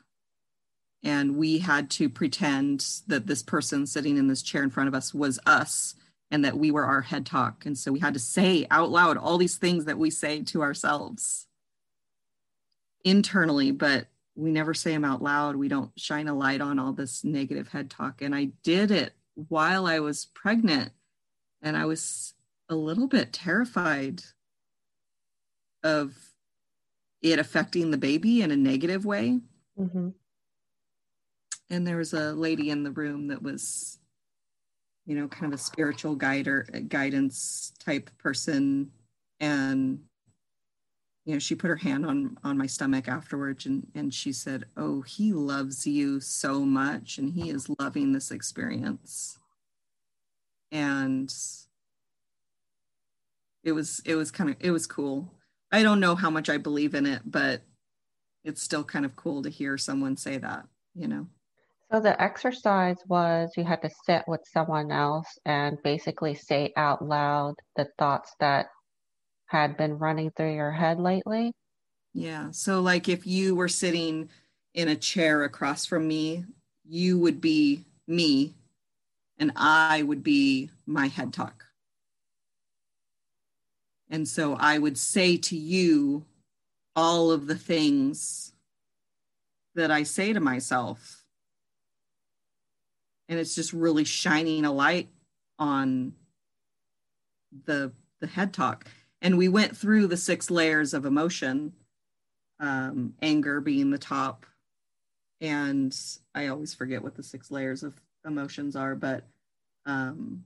And 1.03 1.37
we 1.37 1.59
had 1.59 1.89
to 1.93 2.11
pretend 2.11 2.87
that 3.07 3.27
this 3.27 3.43
person 3.43 3.87
sitting 3.87 4.19
in 4.19 4.29
this 4.29 4.43
chair 4.43 4.63
in 4.63 4.71
front 4.71 4.89
of 4.89 4.95
us 4.95 5.15
was 5.15 5.39
us 5.47 5.95
and 6.31 6.45
that 6.45 6.59
we 6.59 6.71
were 6.71 6.85
our 6.85 7.01
head 7.01 7.25
talk. 7.25 7.65
And 7.65 7.77
so 7.77 7.91
we 7.91 8.01
had 8.01 8.15
to 8.15 8.21
say 8.21 8.67
out 8.71 8.91
loud 8.91 9.17
all 9.17 9.39
these 9.39 9.57
things 9.57 9.87
that 9.87 9.99
we 9.99 10.11
say 10.11 10.43
to 10.43 10.63
ourselves 10.63 11.47
internally, 13.03 13.71
but 13.71 14.07
we 14.35 14.51
never 14.51 14.75
say 14.75 14.93
them 14.93 15.05
out 15.05 15.23
loud. 15.23 15.57
We 15.57 15.69
don't 15.69 15.91
shine 15.99 16.29
a 16.29 16.35
light 16.35 16.61
on 16.61 16.79
all 16.79 16.93
this 16.93 17.25
negative 17.25 17.69
head 17.69 17.91
talk. 17.91 18.23
And 18.23 18.35
I 18.35 18.51
did 18.63 18.91
it 18.91 19.15
while 19.35 19.87
I 19.87 20.01
was 20.01 20.27
pregnant. 20.27 20.93
And 21.63 21.77
I 21.77 21.85
was 21.85 22.35
a 22.69 22.75
little 22.75 23.07
bit 23.07 23.33
terrified 23.33 24.23
of 25.83 26.15
it 27.23 27.39
affecting 27.39 27.91
the 27.91 27.99
baby 27.99 28.43
in 28.43 28.51
a 28.51 28.57
negative 28.57 29.05
way. 29.05 29.41
Mm-hmm. 29.79 30.11
And 31.69 31.87
there 31.87 31.99
was 31.99 32.13
a 32.13 32.33
lady 32.33 32.71
in 32.71 32.83
the 32.83 32.91
room 32.91 33.29
that 33.29 33.43
was, 33.43 33.99
you 35.07 35.17
know, 35.17 35.29
kind 35.29 35.53
of 35.53 35.59
a 35.59 35.63
spiritual 35.63 36.15
guide 36.15 36.49
or 36.49 36.63
guidance 36.89 37.73
type 37.79 38.11
person. 38.19 38.91
And, 39.39 40.01
you 41.31 41.37
know, 41.37 41.39
she 41.39 41.55
put 41.55 41.69
her 41.69 41.77
hand 41.77 42.05
on 42.05 42.37
on 42.43 42.59
my 42.59 42.67
stomach 42.67 43.07
afterwards 43.07 43.65
and, 43.65 43.87
and 43.95 44.13
she 44.13 44.33
said, 44.33 44.65
Oh, 44.77 45.03
he 45.03 45.33
loves 45.33 45.87
you 45.87 46.19
so 46.19 46.65
much 46.65 47.19
and 47.19 47.33
he 47.33 47.51
is 47.51 47.71
loving 47.79 48.13
this 48.13 48.33
experience. 48.33 49.39
And 50.73 51.33
it 53.63 53.71
was 53.71 54.03
it 54.05 54.17
was 54.17 54.33
kind 54.33 54.51
of 54.51 54.57
it 54.59 54.73
was 54.73 54.89
cool 54.89 55.33
I 55.71 55.85
don't 55.85 56.01
know 56.01 56.17
how 56.17 56.31
much 56.31 56.49
I 56.49 56.57
believe 56.57 56.97
in 56.97 57.07
it, 57.07 57.23
but 57.25 57.63
it's 58.43 58.61
still 58.61 58.83
kind 58.83 59.05
of 59.05 59.15
cool 59.15 59.41
to 59.45 59.51
hear 59.51 59.79
someone 59.79 60.17
say 60.17 60.37
that, 60.37 60.67
you 60.97 61.07
know. 61.07 61.29
So 61.93 62.01
the 62.01 62.21
exercise 62.21 62.99
was 63.07 63.53
you 63.57 63.63
had 63.63 63.83
to 63.83 63.91
sit 64.05 64.25
with 64.27 64.41
someone 64.53 64.91
else 64.91 65.39
and 65.45 65.81
basically 65.85 66.35
say 66.35 66.73
out 66.77 67.05
loud 67.05 67.55
the 67.77 67.87
thoughts 68.01 68.35
that 68.41 68.67
had 69.51 69.77
been 69.77 69.99
running 69.99 70.31
through 70.31 70.55
your 70.55 70.71
head 70.71 71.01
lately. 71.01 71.53
Yeah. 72.15 72.53
So 72.53 72.81
like 72.81 73.09
if 73.09 73.27
you 73.27 73.57
were 73.57 73.69
sitting 73.69 74.31
in 74.75 74.87
a 74.87 74.95
chair 74.95 75.43
across 75.43 75.87
from 75.87 76.07
me, 76.07 76.45
you 76.89 77.19
would 77.19 77.41
be 77.41 77.85
me 78.07 78.55
and 79.39 79.51
I 79.57 80.05
would 80.05 80.23
be 80.23 80.71
my 80.87 81.09
head 81.09 81.33
talk. 81.33 81.65
And 84.09 84.29
so 84.29 84.55
I 84.55 84.79
would 84.79 84.97
say 84.97 85.37
to 85.37 85.57
you 85.57 86.25
all 86.95 87.33
of 87.33 87.49
the 87.49 87.57
things 87.57 88.53
that 89.75 89.91
I 89.91 90.05
say 90.05 90.33
to 90.33 90.41
myself. 90.41 91.25
And 93.29 93.41
it's 93.41 93.57
just 93.57 93.73
really 93.73 94.05
shining 94.05 94.65
a 94.65 94.73
light 94.73 95.09
on 95.59 96.13
the 97.67 97.91
the 98.21 98.27
head 98.29 98.53
talk. 98.53 98.87
And 99.23 99.37
we 99.37 99.49
went 99.49 99.77
through 99.77 100.07
the 100.07 100.17
six 100.17 100.51
layers 100.51 100.95
of 100.95 101.05
emotion, 101.05 101.73
um, 102.59 103.15
anger 103.21 103.61
being 103.61 103.91
the 103.91 103.99
top. 103.99 104.47
And 105.41 105.97
I 106.35 106.49
always 106.49 106.75
forget 106.75 107.03
what 107.03 107.15
the 107.15 107.23
six 107.23 107.51
layers 107.51 107.83
of 107.83 108.01
emotions 108.25 108.77
are, 108.77 108.95
but 108.95 109.25
um, 109.87 110.45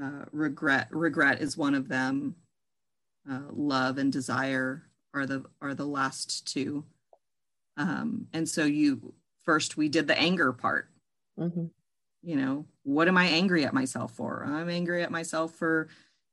uh, 0.00 0.24
regret 0.32 0.88
regret 0.90 1.40
is 1.40 1.56
one 1.56 1.74
of 1.74 1.88
them 1.88 2.34
uh, 3.30 3.40
love 3.50 3.98
and 3.98 4.12
desire 4.12 4.84
are 5.14 5.26
the 5.26 5.44
are 5.60 5.74
the 5.74 5.86
last 5.86 6.46
two 6.46 6.84
um, 7.76 8.26
and 8.32 8.48
so 8.48 8.64
you 8.64 9.12
first 9.44 9.76
we 9.76 9.88
did 9.88 10.06
the 10.06 10.18
anger 10.18 10.52
part 10.52 10.88
mm-hmm. 11.38 11.66
you 12.22 12.36
know 12.36 12.64
what 12.84 13.08
am 13.08 13.16
i 13.16 13.26
angry 13.26 13.64
at 13.64 13.74
myself 13.74 14.12
for 14.12 14.44
i'm 14.46 14.68
angry 14.68 15.02
at 15.02 15.10
myself 15.10 15.52
for 15.54 15.88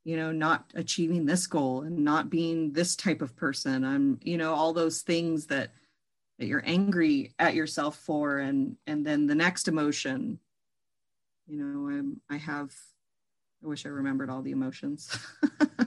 you 0.05 0.15
know 0.15 0.31
not 0.31 0.71
achieving 0.75 1.25
this 1.25 1.45
goal 1.47 1.81
and 1.81 1.97
not 1.97 2.29
being 2.29 2.71
this 2.71 2.95
type 2.95 3.21
of 3.21 3.35
person 3.35 3.83
i'm 3.83 4.17
you 4.21 4.37
know 4.37 4.53
all 4.53 4.71
those 4.71 5.01
things 5.01 5.47
that 5.47 5.71
that 6.39 6.45
you're 6.45 6.63
angry 6.65 7.33
at 7.39 7.55
yourself 7.55 7.97
for 7.97 8.37
and 8.37 8.77
and 8.87 9.05
then 9.05 9.27
the 9.27 9.35
next 9.35 9.67
emotion 9.67 10.39
you 11.47 11.57
know 11.57 11.89
i'm 11.89 12.21
i 12.29 12.37
have 12.37 12.71
I 13.63 13.67
wish 13.67 13.85
I 13.87 13.89
remembered 13.89 14.29
all 14.29 14.43
the 14.43 14.51
emotions. 14.51 15.17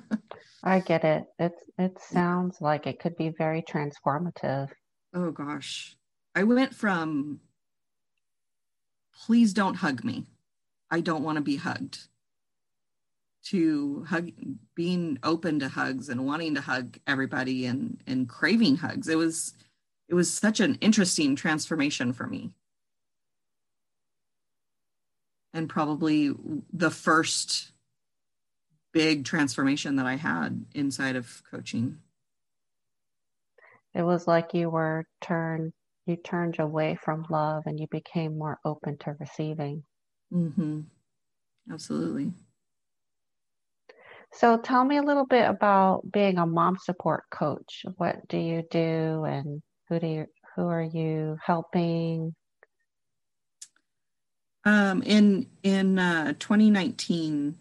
I 0.64 0.80
get 0.80 1.04
it. 1.04 1.26
It 1.38 1.52
it 1.78 2.00
sounds 2.00 2.60
like 2.60 2.88
it 2.88 2.98
could 2.98 3.16
be 3.16 3.28
very 3.28 3.62
transformative. 3.62 4.70
Oh 5.14 5.30
gosh. 5.30 5.96
I 6.34 6.42
went 6.42 6.74
from 6.74 7.40
please 9.26 9.52
don't 9.52 9.76
hug 9.76 10.02
me. 10.02 10.26
I 10.90 11.00
don't 11.00 11.22
want 11.22 11.36
to 11.36 11.42
be 11.42 11.56
hugged 11.56 12.08
to 13.50 14.04
hug 14.08 14.30
being 14.74 15.18
open 15.22 15.58
to 15.60 15.68
hugs 15.68 16.08
and 16.08 16.26
wanting 16.26 16.54
to 16.54 16.60
hug 16.60 16.98
everybody 17.06 17.66
and 17.66 18.02
and 18.06 18.28
craving 18.28 18.76
hugs. 18.76 19.08
It 19.08 19.16
was 19.16 19.54
it 20.08 20.14
was 20.14 20.32
such 20.32 20.60
an 20.60 20.76
interesting 20.76 21.36
transformation 21.36 22.12
for 22.12 22.26
me 22.26 22.52
and 25.52 25.68
probably 25.68 26.32
the 26.72 26.90
first 26.90 27.72
big 28.92 29.24
transformation 29.24 29.96
that 29.96 30.06
I 30.06 30.16
had 30.16 30.64
inside 30.74 31.16
of 31.16 31.42
coaching. 31.50 31.98
It 33.94 34.02
was 34.02 34.26
like 34.26 34.54
you 34.54 34.70
were 34.70 35.04
turned 35.20 35.72
you 36.06 36.16
turned 36.16 36.58
away 36.58 36.98
from 37.02 37.26
love 37.28 37.64
and 37.66 37.78
you 37.78 37.86
became 37.90 38.38
more 38.38 38.58
open 38.64 38.96
to 38.98 39.14
receiving. 39.20 39.84
Mm-hmm. 40.32 40.80
Absolutely. 41.70 42.32
So 44.32 44.58
tell 44.58 44.84
me 44.84 44.98
a 44.98 45.02
little 45.02 45.26
bit 45.26 45.48
about 45.48 46.02
being 46.12 46.38
a 46.38 46.46
mom 46.46 46.76
support 46.78 47.24
coach. 47.30 47.84
What 47.96 48.28
do 48.28 48.38
you 48.38 48.62
do 48.70 49.24
and 49.24 49.62
who 49.88 49.98
do 49.98 50.06
you 50.06 50.26
who 50.54 50.66
are 50.66 50.82
you 50.82 51.38
helping? 51.44 52.34
Um, 54.64 55.02
in 55.02 55.46
in 55.62 55.98
uh, 55.98 56.34
2019, 56.38 57.56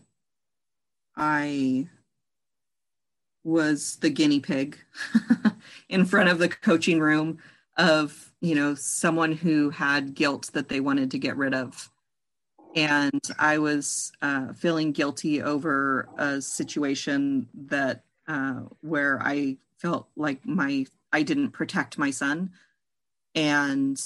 I 1.16 1.88
was 3.44 3.96
the 3.98 4.10
guinea 4.10 4.42
pig 4.42 4.78
in 5.90 6.06
front 6.06 6.28
of 6.30 6.38
the 6.38 6.50
coaching 6.50 7.00
room 7.00 7.38
of 7.78 8.34
you 8.42 8.56
know 8.56 8.76
someone 8.76 9.32
who 9.32 9.70
had 9.70 10.16
guilt 10.16 10.50
that 10.54 10.68
they 10.68 10.80
wanted 10.80 11.12
to 11.12 11.20
get 11.20 11.38
rid 11.38 11.54
of 11.54 11.90
and 12.78 13.22
i 13.40 13.58
was 13.58 14.12
uh, 14.22 14.54
feeling 14.54 14.92
guilty 14.92 15.42
over 15.42 16.08
a 16.18 16.42
situation 16.42 17.48
that 17.54 18.04
uh, 18.28 18.62
where 18.82 19.20
i 19.22 19.58
felt 19.78 20.08
like 20.16 20.46
my 20.46 20.86
i 21.12 21.22
didn't 21.22 21.52
protect 21.52 21.98
my 21.98 22.12
son 22.12 22.52
and 23.36 24.02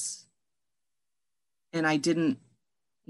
and 1.74 1.86
i 1.86 1.98
didn't 1.98 2.40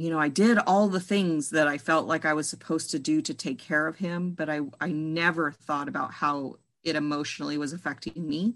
you 0.02 0.10
know, 0.10 0.20
I 0.20 0.30
did 0.30 0.58
all 0.58 0.88
the 0.88 1.00
things 1.00 1.52
that 1.52 1.68
I 1.68 1.78
felt 1.78 2.08
like 2.08 2.26
I 2.26 2.34
was 2.34 2.50
supposed 2.50 2.90
to 2.92 3.00
do 3.00 3.22
to 3.22 3.34
take 3.34 3.60
care 3.60 3.88
of 3.88 3.98
him, 3.98 4.32
but 4.32 4.50
I, 4.50 4.62
I 4.80 4.88
never 4.88 5.52
thought 5.52 5.88
about 5.88 6.12
how 6.12 6.58
it 6.84 6.96
emotionally 6.96 7.58
was 7.58 7.74
affecting 7.74 8.28
me. 8.28 8.56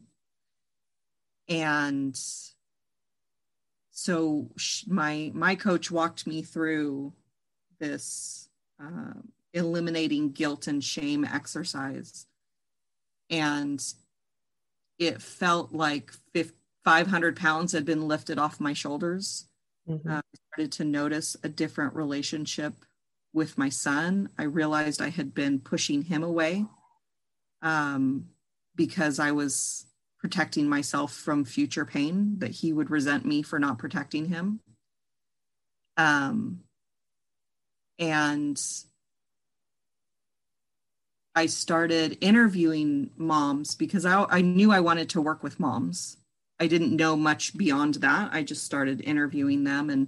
And 1.47 2.20
so 3.98 4.50
my 4.88 5.32
my 5.34 5.56
coach 5.56 5.89
walked 5.89 6.28
me 6.28 6.41
through 6.41 7.14
this 7.80 8.50
uh, 8.82 9.14
eliminating 9.54 10.32
guilt 10.32 10.68
and 10.68 10.84
shame 10.84 11.26
exercise, 11.26 12.28
and 13.30 13.84
it 15.00 15.22
felt 15.22 15.74
like 15.74 16.12
500 16.84 17.36
pounds 17.36 17.72
had 17.72 17.86
been 17.86 18.08
lifted 18.08 18.38
off 18.38 18.60
my 18.60 18.74
shoulders 18.74 19.48
Mm-hmm. 19.89 20.10
Uh, 20.10 20.18
I 20.18 20.38
started 20.54 20.72
to 20.74 20.84
notice 20.84 21.38
a 21.43 21.50
different 21.50 21.93
relationship 21.93 22.74
with 23.34 23.58
my 23.58 23.70
son. 23.70 24.30
I 24.38 24.43
realized 24.43 25.02
I 25.02 25.10
had 25.10 25.34
been 25.34 25.60
pushing 25.60 26.04
him 26.04 26.24
away 26.24 26.66
um, 27.62 28.28
because 28.76 29.20
I 29.20 29.32
was 29.32 29.85
protecting 30.26 30.67
myself 30.67 31.13
from 31.13 31.45
future 31.45 31.86
pain, 31.86 32.39
that 32.39 32.49
he 32.49 32.73
would 32.73 32.89
resent 32.89 33.23
me 33.23 33.43
for 33.43 33.59
not 33.59 33.78
protecting 33.78 34.26
him. 34.26 34.59
Um, 35.97 36.61
and 37.99 38.59
I 41.36 41.45
started 41.45 42.17
interviewing 42.21 43.11
moms 43.15 43.76
because 43.76 44.03
I, 44.03 44.23
I 44.23 44.41
knew 44.41 44.71
I 44.71 44.80
wanted 44.80 45.09
to 45.09 45.21
work 45.21 45.43
with 45.43 45.59
moms. 45.59 46.17
I 46.59 46.65
didn't 46.65 46.95
know 46.95 47.15
much 47.15 47.55
beyond 47.55 47.95
that. 47.95 48.34
I 48.34 48.41
just 48.41 48.63
started 48.63 49.01
interviewing 49.01 49.63
them 49.63 49.91
and 49.91 50.07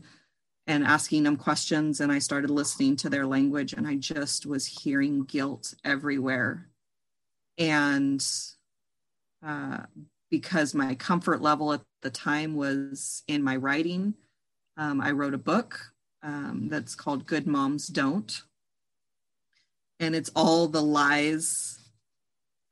and 0.65 0.83
asking 0.83 1.23
them 1.23 1.37
questions 1.37 2.01
and 2.01 2.11
I 2.11 2.17
started 2.17 2.49
listening 2.49 2.95
to 2.97 3.09
their 3.09 3.27
language 3.27 3.71
and 3.73 3.87
I 3.87 3.97
just 3.97 4.47
was 4.47 4.65
hearing 4.65 5.25
guilt 5.25 5.75
everywhere. 5.85 6.69
And 7.59 8.25
uh, 9.47 9.83
because 10.29 10.75
my 10.75 10.93
comfort 10.93 11.41
level 11.41 11.71
at 11.71 11.81
the 12.01 12.09
time 12.09 12.55
was 12.55 13.23
in 13.27 13.41
my 13.41 13.55
writing, 13.55 14.13
um, 14.75 14.99
I 14.99 15.11
wrote 15.11 15.33
a 15.33 15.39
book 15.39 15.79
um, 16.21 16.67
that's 16.69 16.95
called 16.95 17.25
Good 17.25 17.47
Moms 17.47 17.87
Don't. 17.87 18.41
And 19.99 20.13
it's 20.15 20.29
all 20.35 20.67
the 20.67 20.81
lies 20.81 21.79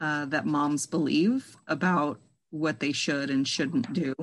uh, 0.02 0.26
that 0.26 0.46
moms 0.46 0.86
believe 0.86 1.56
about 1.68 2.20
what 2.52 2.80
they 2.80 2.92
should 2.92 3.30
and 3.30 3.48
shouldn't 3.48 3.94
do. 3.94 4.14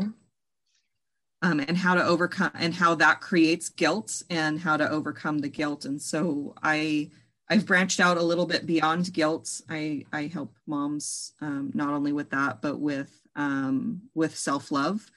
Um, 1.45 1.59
and 1.59 1.77
how 1.77 1.97
to 1.97 2.05
overcome 2.05 2.53
and 2.55 2.73
how 2.73 2.95
that 2.97 3.21
creates 3.21 3.69
guilt 3.69 4.23
and 4.31 4.61
how 4.61 4.77
to 4.77 4.89
overcome 4.89 5.39
the 5.39 5.49
guilt. 5.49 5.85
And 5.85 6.01
so 6.01 6.55
I 6.63 7.11
I've 7.49 7.67
branched 7.67 8.01
out 8.01 8.17
a 8.17 8.23
little 8.23 8.47
bit 8.47 8.67
beyond 8.67 9.13
guilt. 9.13 9.61
I 9.69 10.05
I 10.13 10.27
help 10.27 10.57
moms 10.67 11.35
um, 11.41 11.71
not 11.75 11.91
only 11.91 12.13
with 12.13 12.31
that 12.31 12.63
but 12.63 12.79
with 12.79 13.23
um, 13.37 14.03
with 14.15 14.37
self 14.37 14.71
love, 14.71 15.11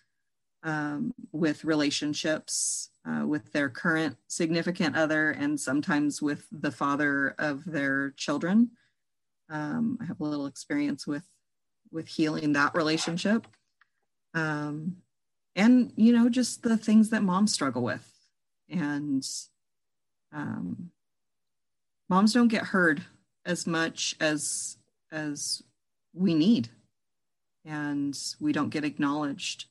um, 0.63 1.13
with 1.31 1.63
relationships, 1.63 2.89
uh, 3.07 3.25
with 3.25 3.51
their 3.53 3.69
current 3.69 4.17
significant 4.27 4.95
other, 4.95 5.31
and 5.31 5.59
sometimes 5.59 6.21
with 6.21 6.47
the 6.51 6.71
father 6.71 7.35
of 7.37 7.63
their 7.65 8.11
children. 8.11 8.71
Um, 9.49 9.99
I 10.01 10.05
have 10.05 10.19
a 10.19 10.23
little 10.23 10.47
experience 10.47 11.05
with 11.05 11.23
with 11.91 12.07
healing 12.07 12.53
that 12.53 12.75
relationship, 12.75 13.47
um, 14.33 14.97
and 15.55 15.93
you 15.95 16.11
know 16.11 16.29
just 16.29 16.63
the 16.63 16.77
things 16.77 17.11
that 17.11 17.23
moms 17.23 17.53
struggle 17.53 17.83
with, 17.83 18.11
and 18.69 19.25
um, 20.33 20.91
moms 22.09 22.33
don't 22.33 22.47
get 22.47 22.63
heard 22.63 23.03
as 23.45 23.67
much 23.67 24.15
as 24.19 24.77
as 25.11 25.61
we 26.13 26.33
need 26.33 26.69
and 27.65 28.17
we 28.39 28.51
don't 28.51 28.69
get 28.69 28.83
acknowledged 28.83 29.65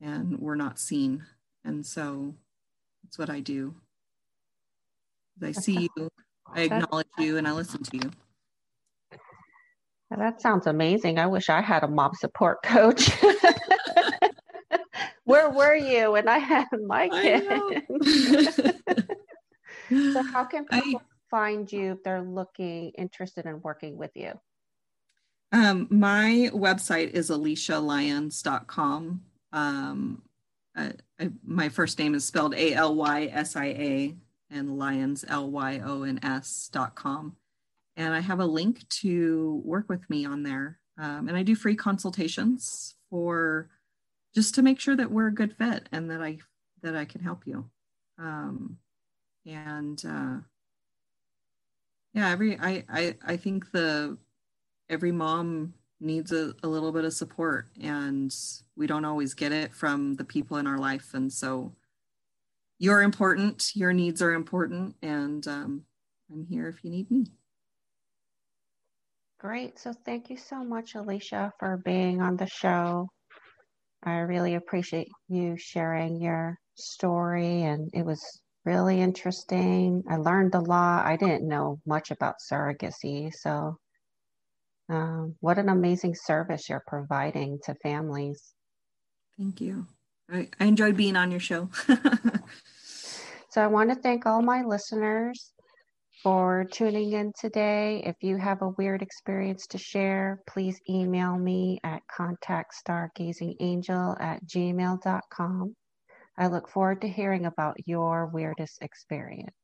and 0.00 0.38
we're 0.38 0.54
not 0.54 0.78
seen. 0.78 1.24
And 1.64 1.84
so 1.86 2.34
that's 3.02 3.18
what 3.18 3.30
I 3.30 3.40
do. 3.40 3.74
I 5.42 5.52
see 5.52 5.88
you, 5.96 6.10
I 6.46 6.62
acknowledge 6.62 7.08
you, 7.18 7.38
and 7.38 7.48
I 7.48 7.52
listen 7.52 7.82
to 7.82 7.96
you. 7.96 8.10
That 10.16 10.40
sounds 10.40 10.68
amazing. 10.68 11.18
I 11.18 11.26
wish 11.26 11.48
I 11.48 11.60
had 11.60 11.82
a 11.82 11.88
mom 11.88 12.14
support 12.14 12.62
coach. 12.62 13.10
Where 15.24 15.50
were 15.50 15.74
you 15.74 16.12
when 16.12 16.28
I 16.28 16.38
had 16.38 16.68
my 16.86 17.08
kids? 17.08 17.82
so, 19.88 20.22
how 20.32 20.44
can 20.44 20.64
people 20.66 21.00
I, 21.00 21.30
find 21.30 21.70
you 21.70 21.92
if 21.92 22.02
they're 22.02 22.22
looking 22.22 22.90
interested 22.90 23.46
in 23.46 23.60
working 23.62 23.96
with 23.96 24.12
you? 24.14 24.32
Um, 25.52 25.86
my 25.90 26.50
website 26.52 27.10
is 27.10 27.30
alysialyons.com. 27.30 29.22
Um, 29.52 30.22
I, 30.76 30.92
I, 31.20 31.30
my 31.44 31.68
first 31.68 31.98
name 31.98 32.14
is 32.14 32.24
spelled 32.24 32.54
A 32.54 32.74
L 32.74 32.94
Y 32.96 33.30
S 33.32 33.54
I 33.54 33.66
A 33.66 34.16
and 34.50 34.78
Lyons, 34.78 35.24
L 35.28 35.50
Y 35.50 35.80
O 35.84 36.02
N 36.02 36.18
S.com. 36.22 37.36
And 37.96 38.12
I 38.12 38.20
have 38.20 38.40
a 38.40 38.46
link 38.46 38.88
to 39.00 39.62
work 39.64 39.88
with 39.88 40.08
me 40.10 40.24
on 40.24 40.42
there. 40.42 40.80
Um, 40.98 41.28
and 41.28 41.36
I 41.36 41.42
do 41.42 41.54
free 41.54 41.76
consultations 41.76 42.96
for 43.10 43.70
just 44.34 44.56
to 44.56 44.62
make 44.62 44.80
sure 44.80 44.96
that 44.96 45.10
we're 45.10 45.28
a 45.28 45.34
good 45.34 45.56
fit 45.56 45.88
and 45.92 46.10
that 46.10 46.20
I 46.20 46.38
that 46.82 46.96
I 46.96 47.04
can 47.04 47.20
help 47.20 47.46
you. 47.46 47.70
Um, 48.18 48.78
and 49.46 50.02
uh, 50.06 50.36
yeah, 52.12 52.30
every 52.30 52.58
I, 52.58 52.84
I 52.88 53.16
I 53.26 53.36
think 53.36 53.70
the 53.72 54.16
every 54.88 55.12
mom 55.12 55.74
needs 56.00 56.32
a, 56.32 56.54
a 56.62 56.68
little 56.68 56.92
bit 56.92 57.04
of 57.04 57.12
support 57.12 57.68
and 57.80 58.34
we 58.76 58.86
don't 58.86 59.04
always 59.04 59.34
get 59.34 59.52
it 59.52 59.74
from 59.74 60.14
the 60.14 60.24
people 60.24 60.58
in 60.58 60.66
our 60.66 60.78
life. 60.78 61.14
And 61.14 61.32
so 61.32 61.74
you're 62.78 63.02
important 63.02 63.70
your 63.74 63.92
needs 63.92 64.20
are 64.20 64.32
important 64.32 64.96
and 65.00 65.46
um, 65.46 65.82
i'm 66.30 66.44
here 66.44 66.68
if 66.68 66.84
you 66.84 66.90
need 66.90 67.10
me. 67.10 67.26
Great. 69.38 69.78
So 69.78 69.92
thank 70.04 70.30
you 70.30 70.36
so 70.36 70.64
much 70.64 70.94
Alysia 70.94 71.50
for 71.58 71.80
being 71.84 72.22
on 72.22 72.36
the 72.36 72.46
show. 72.46 73.08
I 74.02 74.18
really 74.20 74.54
appreciate 74.54 75.08
you 75.28 75.56
sharing 75.56 76.20
your 76.20 76.58
story 76.76 77.62
and 77.62 77.90
it 77.92 78.04
was 78.04 78.22
really 78.64 79.00
interesting 79.00 80.02
i 80.08 80.16
learned 80.16 80.54
a 80.54 80.60
lot 80.60 81.04
i 81.04 81.16
didn't 81.16 81.46
know 81.46 81.78
much 81.86 82.10
about 82.10 82.36
surrogacy 82.50 83.32
so 83.32 83.78
um, 84.88 85.34
what 85.40 85.58
an 85.58 85.68
amazing 85.68 86.14
service 86.14 86.68
you're 86.68 86.84
providing 86.86 87.58
to 87.64 87.74
families. 87.76 88.54
Thank 89.38 89.60
you. 89.60 89.86
I, 90.30 90.48
I 90.60 90.66
enjoyed 90.66 90.96
being 90.96 91.16
on 91.16 91.30
your 91.30 91.40
show. 91.40 91.70
so 93.50 93.62
I 93.62 93.66
want 93.66 93.90
to 93.90 93.96
thank 93.96 94.26
all 94.26 94.42
my 94.42 94.62
listeners 94.62 95.52
for 96.22 96.64
tuning 96.70 97.12
in 97.12 97.32
today. 97.38 98.02
If 98.04 98.16
you 98.20 98.36
have 98.36 98.62
a 98.62 98.70
weird 98.70 99.02
experience 99.02 99.66
to 99.68 99.78
share, 99.78 100.40
please 100.48 100.80
email 100.88 101.36
me 101.36 101.78
at 101.84 102.02
contactstargazingangel 102.18 104.20
at 104.20 104.44
gmail.com. 104.46 105.76
I 106.36 106.46
look 106.46 106.68
forward 106.68 107.00
to 107.00 107.08
hearing 107.08 107.44
about 107.44 107.88
your 107.88 108.26
weirdest 108.26 108.82
experience. 108.82 109.63